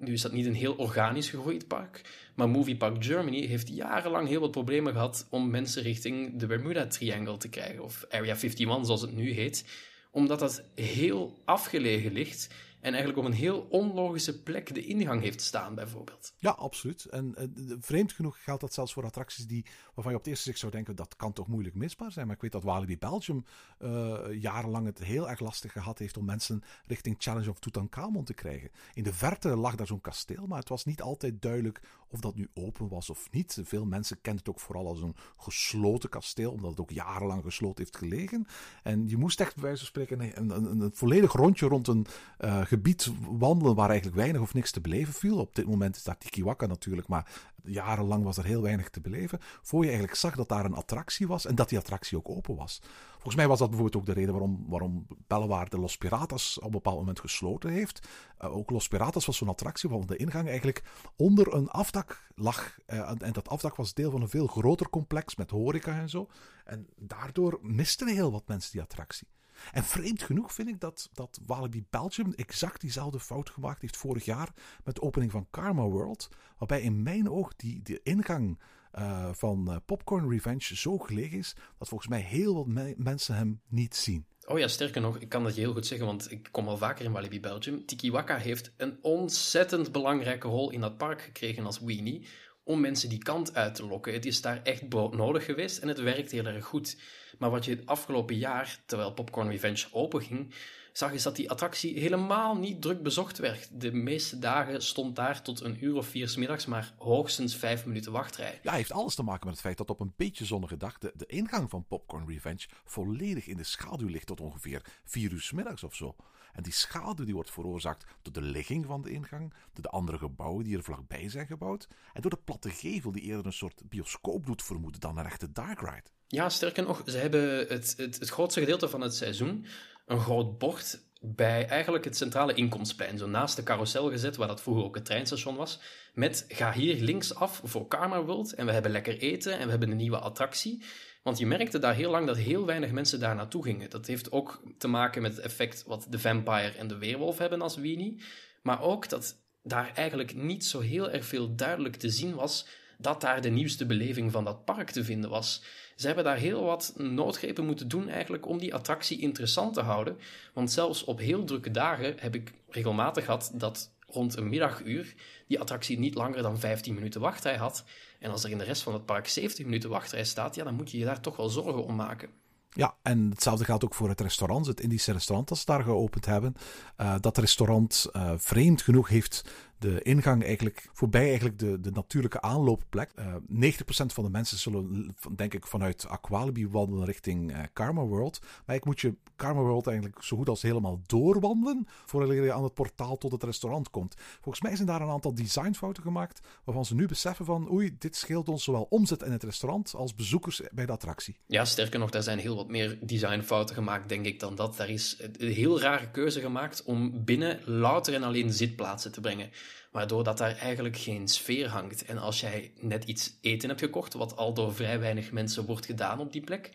Nu 0.00 0.12
is 0.12 0.22
dat 0.22 0.32
niet 0.32 0.46
een 0.46 0.54
heel 0.54 0.74
organisch 0.74 1.30
gegroeid 1.30 1.66
park, 1.66 2.00
maar 2.34 2.48
Movie 2.48 2.76
Park 2.76 3.04
Germany 3.04 3.46
heeft 3.46 3.68
jarenlang 3.68 4.28
heel 4.28 4.40
wat 4.40 4.50
problemen 4.50 4.92
gehad 4.92 5.26
om 5.30 5.50
mensen 5.50 5.82
richting 5.82 6.38
de 6.38 6.46
Bermuda 6.46 6.86
Triangle 6.86 7.36
te 7.36 7.48
krijgen, 7.48 7.84
of 7.84 8.04
Area 8.08 8.34
51 8.34 8.84
zoals 8.86 9.00
het 9.00 9.16
nu 9.16 9.30
heet, 9.30 9.64
omdat 10.10 10.38
dat 10.38 10.64
heel 10.74 11.38
afgelegen 11.44 12.12
ligt 12.12 12.54
en 12.80 12.92
eigenlijk 12.94 13.18
op 13.18 13.24
een 13.24 13.38
heel 13.38 13.66
onlogische 13.70 14.42
plek 14.42 14.74
de 14.74 14.84
ingang 14.84 15.22
heeft 15.22 15.40
staan, 15.40 15.74
bijvoorbeeld. 15.74 16.32
Ja, 16.36 16.50
absoluut. 16.50 17.04
En 17.04 17.34
uh, 17.38 17.76
vreemd 17.80 18.12
genoeg 18.12 18.42
geldt 18.42 18.60
dat 18.60 18.74
zelfs 18.74 18.92
voor 18.92 19.04
attracties 19.04 19.46
die, 19.46 19.64
waarvan 19.94 20.12
je 20.12 20.18
op 20.18 20.24
het 20.24 20.26
eerste 20.26 20.44
zicht 20.44 20.58
zou 20.58 20.72
denken 20.72 20.96
dat 20.96 21.16
kan 21.16 21.32
toch 21.32 21.48
moeilijk 21.48 21.74
misbaar 21.74 22.12
zijn. 22.12 22.26
Maar 22.26 22.34
ik 22.34 22.42
weet 22.42 22.52
dat 22.52 22.62
Walibi 22.62 22.98
Belgium 22.98 23.44
uh, 23.78 24.18
jarenlang 24.32 24.86
het 24.86 24.98
heel 24.98 25.28
erg 25.28 25.40
lastig 25.40 25.72
gehad 25.72 25.98
heeft 25.98 26.16
om 26.16 26.24
mensen 26.24 26.62
richting 26.86 27.16
Challenge 27.18 27.50
of 27.50 27.58
Tutankhamon 27.58 28.24
te 28.24 28.34
krijgen. 28.34 28.70
In 28.94 29.02
de 29.02 29.14
verte 29.14 29.56
lag 29.56 29.74
daar 29.74 29.86
zo'n 29.86 30.00
kasteel, 30.00 30.46
maar 30.46 30.58
het 30.58 30.68
was 30.68 30.84
niet 30.84 31.02
altijd 31.02 31.42
duidelijk 31.42 31.80
of 32.10 32.20
dat 32.20 32.34
nu 32.34 32.48
open 32.54 32.88
was 32.88 33.10
of 33.10 33.28
niet. 33.30 33.58
Veel 33.62 33.86
mensen 33.86 34.20
kenden 34.20 34.44
het 34.44 34.54
ook 34.54 34.60
vooral 34.60 34.86
als 34.86 35.00
een 35.00 35.16
gesloten 35.36 36.08
kasteel, 36.08 36.52
omdat 36.52 36.70
het 36.70 36.80
ook 36.80 36.90
jarenlang 36.90 37.42
gesloten 37.42 37.84
heeft 37.84 37.96
gelegen. 37.96 38.46
En 38.82 39.08
je 39.08 39.16
moest 39.16 39.40
echt 39.40 39.54
bij 39.54 39.62
wijze 39.62 39.78
van 39.78 39.86
spreken 39.86 40.20
een, 40.20 40.50
een, 40.50 40.80
een 40.80 40.90
volledig 40.94 41.32
rondje 41.32 41.66
rond 41.66 41.88
een 41.88 42.06
uh, 42.40 42.60
gebied 42.60 43.10
wandelen 43.30 43.74
waar 43.74 43.88
eigenlijk 43.88 44.18
weinig 44.18 44.40
of 44.40 44.54
niks 44.54 44.70
te 44.70 44.80
beleven 44.80 45.14
viel. 45.14 45.38
Op 45.38 45.54
dit 45.54 45.66
moment 45.66 45.96
is 45.96 46.02
dat 46.02 46.20
Tikiwaka 46.20 46.66
natuurlijk, 46.66 47.08
maar 47.08 47.50
jarenlang 47.64 48.24
was 48.24 48.36
er 48.36 48.44
heel 48.44 48.62
weinig 48.62 48.90
te 48.90 49.00
beleven. 49.00 49.38
Voor 49.62 49.80
je 49.80 49.88
eigenlijk 49.88 50.18
zag 50.18 50.36
dat 50.36 50.48
daar 50.48 50.64
een 50.64 50.74
attractie 50.74 51.26
was 51.26 51.46
en 51.46 51.54
dat 51.54 51.68
die 51.68 51.78
attractie 51.78 52.18
ook 52.18 52.28
open 52.28 52.56
was. 52.56 52.80
Volgens 53.20 53.34
mij 53.34 53.48
was 53.48 53.58
dat 53.58 53.68
bijvoorbeeld 53.68 54.02
ook 54.02 54.14
de 54.14 54.20
reden 54.20 54.32
waarom, 54.32 54.64
waarom 54.68 55.06
Bellewaarde 55.26 55.78
Los 55.78 55.96
Piratas 55.96 56.58
op 56.58 56.64
een 56.64 56.70
bepaald 56.70 56.98
moment 56.98 57.20
gesloten 57.20 57.70
heeft. 57.70 58.08
Uh, 58.40 58.56
ook 58.56 58.70
Los 58.70 58.88
Piratas 58.88 59.26
was 59.26 59.36
zo'n 59.36 59.48
attractie 59.48 59.88
waarvan 59.88 60.06
de 60.06 60.16
ingang 60.16 60.48
eigenlijk 60.48 60.82
onder 61.16 61.54
een 61.54 61.68
afdak 61.68 62.28
lag. 62.34 62.78
eh, 62.86 63.12
en 63.18 63.32
dat 63.32 63.48
afdak 63.48 63.76
was 63.76 63.94
deel 63.94 64.10
van 64.10 64.20
een 64.20 64.28
veel 64.28 64.46
groter 64.46 64.90
complex 64.90 65.36
met 65.36 65.50
horeca 65.50 66.00
en 66.00 66.08
zo. 66.08 66.28
En 66.64 66.86
daardoor 66.96 67.58
misten 67.62 68.08
heel 68.08 68.32
wat 68.32 68.48
mensen 68.48 68.72
die 68.72 68.80
attractie. 68.80 69.28
En 69.72 69.84
vreemd 69.84 70.22
genoeg 70.22 70.52
vind 70.52 70.68
ik 70.68 70.80
dat, 70.80 71.08
dat 71.12 71.40
Walibi 71.46 71.84
Belgium 71.90 72.32
exact 72.32 72.80
diezelfde 72.80 73.20
fout 73.20 73.50
gemaakt 73.50 73.80
heeft 73.80 73.96
vorig 73.96 74.24
jaar 74.24 74.52
met 74.84 74.94
de 74.94 75.02
opening 75.02 75.30
van 75.30 75.46
Karma 75.50 75.82
World. 75.82 76.28
Waarbij 76.58 76.80
in 76.80 77.02
mijn 77.02 77.30
oog 77.30 77.56
die, 77.56 77.82
die 77.82 78.00
ingang 78.02 78.58
eh, 78.90 79.28
van 79.32 79.70
eh, 79.70 79.76
Popcorn 79.86 80.30
Revenge 80.30 80.76
zo 80.76 80.98
gelegen 80.98 81.38
is 81.38 81.54
dat 81.78 81.88
volgens 81.88 82.10
mij 82.10 82.20
heel 82.20 82.54
wat 82.54 82.66
me- 82.66 82.94
mensen 82.96 83.34
hem 83.34 83.60
niet 83.68 83.96
zien. 83.96 84.26
Oh 84.46 84.58
ja, 84.58 84.68
sterker 84.68 85.00
nog, 85.00 85.18
ik 85.18 85.28
kan 85.28 85.44
dat 85.44 85.54
je 85.54 85.60
heel 85.60 85.72
goed 85.72 85.86
zeggen, 85.86 86.06
want 86.06 86.30
ik 86.30 86.48
kom 86.50 86.68
al 86.68 86.76
vaker 86.76 87.04
in 87.04 87.12
Walibi 87.12 87.40
Belgium. 87.40 87.86
Tiki 87.86 88.10
Waka 88.10 88.36
heeft 88.36 88.72
een 88.76 88.98
ontzettend 89.02 89.92
belangrijke 89.92 90.48
rol 90.48 90.70
in 90.70 90.80
dat 90.80 90.96
park 90.96 91.22
gekregen 91.22 91.66
als 91.66 91.80
weenie, 91.80 92.26
om 92.64 92.80
mensen 92.80 93.08
die 93.08 93.18
kant 93.18 93.54
uit 93.54 93.74
te 93.74 93.86
lokken. 93.86 94.12
Het 94.12 94.26
is 94.26 94.40
daar 94.40 94.62
echt 94.62 94.88
brood 94.88 95.14
nodig 95.14 95.44
geweest 95.44 95.78
en 95.78 95.88
het 95.88 96.00
werkt 96.00 96.30
heel 96.30 96.44
erg 96.46 96.64
goed. 96.64 97.00
Maar 97.38 97.50
wat 97.50 97.64
je 97.64 97.70
het 97.70 97.86
afgelopen 97.86 98.36
jaar, 98.36 98.82
terwijl 98.86 99.12
Popcorn 99.12 99.48
Revenge 99.50 99.86
openging, 99.90 100.54
zag 100.92 101.12
is 101.12 101.22
dat 101.22 101.36
die 101.36 101.50
attractie 101.50 101.98
helemaal 101.98 102.56
niet 102.56 102.82
druk 102.82 103.02
bezocht 103.02 103.38
werd. 103.38 103.68
De 103.80 103.92
meeste 103.92 104.38
dagen 104.38 104.82
stond 104.82 105.16
daar 105.16 105.42
tot 105.42 105.60
een 105.60 105.84
uur 105.84 105.96
of 105.96 106.06
vier 106.06 106.28
's 106.28 106.36
middags 106.36 106.66
maar 106.66 106.94
hoogstens 106.98 107.56
vijf 107.56 107.86
minuten 107.86 108.12
wachtrij. 108.12 108.60
Ja, 108.62 108.72
heeft 108.72 108.92
alles 108.92 109.14
te 109.14 109.22
maken 109.22 109.46
met 109.46 109.54
het 109.54 109.64
feit 109.64 109.78
dat 109.78 109.90
op 109.90 110.00
een 110.00 110.12
beetje 110.16 110.44
zonnige 110.44 110.76
dag 110.76 110.98
de, 110.98 111.12
de 111.14 111.26
ingang 111.26 111.70
van 111.70 111.86
Popcorn 111.86 112.28
Revenge 112.28 112.66
volledig 112.84 113.46
in 113.46 113.56
de 113.56 113.64
schaduw 113.64 114.08
ligt 114.08 114.26
tot 114.26 114.40
ongeveer 114.40 114.82
4 115.04 115.32
uur 115.32 115.40
's 115.40 115.52
middags 115.52 115.82
of 115.82 115.94
zo. 115.94 116.16
En 116.52 116.62
die 116.62 116.72
schaduw 116.72 117.24
die 117.24 117.34
wordt 117.34 117.50
veroorzaakt 117.50 118.04
door 118.22 118.32
de 118.32 118.42
ligging 118.42 118.86
van 118.86 119.02
de 119.02 119.10
ingang, 119.10 119.54
door 119.72 119.82
de 119.82 119.88
andere 119.88 120.18
gebouwen 120.18 120.64
die 120.64 120.76
er 120.76 120.82
vlakbij 120.82 121.28
zijn 121.28 121.46
gebouwd 121.46 121.88
en 122.12 122.20
door 122.20 122.30
de 122.30 122.40
platte 122.44 122.70
gevel 122.70 123.12
die 123.12 123.22
eerder 123.22 123.46
een 123.46 123.52
soort 123.52 123.82
bioscoop 123.88 124.46
doet 124.46 124.62
vermoeden 124.62 125.00
dan 125.00 125.18
een 125.18 125.26
echte 125.26 125.52
dark 125.52 125.80
ride. 125.80 126.08
Ja, 126.26 126.48
sterker 126.48 126.84
nog, 126.84 127.02
ze 127.06 127.16
hebben 127.16 127.58
het, 127.58 127.94
het, 127.96 128.18
het 128.18 128.28
grootste 128.28 128.60
gedeelte 128.60 128.88
van 128.88 129.00
het 129.00 129.14
seizoen 129.14 129.66
een 130.10 130.20
groot 130.20 130.58
bord 130.58 131.00
bij 131.20 131.66
eigenlijk 131.66 132.04
het 132.04 132.16
centrale 132.16 132.54
inkomstplein, 132.54 133.18
zo 133.18 133.26
naast 133.26 133.56
de 133.56 133.62
carousel 133.62 134.10
gezet, 134.10 134.36
waar 134.36 134.48
dat 134.48 134.62
vroeger 134.62 134.84
ook 134.84 134.94
het 134.94 135.04
treinstation 135.04 135.56
was, 135.56 135.80
met 136.14 136.44
ga 136.48 136.72
hier 136.72 137.02
linksaf 137.02 137.60
voor 137.64 137.88
Karma 137.88 138.24
World 138.24 138.54
en 138.54 138.66
we 138.66 138.72
hebben 138.72 138.90
lekker 138.90 139.18
eten 139.18 139.58
en 139.58 139.64
we 139.64 139.70
hebben 139.70 139.90
een 139.90 139.96
nieuwe 139.96 140.18
attractie. 140.18 140.82
Want 141.22 141.38
je 141.38 141.46
merkte 141.46 141.78
daar 141.78 141.94
heel 141.94 142.10
lang 142.10 142.26
dat 142.26 142.36
heel 142.36 142.66
weinig 142.66 142.90
mensen 142.90 143.20
daar 143.20 143.34
naartoe 143.34 143.62
gingen. 143.62 143.90
Dat 143.90 144.06
heeft 144.06 144.32
ook 144.32 144.62
te 144.78 144.88
maken 144.88 145.22
met 145.22 145.36
het 145.36 145.44
effect 145.44 145.84
wat 145.86 146.06
de 146.08 146.18
Vampire 146.18 146.72
en 146.78 146.88
de 146.88 146.98
Weerwolf 146.98 147.38
hebben 147.38 147.62
als 147.62 147.76
weenie. 147.76 148.22
Maar 148.62 148.82
ook 148.82 149.08
dat 149.08 149.36
daar 149.62 149.92
eigenlijk 149.94 150.34
niet 150.34 150.64
zo 150.64 150.80
heel 150.80 151.10
erg 151.10 151.24
veel 151.24 151.54
duidelijk 151.54 151.96
te 151.96 152.08
zien 152.08 152.34
was 152.34 152.66
dat 152.98 153.20
daar 153.20 153.40
de 153.40 153.50
nieuwste 153.50 153.86
beleving 153.86 154.32
van 154.32 154.44
dat 154.44 154.64
park 154.64 154.90
te 154.90 155.04
vinden 155.04 155.30
was. 155.30 155.62
Ze 156.00 156.06
hebben 156.06 156.24
daar 156.24 156.36
heel 156.36 156.64
wat 156.64 156.92
noodgrepen 156.96 157.66
moeten 157.66 157.88
doen 157.88 158.08
eigenlijk 158.08 158.46
om 158.46 158.58
die 158.58 158.74
attractie 158.74 159.18
interessant 159.18 159.74
te 159.74 159.80
houden. 159.80 160.18
Want 160.54 160.72
zelfs 160.72 161.04
op 161.04 161.18
heel 161.18 161.44
drukke 161.44 161.70
dagen 161.70 162.14
heb 162.18 162.34
ik 162.34 162.52
regelmatig 162.68 163.24
gehad 163.24 163.50
dat 163.54 163.90
rond 164.06 164.36
een 164.36 164.48
middaguur 164.48 165.14
die 165.46 165.60
attractie 165.60 165.98
niet 165.98 166.14
langer 166.14 166.42
dan 166.42 166.58
15 166.58 166.94
minuten 166.94 167.20
wachtrij 167.20 167.56
had. 167.56 167.84
En 168.18 168.30
als 168.30 168.44
er 168.44 168.50
in 168.50 168.58
de 168.58 168.64
rest 168.64 168.82
van 168.82 168.92
het 168.92 169.04
park 169.04 169.28
70 169.28 169.64
minuten 169.64 169.90
wachtrij 169.90 170.24
staat, 170.24 170.54
ja, 170.54 170.64
dan 170.64 170.74
moet 170.74 170.90
je 170.90 170.98
je 170.98 171.04
daar 171.04 171.20
toch 171.20 171.36
wel 171.36 171.48
zorgen 171.48 171.84
om 171.84 171.94
maken. 171.96 172.28
Ja, 172.70 172.94
en 173.02 173.30
hetzelfde 173.30 173.64
geldt 173.64 173.84
ook 173.84 173.94
voor 173.94 174.08
het 174.08 174.20
restaurant, 174.20 174.66
het 174.66 174.80
Indische 174.80 175.12
restaurant 175.12 175.48
dat 175.48 175.58
ze 175.58 175.64
daar 175.64 175.82
geopend 175.82 176.26
hebben. 176.26 176.54
Uh, 177.00 177.14
dat 177.20 177.38
restaurant, 177.38 178.08
uh, 178.12 178.32
vreemd 178.36 178.82
genoeg, 178.82 179.08
heeft 179.08 179.50
de 179.80 180.02
ingang 180.02 180.44
eigenlijk 180.44 180.88
voorbij 180.92 181.26
eigenlijk 181.26 181.58
de, 181.58 181.80
de 181.80 181.90
natuurlijke 181.90 182.40
aanloopplek. 182.40 183.10
Uh, 183.18 183.70
90% 183.72 183.80
van 183.86 184.24
de 184.24 184.30
mensen 184.30 184.58
zullen, 184.58 185.14
denk 185.36 185.54
ik, 185.54 185.66
vanuit 185.66 186.06
Aqualibi 186.08 186.68
wandelen 186.68 187.04
richting 187.04 187.68
Karma 187.72 188.02
World. 188.02 188.40
Maar 188.66 188.76
ik 188.76 188.84
moet 188.84 189.00
je 189.00 189.14
Karma 189.36 189.60
World 189.60 189.86
eigenlijk 189.86 190.22
zo 190.22 190.36
goed 190.36 190.48
als 190.48 190.62
helemaal 190.62 191.00
doorwandelen 191.06 191.86
voordat 192.04 192.36
je 192.36 192.52
aan 192.52 192.64
het 192.64 192.74
portaal 192.74 193.16
tot 193.16 193.32
het 193.32 193.42
restaurant 193.42 193.90
komt. 193.90 194.14
Volgens 194.40 194.64
mij 194.64 194.76
zijn 194.76 194.86
daar 194.86 195.00
een 195.00 195.08
aantal 195.08 195.34
designfouten 195.34 196.02
gemaakt 196.02 196.40
waarvan 196.64 196.84
ze 196.84 196.94
nu 196.94 197.06
beseffen 197.06 197.44
van 197.44 197.70
oei, 197.72 197.96
dit 197.98 198.16
scheelt 198.16 198.48
ons 198.48 198.64
zowel 198.64 198.86
omzet 198.90 199.22
in 199.22 199.32
het 199.32 199.42
restaurant 199.42 199.94
als 199.94 200.14
bezoekers 200.14 200.60
bij 200.72 200.86
de 200.86 200.92
attractie. 200.92 201.36
Ja, 201.46 201.64
sterker 201.64 201.98
nog, 201.98 202.10
daar 202.10 202.22
zijn 202.22 202.38
heel 202.38 202.56
wat 202.56 202.68
meer 202.68 202.98
designfouten 203.00 203.74
gemaakt, 203.74 204.08
denk 204.08 204.26
ik, 204.26 204.40
dan 204.40 204.54
dat. 204.54 204.76
Daar 204.76 204.90
is 204.90 205.16
een 205.38 205.52
heel 205.52 205.80
rare 205.80 206.10
keuze 206.10 206.40
gemaakt 206.40 206.82
om 206.84 207.24
binnen 207.24 207.60
louter 207.64 208.14
en 208.14 208.22
alleen 208.22 208.52
zitplaatsen 208.52 209.12
te 209.12 209.20
brengen. 209.20 209.50
Waardoor 209.90 210.24
dat 210.24 210.38
daar 210.38 210.56
eigenlijk 210.56 210.96
geen 210.96 211.28
sfeer 211.28 211.68
hangt. 211.68 212.04
En 212.04 212.18
als 212.18 212.40
jij 212.40 212.72
net 212.80 213.04
iets 213.04 213.38
eten 213.40 213.68
hebt 213.68 213.80
gekocht, 213.80 214.12
wat 214.12 214.36
al 214.36 214.54
door 214.54 214.74
vrij 214.74 215.00
weinig 215.00 215.32
mensen 215.32 215.66
wordt 215.66 215.86
gedaan 215.86 216.20
op 216.20 216.32
die 216.32 216.44
plek, 216.44 216.72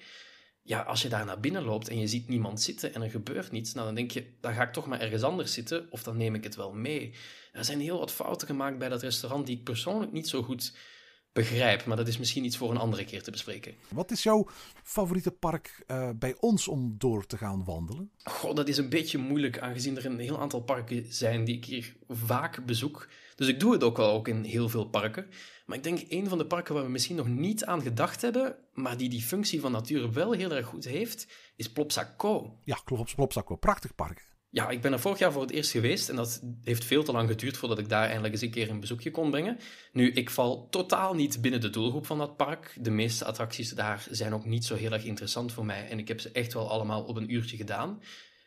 ja, 0.62 0.82
als 0.82 1.02
je 1.02 1.10
daar 1.10 1.26
naar 1.26 1.40
binnen 1.40 1.64
loopt 1.64 1.88
en 1.88 2.00
je 2.00 2.08
ziet 2.08 2.28
niemand 2.28 2.62
zitten 2.62 2.94
en 2.94 3.02
er 3.02 3.10
gebeurt 3.10 3.52
niets, 3.52 3.74
nou 3.74 3.86
dan 3.86 3.96
denk 3.96 4.12
je, 4.12 4.26
dan 4.42 4.54
ga 4.54 4.64
ik 4.64 4.74
toch 4.74 4.88
maar 4.88 5.00
ergens 5.00 5.24
anders 5.24 5.54
zitten 5.54 5.88
of 5.90 6.04
dan 6.04 6.18
neem 6.18 6.36
ik 6.36 6.44
het 6.44 6.56
wel 6.56 6.74
mee. 6.74 7.14
Er 7.52 7.66
zijn 7.66 7.80
heel 7.80 8.00
wat 8.00 8.12
fouten 8.12 8.48
gemaakt 8.48 8.78
bij 8.78 8.90
dat 8.90 9.02
restaurant 9.02 9.46
die 9.46 9.58
ik 9.58 9.64
persoonlijk 9.64 10.12
niet 10.12 10.28
zo 10.28 10.44
goed 10.44 10.74
begrijp, 11.36 11.86
maar 11.86 11.98
dat 11.98 12.08
is 12.08 12.18
misschien 12.18 12.46
iets 12.46 12.58
voor 12.58 12.72
een 12.72 12.78
andere 12.78 13.06
keer 13.06 13.24
te 13.24 13.32
bespreken. 13.32 13.74
Wat 13.90 14.12
is 14.12 14.24
jouw 14.24 14.48
favoriete 14.84 15.32
park 15.32 15.84
uh, 15.88 16.10
bij 16.16 16.36
ons 16.40 16.68
om 16.68 16.96
door 16.98 17.26
te 17.26 17.38
gaan 17.38 17.64
wandelen? 17.64 18.12
Goh, 18.24 18.56
dat 18.56 18.68
is 18.68 18.78
een 18.78 18.90
beetje 18.90 19.18
moeilijk, 19.18 19.60
aangezien 19.60 19.98
er 19.98 20.06
een 20.06 20.20
heel 20.20 20.40
aantal 20.40 20.62
parken 20.62 21.06
zijn 21.10 21.44
die 21.46 21.56
ik 21.56 21.66
hier 21.66 21.96
vaak 22.08 22.66
bezoek. 22.66 23.08
Dus 23.36 23.48
ik 23.48 23.60
doe 23.60 23.74
het 23.74 23.84
ook 23.84 23.98
wel 23.98 24.12
ook 24.12 24.28
in 24.28 24.44
heel 24.44 24.70
veel 24.70 24.86
parken. 24.86 25.28
Maar 25.66 25.78
ik 25.78 25.84
denk 25.84 26.06
een 26.10 26.30
van 26.30 26.38
de 26.38 26.46
parken 26.46 26.74
waar 26.74 26.84
we 26.84 26.90
misschien 26.90 27.16
nog 27.16 27.28
niet 27.28 27.66
aan 27.66 27.82
gedacht 27.82 28.22
hebben, 28.22 28.56
maar 28.74 28.98
die 28.98 29.10
die 29.10 29.22
functie 29.22 29.62
van 29.62 29.72
natuur 29.72 30.14
wel 30.14 30.32
heel 30.32 30.52
erg 30.52 30.68
goed 30.68 30.86
heeft, 30.86 31.28
is 31.56 31.72
Plopsaco. 31.72 32.58
Ja, 32.64 32.80
klopt, 32.86 33.16
Plopsaco. 33.16 33.56
Prachtig 33.56 33.96
park. 33.96 34.35
Ja, 34.56 34.70
ik 34.70 34.82
ben 34.82 34.94
er 34.94 35.00
vorig 35.00 35.20
jaar 35.20 35.32
voor 35.32 35.42
het 35.42 35.52
eerst 35.52 35.72
geweest 35.72 36.10
en 36.10 36.16
dat 36.16 36.42
heeft 36.64 36.86
veel 36.86 37.04
te 37.04 37.12
lang 37.12 37.30
geduurd 37.30 37.58
voordat 37.58 37.80
ik 37.80 37.90
daar 37.90 38.06
eindelijk 38.06 38.34
eens 38.34 38.42
een 38.42 38.50
keer 38.50 38.70
een 38.70 38.80
bezoekje 38.80 39.12
kon 39.12 39.32
brengen. 39.32 39.58
Nu, 39.92 40.12
ik 40.12 40.30
val 40.30 40.68
totaal 40.70 41.14
niet 41.14 41.42
binnen 41.42 41.62
de 41.62 41.70
doelgroep 41.70 42.06
van 42.06 42.18
dat 42.18 42.38
park. 42.38 42.78
De 42.80 42.90
meeste 42.90 43.26
attracties 43.26 43.70
daar 43.70 44.08
zijn 44.10 44.34
ook 44.34 44.46
niet 44.46 44.66
zo 44.66 44.76
heel 44.76 44.92
erg 44.92 45.04
interessant 45.04 45.52
voor 45.52 45.66
mij 45.66 45.90
en 45.90 46.00
ik 46.00 46.08
heb 46.08 46.20
ze 46.20 46.32
echt 46.32 46.54
wel 46.54 46.70
allemaal 46.70 47.04
op 47.04 47.16
een 47.16 47.34
uurtje 47.34 47.58
gedaan. 47.58 48.00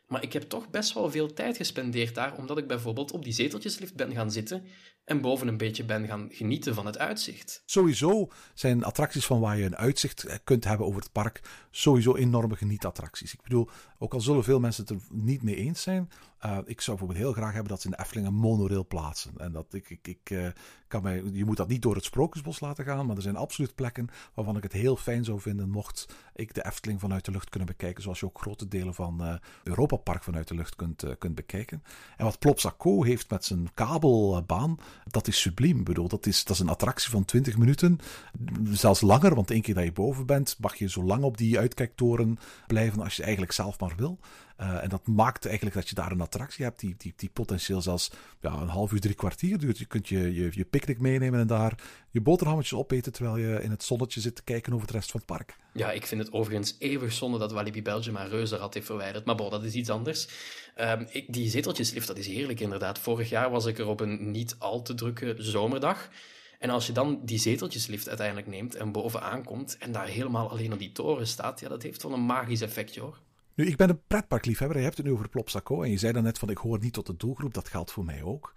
Maar 0.07 0.23
ik 0.23 0.33
heb 0.33 0.43
toch 0.43 0.71
best 0.71 0.95
wel 0.95 1.11
veel 1.11 1.33
tijd 1.33 1.57
gespendeerd 1.57 2.15
daar, 2.15 2.37
omdat 2.37 2.59
ik 2.59 2.67
bijvoorbeeld 2.67 3.13
op 3.13 3.25
die 3.25 3.33
zeteltjeslift 3.33 3.95
ben 3.95 4.13
gaan 4.13 4.31
zitten 4.31 4.65
en 5.05 5.21
boven 5.21 5.49
een 5.49 5.57
beetje 5.57 5.85
ben 5.85 6.07
gaan 6.07 6.29
genieten 6.31 6.75
van 6.75 6.87
het 6.87 6.99
uitzicht. 6.99 7.63
Sowieso 7.67 8.29
zijn 8.55 8.85
attracties 8.85 9.27
van 9.27 9.41
waar 9.41 9.59
je 9.59 9.65
een 9.65 9.77
uitzicht 9.77 10.41
kunt 10.45 10.65
hebben 10.65 10.87
over 10.87 11.01
het 11.01 11.13
park 11.13 11.41
sowieso 11.71 12.17
enorme 12.17 12.57
genietattracties. 12.57 13.33
Ik 13.33 13.43
bedoel, 13.43 13.69
ook 13.99 14.15
al 14.15 14.21
zullen 14.21 14.45
veel 14.45 14.61
mensen 14.61 14.85
het 14.85 14.93
er 14.93 15.01
niet 15.11 15.43
mee 15.43 15.57
eens 15.57 15.83
zijn, 15.83 16.11
uh, 16.47 16.59
ik 16.65 16.81
zou 16.81 16.97
bijvoorbeeld 16.97 17.27
heel 17.27 17.33
graag 17.33 17.53
hebben 17.53 17.71
dat 17.71 17.81
ze 17.81 17.89
in 17.89 17.95
de 17.97 18.03
Efteling 18.03 18.27
een 18.27 18.35
monorail 18.35 18.87
plaatsen. 18.87 19.33
En 19.37 19.53
dat 19.53 19.75
ik, 19.75 19.91
ik, 19.91 20.09
ik 20.09 20.31
uh, 20.31 20.49
kan 20.89 21.03
mij, 21.03 21.23
je 21.33 21.45
moet 21.45 21.57
dat 21.57 21.69
niet 21.69 21.83
door 21.83 21.95
het 21.95 22.05
Sprookjesbos 22.05 22.61
laten 22.61 22.85
gaan, 22.85 23.07
maar 23.07 23.17
er 23.17 23.23
zijn 23.23 23.37
absoluut 23.37 23.75
plekken 23.75 24.09
waarvan 24.35 24.57
ik 24.57 24.63
het 24.63 24.73
heel 24.73 24.97
fijn 24.97 25.25
zou 25.25 25.41
vinden 25.41 25.71
mocht 25.71 26.07
ik 26.35 26.55
de 26.55 26.65
Efteling 26.65 27.01
vanuit 27.01 27.25
de 27.25 27.31
lucht 27.31 27.49
kunnen 27.49 27.69
bekijken, 27.69 28.03
zoals 28.03 28.21
je 28.21 28.27
ook 28.27 28.41
grote 28.41 28.69
delen 28.69 28.95
van 28.95 29.23
uh, 29.23 29.35
Europa 29.65 29.97
Park 29.97 30.23
vanuit 30.23 30.49
de 30.49 30.55
lucht 30.55 30.77
kunt, 30.77 31.05
kunt 31.19 31.35
bekijken. 31.35 31.83
En 32.17 32.25
wat 32.25 32.39
Plopsaco 32.39 33.03
heeft 33.03 33.31
met 33.31 33.45
zijn 33.45 33.75
kabelbaan, 33.75 34.79
dat 35.05 35.27
is 35.27 35.41
subliem. 35.41 35.85
Bedoel, 35.85 36.09
dat 36.09 36.27
is, 36.27 36.45
dat 36.45 36.57
is 36.57 36.63
een 36.63 36.69
attractie 36.69 37.11
van 37.11 37.25
20 37.25 37.59
minuten, 37.59 37.99
zelfs 38.71 39.01
langer, 39.01 39.35
want 39.35 39.51
één 39.51 39.63
keer 39.63 39.75
dat 39.75 39.85
je 39.85 39.93
boven 39.93 40.27
bent, 40.27 40.57
mag 40.61 40.75
je 40.75 40.89
zo 40.89 41.03
lang 41.03 41.23
op 41.23 41.37
die 41.37 41.59
uitkijktoren 41.59 42.39
blijven 42.67 43.03
als 43.03 43.17
je 43.17 43.23
eigenlijk 43.23 43.53
zelf 43.53 43.81
maar 43.81 43.88
wil. 43.97 44.19
Uh, 44.61 44.83
en 44.83 44.89
dat 44.89 45.07
maakt 45.07 45.47
eigenlijk 45.47 45.77
dat 45.77 45.89
je 45.89 45.95
daar 45.95 46.11
een 46.11 46.21
attractie 46.21 46.65
hebt 46.65 46.81
die, 46.81 46.95
die, 46.99 47.13
die 47.17 47.31
potentieel 47.31 47.81
zelfs 47.81 48.11
ja, 48.41 48.53
een 48.53 48.69
half 48.69 48.93
uur, 48.93 49.01
drie 49.01 49.15
kwartier 49.15 49.59
duurt. 49.59 49.79
Je 49.79 49.85
kunt 49.85 50.09
je, 50.09 50.35
je, 50.35 50.49
je 50.53 50.65
picknick 50.65 51.01
meenemen 51.01 51.41
en 51.41 51.47
daar 51.47 51.79
je 52.11 52.21
boterhammetjes 52.21 52.79
opeten 52.79 53.13
terwijl 53.13 53.37
je 53.37 53.63
in 53.63 53.71
het 53.71 53.83
zonnetje 53.83 54.21
zit 54.21 54.37
te 54.37 54.43
kijken 54.43 54.73
over 54.73 54.87
de 54.87 54.93
rest 54.93 55.11
van 55.11 55.21
het 55.21 55.29
park. 55.29 55.57
Ja, 55.73 55.91
ik 55.91 56.07
vind 56.07 56.23
het 56.23 56.33
overigens 56.33 56.77
eeuwig 56.79 57.13
zonde 57.13 57.39
dat 57.39 57.53
Walibi 57.53 57.83
Belgium 57.83 58.15
haar 58.15 58.29
reuzenrad 58.29 58.75
heeft 58.75 58.87
verwijderd. 58.87 59.25
Maar 59.25 59.35
bon, 59.35 59.51
dat 59.51 59.65
is 59.65 59.75
iets 59.75 59.91
anders. 59.91 60.29
Ik, 61.11 61.33
die 61.33 61.51
zeteltjeslift, 61.51 62.07
dat 62.07 62.19
is 62.19 62.27
heerlijk 62.27 62.61
inderdaad. 62.61 62.99
Vorig 62.99 63.29
jaar 63.29 63.51
was 63.51 63.67
ik 63.67 63.79
er 63.79 63.87
op 63.87 64.01
een 64.01 64.31
niet 64.31 64.57
al 64.59 64.83
te 64.83 64.95
drukke 64.95 65.35
zomerdag. 65.39 66.09
En 66.59 66.71
als 66.71 66.87
je 66.87 66.93
dan 66.93 67.21
die 67.25 67.39
zeteltjeslift 67.39 68.09
uiteindelijk 68.09 68.47
neemt 68.47 68.75
en 68.75 68.93
bovenaan 68.93 69.45
komt 69.45 69.77
en 69.79 69.93
daar 69.93 70.07
helemaal 70.07 70.51
alleen 70.51 70.73
op 70.73 70.79
die 70.79 70.93
toren 70.93 71.27
staat, 71.27 71.61
ja, 71.61 71.69
dat 71.69 71.83
heeft 71.83 72.03
wel 72.03 72.13
een 72.13 72.27
magisch 72.27 72.61
effectje 72.61 73.01
hoor. 73.01 73.19
Nu, 73.59 73.67
ik 73.67 73.77
ben 73.77 73.89
een 73.89 74.03
pretparkliefhebber. 74.07 74.79
Je 74.79 74.85
hebt 74.85 74.97
het 74.97 75.07
nu 75.07 75.13
over 75.13 75.29
Plopsaco. 75.29 75.83
En 75.83 75.91
je 75.91 75.99
zei 75.99 76.13
dan 76.13 76.23
net 76.23 76.39
van, 76.39 76.51
ik 76.51 76.59
hoor 76.59 76.79
niet 76.79 76.93
tot 76.93 77.07
de 77.07 77.17
doelgroep. 77.17 77.55
Dat 77.55 77.69
geldt 77.69 77.93
voor 77.93 78.05
mij 78.05 78.23
ook. 78.23 78.55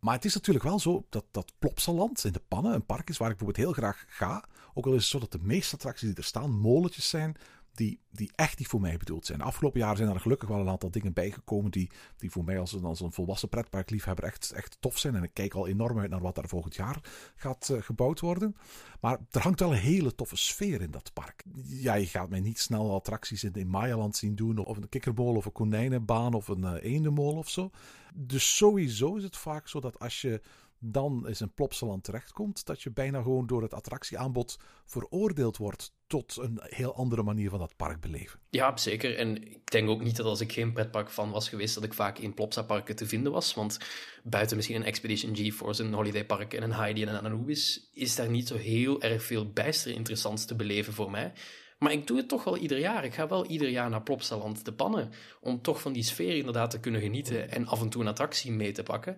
Maar 0.00 0.14
het 0.14 0.24
is 0.24 0.34
natuurlijk 0.34 0.64
wel 0.64 0.78
zo 0.78 1.06
dat, 1.08 1.24
dat 1.30 1.52
Plopsaland 1.58 2.24
in 2.24 2.32
de 2.32 2.42
Pannen 2.48 2.74
een 2.74 2.86
park 2.86 3.08
is 3.08 3.16
waar 3.16 3.30
ik 3.30 3.36
bijvoorbeeld 3.36 3.66
heel 3.66 3.74
graag 3.74 4.04
ga. 4.08 4.44
Ook 4.74 4.86
al 4.86 4.92
is 4.92 5.00
het 5.00 5.10
zo 5.10 5.18
dat 5.18 5.32
de 5.32 5.38
meeste 5.42 5.74
attracties 5.74 6.08
die 6.08 6.16
er 6.16 6.24
staan 6.24 6.50
molentjes 6.50 7.08
zijn 7.08 7.36
die, 7.76 8.00
die 8.10 8.30
echt 8.34 8.58
niet 8.58 8.68
voor 8.68 8.80
mij 8.80 8.96
bedoeld 8.96 9.26
zijn. 9.26 9.40
Afgelopen 9.40 9.80
jaren 9.80 9.96
zijn 9.96 10.10
er 10.10 10.20
gelukkig 10.20 10.48
wel 10.48 10.60
een 10.60 10.68
aantal 10.68 10.90
dingen 10.90 11.12
bijgekomen 11.12 11.70
die, 11.70 11.90
die 12.16 12.30
voor 12.30 12.44
mij 12.44 12.58
als 12.58 12.72
een, 12.72 12.84
als 12.84 13.00
een 13.00 13.12
volwassen 13.12 13.48
pretparkliefhebber 13.48 14.24
echt, 14.24 14.50
echt 14.50 14.76
tof 14.80 14.98
zijn. 14.98 15.14
En 15.14 15.22
ik 15.22 15.30
kijk 15.32 15.54
al 15.54 15.66
enorm 15.66 15.98
uit 15.98 16.10
naar 16.10 16.20
wat 16.20 16.34
daar 16.34 16.48
volgend 16.48 16.74
jaar 16.74 17.00
gaat 17.36 17.68
uh, 17.72 17.82
gebouwd 17.82 18.20
worden. 18.20 18.56
Maar 19.00 19.18
er 19.30 19.42
hangt 19.42 19.60
wel 19.60 19.72
een 19.72 19.78
hele 19.78 20.14
toffe 20.14 20.36
sfeer 20.36 20.82
in 20.82 20.90
dat 20.90 21.12
park. 21.12 21.44
Ja, 21.64 21.94
je 21.94 22.06
gaat 22.06 22.28
mij 22.28 22.40
niet 22.40 22.58
snel 22.58 22.94
attracties 22.94 23.44
in, 23.44 23.52
in 23.52 23.68
Mayaland 23.68 24.16
zien 24.16 24.34
doen, 24.34 24.58
of 24.58 24.76
een 24.76 24.88
kikkerbol 24.88 25.34
of 25.34 25.44
een 25.44 25.52
konijnenbaan 25.52 26.34
of 26.34 26.48
een 26.48 26.62
uh, 26.62 26.74
eendenmol 26.80 27.36
of 27.36 27.50
zo. 27.50 27.70
Dus 28.14 28.56
sowieso 28.56 29.16
is 29.16 29.22
het 29.22 29.36
vaak 29.36 29.68
zo 29.68 29.80
dat 29.80 29.98
als 29.98 30.20
je 30.20 30.40
dan 30.78 31.26
eens 31.26 31.40
in 31.40 31.54
Plopsaland 31.54 32.04
terechtkomt, 32.04 32.66
dat 32.66 32.82
je 32.82 32.90
bijna 32.90 33.22
gewoon 33.22 33.46
door 33.46 33.62
het 33.62 33.74
attractieaanbod 33.74 34.56
veroordeeld 34.84 35.56
wordt 35.56 35.94
tot 36.06 36.36
een 36.36 36.60
heel 36.62 36.94
andere 36.94 37.22
manier 37.22 37.50
van 37.50 37.58
dat 37.58 37.76
park 37.76 38.00
beleven. 38.00 38.40
Ja, 38.50 38.76
zeker. 38.76 39.16
En 39.16 39.50
ik 39.52 39.70
denk 39.70 39.88
ook 39.88 40.02
niet 40.02 40.16
dat 40.16 40.26
als 40.26 40.40
ik 40.40 40.52
geen 40.52 40.72
pretpark 40.72 41.10
fan 41.10 41.30
was 41.30 41.48
geweest, 41.48 41.74
dat 41.74 41.84
ik 41.84 41.94
vaak 41.94 42.18
in 42.18 42.34
Plopsa-parken 42.34 42.96
te 42.96 43.06
vinden 43.06 43.32
was. 43.32 43.54
Want 43.54 43.78
buiten 44.22 44.56
misschien 44.56 44.76
een 44.76 44.84
Expedition 44.84 45.36
GeForce, 45.36 45.82
een 45.82 45.92
Holiday 45.92 46.26
Park 46.26 46.54
en 46.54 46.62
een 46.62 46.72
Heidi 46.72 47.02
en 47.02 47.14
een 47.14 47.24
Anubis, 47.24 47.90
is 47.92 48.16
daar 48.16 48.30
niet 48.30 48.48
zo 48.48 48.56
heel 48.56 49.02
erg 49.02 49.22
veel 49.22 49.52
bijster 49.52 49.92
interessants 49.92 50.44
te 50.44 50.54
beleven 50.54 50.92
voor 50.92 51.10
mij. 51.10 51.32
Maar 51.78 51.92
ik 51.92 52.06
doe 52.06 52.16
het 52.16 52.28
toch 52.28 52.44
wel 52.44 52.56
ieder 52.56 52.78
jaar. 52.78 53.04
Ik 53.04 53.14
ga 53.14 53.28
wel 53.28 53.46
ieder 53.46 53.68
jaar 53.68 53.90
naar 53.90 54.02
Plopsaland 54.02 54.64
te 54.64 54.74
pannen. 54.74 55.10
Om 55.40 55.62
toch 55.62 55.80
van 55.80 55.92
die 55.92 56.02
sfeer 56.02 56.36
inderdaad 56.36 56.70
te 56.70 56.80
kunnen 56.80 57.00
genieten 57.00 57.50
en 57.50 57.66
af 57.66 57.80
en 57.80 57.88
toe 57.88 58.02
een 58.02 58.08
attractie 58.08 58.52
mee 58.52 58.72
te 58.72 58.82
pakken. 58.82 59.16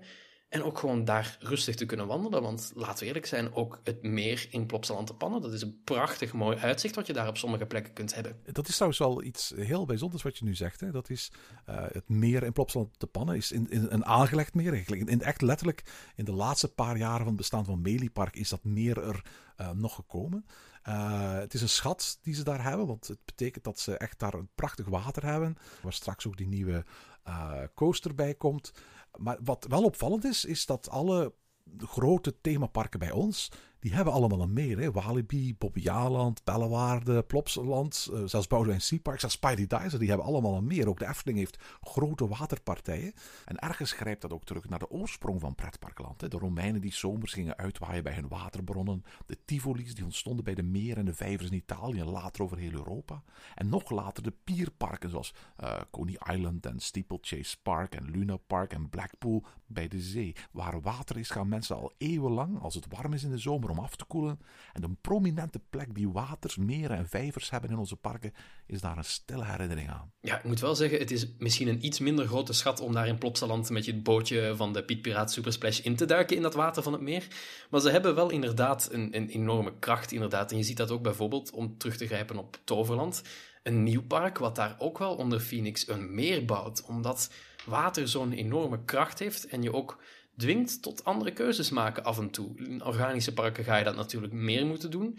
En 0.49 0.62
ook 0.62 0.78
gewoon 0.78 1.05
daar 1.05 1.36
rustig 1.40 1.74
te 1.74 1.86
kunnen 1.86 2.07
wandelen. 2.07 2.42
Want 2.42 2.72
laten 2.74 2.99
we 2.99 3.07
eerlijk 3.07 3.26
zijn, 3.26 3.55
ook 3.55 3.80
het 3.84 4.03
meer 4.03 4.46
in 4.51 4.66
Plopsaland 4.66 5.07
te 5.07 5.14
pannen. 5.14 5.40
Dat 5.40 5.53
is 5.53 5.62
een 5.62 5.80
prachtig 5.84 6.32
mooi 6.32 6.57
uitzicht 6.57 6.94
wat 6.94 7.07
je 7.07 7.12
daar 7.12 7.28
op 7.28 7.36
sommige 7.36 7.66
plekken 7.66 7.92
kunt 7.92 8.14
hebben. 8.14 8.36
Dat 8.53 8.68
is 8.68 8.74
trouwens 8.74 9.01
wel 9.01 9.22
iets 9.22 9.53
heel 9.57 9.86
bijzonders 9.86 10.22
wat 10.22 10.38
je 10.38 10.44
nu 10.44 10.55
zegt. 10.55 10.80
Hè? 10.80 10.90
Dat 10.90 11.11
is 11.11 11.32
uh, 11.68 11.76
het 11.92 12.09
meer 12.09 12.42
in 12.42 12.53
Plopsaland 12.53 12.99
te 12.99 13.07
pannen. 13.07 13.36
Is 13.36 13.53
in, 13.53 13.70
in, 13.70 13.86
een 13.88 14.05
aangelegd 14.05 14.55
meer 14.55 14.72
eigenlijk. 14.72 15.09
In, 15.09 15.22
echt 15.22 15.42
letterlijk 15.42 15.82
in 16.16 16.24
de 16.24 16.32
laatste 16.32 16.72
paar 16.72 16.96
jaren 16.96 17.18
van 17.18 17.26
het 17.26 17.36
bestaan 17.36 17.64
van 17.64 17.82
Meliepark 17.82 18.36
is 18.36 18.49
dat 18.49 18.64
meer 18.64 19.03
er 19.03 19.24
uh, 19.61 19.70
nog 19.70 19.94
gekomen. 19.94 20.44
Uh, 20.88 21.32
het 21.38 21.54
is 21.54 21.62
een 21.62 21.68
schat 21.68 22.18
die 22.22 22.34
ze 22.34 22.44
daar 22.44 22.62
hebben, 22.62 22.86
want 22.86 23.06
het 23.06 23.24
betekent 23.24 23.64
dat 23.64 23.78
ze 23.80 23.96
echt 23.96 24.18
daar 24.18 24.34
een 24.34 24.48
prachtig 24.54 24.86
water 24.86 25.24
hebben, 25.24 25.56
waar 25.82 25.92
straks 25.92 26.26
ook 26.26 26.36
die 26.36 26.48
nieuwe 26.48 26.84
uh, 27.28 27.62
coaster 27.74 28.14
bij 28.14 28.34
komt. 28.34 28.72
Maar 29.16 29.38
wat 29.44 29.66
wel 29.68 29.84
opvallend 29.84 30.24
is, 30.24 30.44
is 30.44 30.66
dat 30.66 30.88
alle 30.90 31.34
grote 31.78 32.40
themaparken 32.40 32.98
bij 32.98 33.10
ons 33.10 33.50
die 33.80 33.94
hebben 33.94 34.12
allemaal 34.12 34.40
een 34.40 34.52
meer. 34.52 34.78
Hè? 34.78 34.90
Walibi, 34.90 35.54
Bobbejaanland, 35.56 36.44
Bellewaarde, 36.44 37.22
Plopsaland, 37.22 38.08
uh, 38.12 38.22
zelfs 38.24 38.46
Boudewijn 38.46 38.80
Seapark, 38.80 39.20
zelfs 39.20 39.34
Spidey 39.34 39.66
Dicer, 39.66 39.98
die 39.98 40.08
hebben 40.08 40.26
allemaal 40.26 40.56
een 40.56 40.66
meer. 40.66 40.88
Ook 40.88 40.98
de 40.98 41.08
Efteling 41.08 41.38
heeft 41.38 41.58
grote 41.80 42.28
waterpartijen. 42.28 43.12
En 43.44 43.58
ergens 43.58 43.92
grijpt 43.92 44.22
dat 44.22 44.32
ook 44.32 44.44
terug 44.44 44.68
naar 44.68 44.78
de 44.78 44.90
oorsprong 44.90 45.40
van 45.40 45.54
pretparkland. 45.54 46.20
Hè? 46.20 46.28
De 46.28 46.38
Romeinen 46.38 46.80
die 46.80 46.92
zomers 46.92 47.32
gingen 47.32 47.56
uitwaaien 47.56 48.02
bij 48.02 48.14
hun 48.14 48.28
waterbronnen. 48.28 49.04
De 49.26 49.38
Tivoli's 49.44 49.94
die 49.94 50.04
ontstonden 50.04 50.44
bij 50.44 50.54
de 50.54 50.62
meer 50.62 50.96
en 50.96 51.04
de 51.04 51.14
vijvers 51.14 51.50
in 51.50 51.56
Italië 51.56 52.00
en 52.00 52.10
later 52.10 52.42
over 52.42 52.58
heel 52.58 52.72
Europa. 52.72 53.22
En 53.54 53.68
nog 53.68 53.90
later 53.90 54.22
de 54.22 54.32
pierparken 54.44 55.10
zoals 55.10 55.34
uh, 55.60 55.76
Coney 55.90 56.18
Island 56.32 56.66
en 56.66 56.80
Steeplechase 56.80 57.56
Park 57.62 57.94
en 57.94 58.10
Luna 58.10 58.36
Park 58.36 58.72
en 58.72 58.88
Blackpool 58.88 59.44
bij 59.66 59.88
de 59.88 60.00
zee. 60.00 60.34
Waar 60.50 60.80
water 60.80 61.18
is 61.18 61.30
gaan 61.30 61.48
mensen 61.48 61.76
al 61.76 61.92
eeuwenlang, 61.98 62.60
als 62.60 62.74
het 62.74 62.86
warm 62.88 63.12
is 63.12 63.22
in 63.22 63.30
de 63.30 63.38
zomer, 63.38 63.67
om 63.70 63.78
af 63.78 63.96
te 63.96 64.04
koelen. 64.04 64.40
En 64.72 64.80
de 64.80 64.90
prominente 65.00 65.60
plek 65.70 65.94
die 65.94 66.10
waters, 66.10 66.56
meren 66.56 66.96
en 66.96 67.08
vijvers 67.08 67.50
hebben 67.50 67.70
in 67.70 67.78
onze 67.78 67.96
parken, 67.96 68.32
is 68.66 68.80
daar 68.80 68.96
een 68.96 69.04
stille 69.04 69.44
herinnering 69.44 69.90
aan. 69.90 70.12
Ja, 70.20 70.38
ik 70.38 70.44
moet 70.44 70.60
wel 70.60 70.74
zeggen, 70.74 70.98
het 70.98 71.10
is 71.10 71.26
misschien 71.38 71.68
een 71.68 71.84
iets 71.84 71.98
minder 71.98 72.26
grote 72.26 72.52
schat 72.52 72.80
om 72.80 72.92
daar 72.92 73.06
in 73.06 73.18
Plopsaland 73.18 73.70
met 73.70 73.84
je 73.84 73.94
bootje 73.94 74.56
van 74.56 74.72
de 74.72 74.84
Piet 74.84 75.02
Piraat 75.02 75.32
Supersplash 75.32 75.80
in 75.80 75.96
te 75.96 76.04
duiken 76.04 76.36
in 76.36 76.42
dat 76.42 76.54
water 76.54 76.82
van 76.82 76.92
het 76.92 77.02
meer. 77.02 77.26
Maar 77.70 77.80
ze 77.80 77.90
hebben 77.90 78.14
wel 78.14 78.30
inderdaad 78.30 78.88
een, 78.92 79.16
een 79.16 79.28
enorme 79.28 79.78
kracht, 79.78 80.12
inderdaad. 80.12 80.50
En 80.50 80.56
je 80.56 80.62
ziet 80.62 80.76
dat 80.76 80.90
ook 80.90 81.02
bijvoorbeeld, 81.02 81.50
om 81.50 81.78
terug 81.78 81.96
te 81.96 82.06
grijpen 82.06 82.36
op 82.36 82.58
Toverland, 82.64 83.22
een 83.62 83.82
nieuw 83.82 84.02
park 84.02 84.38
wat 84.38 84.56
daar 84.56 84.76
ook 84.78 84.98
wel 84.98 85.14
onder 85.14 85.40
Phoenix 85.40 85.88
een 85.88 86.14
meer 86.14 86.44
bouwt. 86.44 86.84
Omdat 86.86 87.30
water 87.64 88.08
zo'n 88.08 88.32
enorme 88.32 88.84
kracht 88.84 89.18
heeft 89.18 89.46
en 89.46 89.62
je 89.62 89.72
ook 89.72 89.98
dwingt 90.39 90.82
tot 90.82 91.05
andere 91.05 91.32
keuzes 91.32 91.70
maken 91.70 92.05
af 92.05 92.18
en 92.18 92.30
toe. 92.30 92.57
In 92.57 92.84
organische 92.84 93.32
parken 93.32 93.64
ga 93.64 93.76
je 93.76 93.84
dat 93.84 93.97
natuurlijk 93.97 94.32
meer 94.32 94.66
moeten 94.66 94.91
doen. 94.91 95.18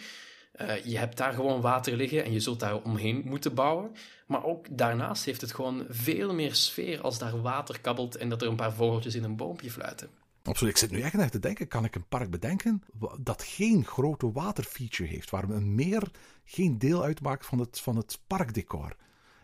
Uh, 0.62 0.84
je 0.84 0.98
hebt 0.98 1.18
daar 1.18 1.34
gewoon 1.34 1.62
water 1.62 1.96
liggen 1.96 2.24
en 2.24 2.32
je 2.32 2.40
zult 2.40 2.60
daar 2.60 2.82
omheen 2.82 3.22
moeten 3.26 3.54
bouwen. 3.54 3.92
Maar 4.28 4.44
ook 4.44 4.78
daarnaast 4.78 5.26
heeft 5.26 5.42
het 5.42 5.54
gewoon 5.54 5.86
veel 5.90 6.34
meer 6.34 6.56
sfeer 6.56 7.02
als 7.02 7.20
daar 7.20 7.42
water 7.42 7.82
kabbelt 7.82 8.16
en 8.16 8.30
dat 8.30 8.42
er 8.42 8.48
een 8.48 8.56
paar 8.56 8.74
vogeltjes 8.74 9.16
in 9.16 9.24
een 9.24 9.36
boompje 9.36 9.72
fluiten. 9.72 10.10
Absoluut. 10.44 10.74
Ik 10.74 10.80
zit 10.80 10.92
nu 10.92 11.02
echt 11.02 11.14
naar 11.14 11.30
te 11.30 11.40
denken, 11.40 11.68
kan 11.68 11.86
ik 11.86 11.96
een 11.96 12.08
park 12.08 12.30
bedenken 12.30 12.84
dat 13.20 13.44
geen 13.44 13.86
grote 13.86 14.32
waterfeature 14.32 15.10
heeft, 15.10 15.30
waar 15.30 15.50
een 15.50 15.76
meer 15.76 16.12
geen 16.46 16.80
deel 16.80 17.04
uitmaakt 17.04 17.46
van 17.46 17.60
het, 17.60 17.80
van 17.80 17.96
het 17.96 18.20
parkdecor. 18.28 18.96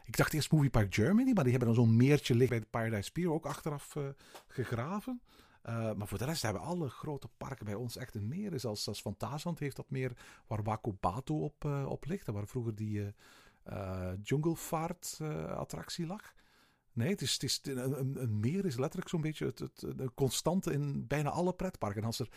Ik 0.05 0.17
dacht 0.17 0.33
eerst 0.33 0.51
Movie 0.51 0.69
Park 0.69 0.93
Germany, 0.93 1.31
maar 1.33 1.43
die 1.43 1.53
hebben 1.53 1.75
dan 1.75 1.85
zo'n 1.85 1.95
meertje 1.95 2.35
liggen 2.35 2.49
bij 2.49 2.59
de 2.59 2.65
Paradise 2.69 3.11
Pier 3.11 3.31
ook 3.31 3.45
achteraf 3.45 3.95
uh, 3.95 4.03
gegraven. 4.47 5.21
Uh, 5.69 5.93
maar 5.93 6.07
voor 6.07 6.17
de 6.17 6.25
rest 6.25 6.41
hebben 6.41 6.61
alle 6.61 6.89
grote 6.89 7.27
parken 7.37 7.65
bij 7.65 7.75
ons 7.75 7.97
echt 7.97 8.15
een 8.15 8.27
meer. 8.27 8.59
Zelfs, 8.59 8.83
zelfs 8.83 9.01
Fantasieland 9.01 9.59
heeft 9.59 9.75
dat 9.75 9.89
meer 9.89 10.17
waar 10.47 10.63
Wakobatu 10.63 11.33
op, 11.33 11.63
uh, 11.65 11.91
ligt. 11.99 12.27
Waar 12.27 12.47
vroeger 12.47 12.75
die 12.75 13.13
uh, 13.69 14.11
Junglevaart 14.23 15.19
attractie 15.47 16.05
lag. 16.05 16.33
Nee, 16.93 17.09
het 17.09 17.21
is, 17.21 17.33
het 17.33 17.43
is, 17.43 17.59
een, 17.63 18.21
een 18.21 18.39
meer 18.39 18.65
is 18.65 18.77
letterlijk 18.77 19.09
zo'n 19.09 19.21
beetje 19.21 19.45
het, 19.45 19.59
het, 19.59 19.83
een 19.97 20.13
constante 20.13 20.73
in 20.73 21.07
bijna 21.07 21.29
alle 21.29 21.53
pretparken. 21.53 22.01
En 22.01 22.07
als 22.07 22.19
er 22.19 22.29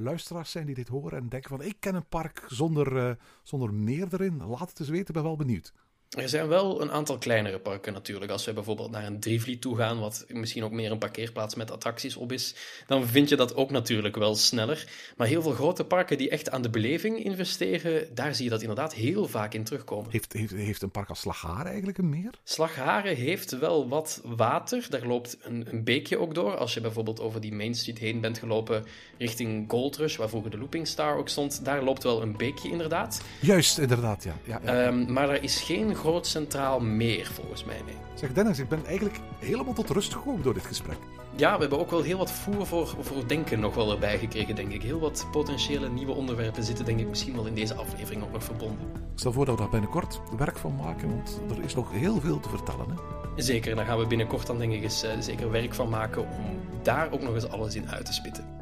luisteraars 0.00 0.50
zijn 0.50 0.66
die 0.66 0.74
dit 0.74 0.88
horen 0.88 1.18
en 1.18 1.28
denken 1.28 1.50
van 1.50 1.62
ik 1.62 1.76
ken 1.80 1.94
een 1.94 2.08
park 2.08 2.44
zonder, 2.48 3.18
zonder 3.42 3.74
meer 3.74 4.08
erin, 4.10 4.44
laat 4.46 4.68
het 4.68 4.80
eens 4.80 4.88
weten, 4.88 5.14
ben 5.14 5.22
wel 5.22 5.36
benieuwd. 5.36 5.72
Er 6.18 6.28
zijn 6.28 6.48
wel 6.48 6.80
een 6.80 6.90
aantal 6.90 7.18
kleinere 7.18 7.58
parken 7.58 7.92
natuurlijk. 7.92 8.30
Als 8.30 8.44
we 8.44 8.52
bijvoorbeeld 8.52 8.90
naar 8.90 9.06
een 9.06 9.20
Drievliet 9.20 9.60
toe 9.60 9.76
gaan, 9.76 9.98
wat 9.98 10.24
misschien 10.28 10.64
ook 10.64 10.70
meer 10.70 10.90
een 10.90 10.98
parkeerplaats 10.98 11.54
met 11.54 11.70
attracties 11.70 12.16
op 12.16 12.32
is, 12.32 12.54
dan 12.86 13.06
vind 13.06 13.28
je 13.28 13.36
dat 13.36 13.54
ook 13.54 13.70
natuurlijk 13.70 14.16
wel 14.16 14.34
sneller. 14.34 14.86
Maar 15.16 15.26
heel 15.26 15.42
veel 15.42 15.52
grote 15.52 15.84
parken 15.84 16.18
die 16.18 16.30
echt 16.30 16.50
aan 16.50 16.62
de 16.62 16.70
beleving 16.70 17.24
investeren, 17.24 18.14
daar 18.14 18.34
zie 18.34 18.44
je 18.44 18.50
dat 18.50 18.60
inderdaad 18.60 18.94
heel 18.94 19.28
vaak 19.28 19.54
in 19.54 19.64
terugkomen. 19.64 20.10
Heeft, 20.10 20.32
heeft, 20.32 20.52
heeft 20.52 20.82
een 20.82 20.90
park 20.90 21.08
als 21.08 21.20
Slagharen 21.20 21.66
eigenlijk 21.66 21.98
een 21.98 22.08
meer? 22.08 22.30
Slagharen 22.44 23.16
heeft 23.16 23.58
wel 23.58 23.88
wat 23.88 24.20
water. 24.24 24.86
Daar 24.90 25.06
loopt 25.06 25.36
een, 25.42 25.66
een 25.70 25.84
beekje 25.84 26.18
ook 26.18 26.34
door. 26.34 26.56
Als 26.56 26.74
je 26.74 26.80
bijvoorbeeld 26.80 27.20
over 27.20 27.40
die 27.40 27.52
Main 27.52 27.74
Street 27.74 27.98
heen 27.98 28.20
bent 28.20 28.38
gelopen 28.38 28.84
richting 29.18 29.70
Gold 29.70 29.96
Rush, 29.96 30.16
waar 30.16 30.28
vroeger 30.28 30.50
de 30.50 30.58
Looping 30.58 30.86
Star 30.86 31.16
ook 31.16 31.28
stond, 31.28 31.64
daar 31.64 31.82
loopt 31.82 32.02
wel 32.02 32.22
een 32.22 32.36
beekje 32.36 32.70
inderdaad. 32.70 33.22
Juist, 33.40 33.78
inderdaad, 33.78 34.24
ja. 34.24 34.36
ja, 34.44 34.60
ja. 34.64 34.86
Um, 34.86 35.12
maar 35.12 35.30
er 35.30 35.42
is 35.42 35.60
geen 35.60 36.00
groot 36.02 36.26
centraal 36.26 36.80
meer, 36.80 37.30
volgens 37.32 37.64
mij. 37.64 37.80
Nee. 37.84 37.94
Zeg 38.14 38.32
Dennis, 38.32 38.58
ik 38.58 38.68
ben 38.68 38.86
eigenlijk 38.86 39.20
helemaal 39.38 39.74
tot 39.74 39.90
rust 39.90 40.12
gekomen 40.12 40.42
door 40.42 40.54
dit 40.54 40.66
gesprek. 40.66 40.96
Ja, 41.36 41.54
we 41.54 41.60
hebben 41.60 41.78
ook 41.78 41.90
wel 41.90 42.02
heel 42.02 42.18
wat 42.18 42.30
voer 42.30 42.66
voor, 42.66 42.94
voor 43.00 43.26
denken 43.26 43.60
nog 43.60 43.74
wel 43.74 43.90
erbij 43.90 44.18
gekregen, 44.18 44.54
denk 44.54 44.72
ik. 44.72 44.82
Heel 44.82 45.00
wat 45.00 45.26
potentiële 45.30 45.88
nieuwe 45.88 46.12
onderwerpen 46.12 46.64
zitten, 46.64 46.84
denk 46.84 47.00
ik, 47.00 47.08
misschien 47.08 47.34
wel 47.34 47.46
in 47.46 47.54
deze 47.54 47.74
aflevering 47.74 48.22
ook 48.22 48.32
nog 48.32 48.44
verbonden. 48.44 48.86
Ik 48.94 49.18
stel 49.18 49.32
voor 49.32 49.44
dat 49.44 49.54
we 49.54 49.60
daar 49.60 49.70
binnenkort 49.70 50.20
werk 50.36 50.56
van 50.56 50.76
maken, 50.76 51.08
want 51.08 51.40
er 51.50 51.64
is 51.64 51.74
nog 51.74 51.90
heel 51.90 52.20
veel 52.20 52.40
te 52.40 52.48
vertellen. 52.48 52.86
Hè? 52.88 53.42
Zeker, 53.42 53.76
daar 53.76 53.86
gaan 53.86 53.98
we 53.98 54.06
binnenkort 54.06 54.46
dan 54.46 54.58
denk 54.58 54.72
ik 54.72 54.82
eens 54.82 55.04
uh, 55.04 55.10
zeker 55.20 55.50
werk 55.50 55.74
van 55.74 55.88
maken 55.88 56.22
om 56.22 56.60
daar 56.82 57.12
ook 57.12 57.22
nog 57.22 57.34
eens 57.34 57.48
alles 57.48 57.74
in 57.74 57.90
uit 57.90 58.06
te 58.06 58.12
spitten. 58.12 58.61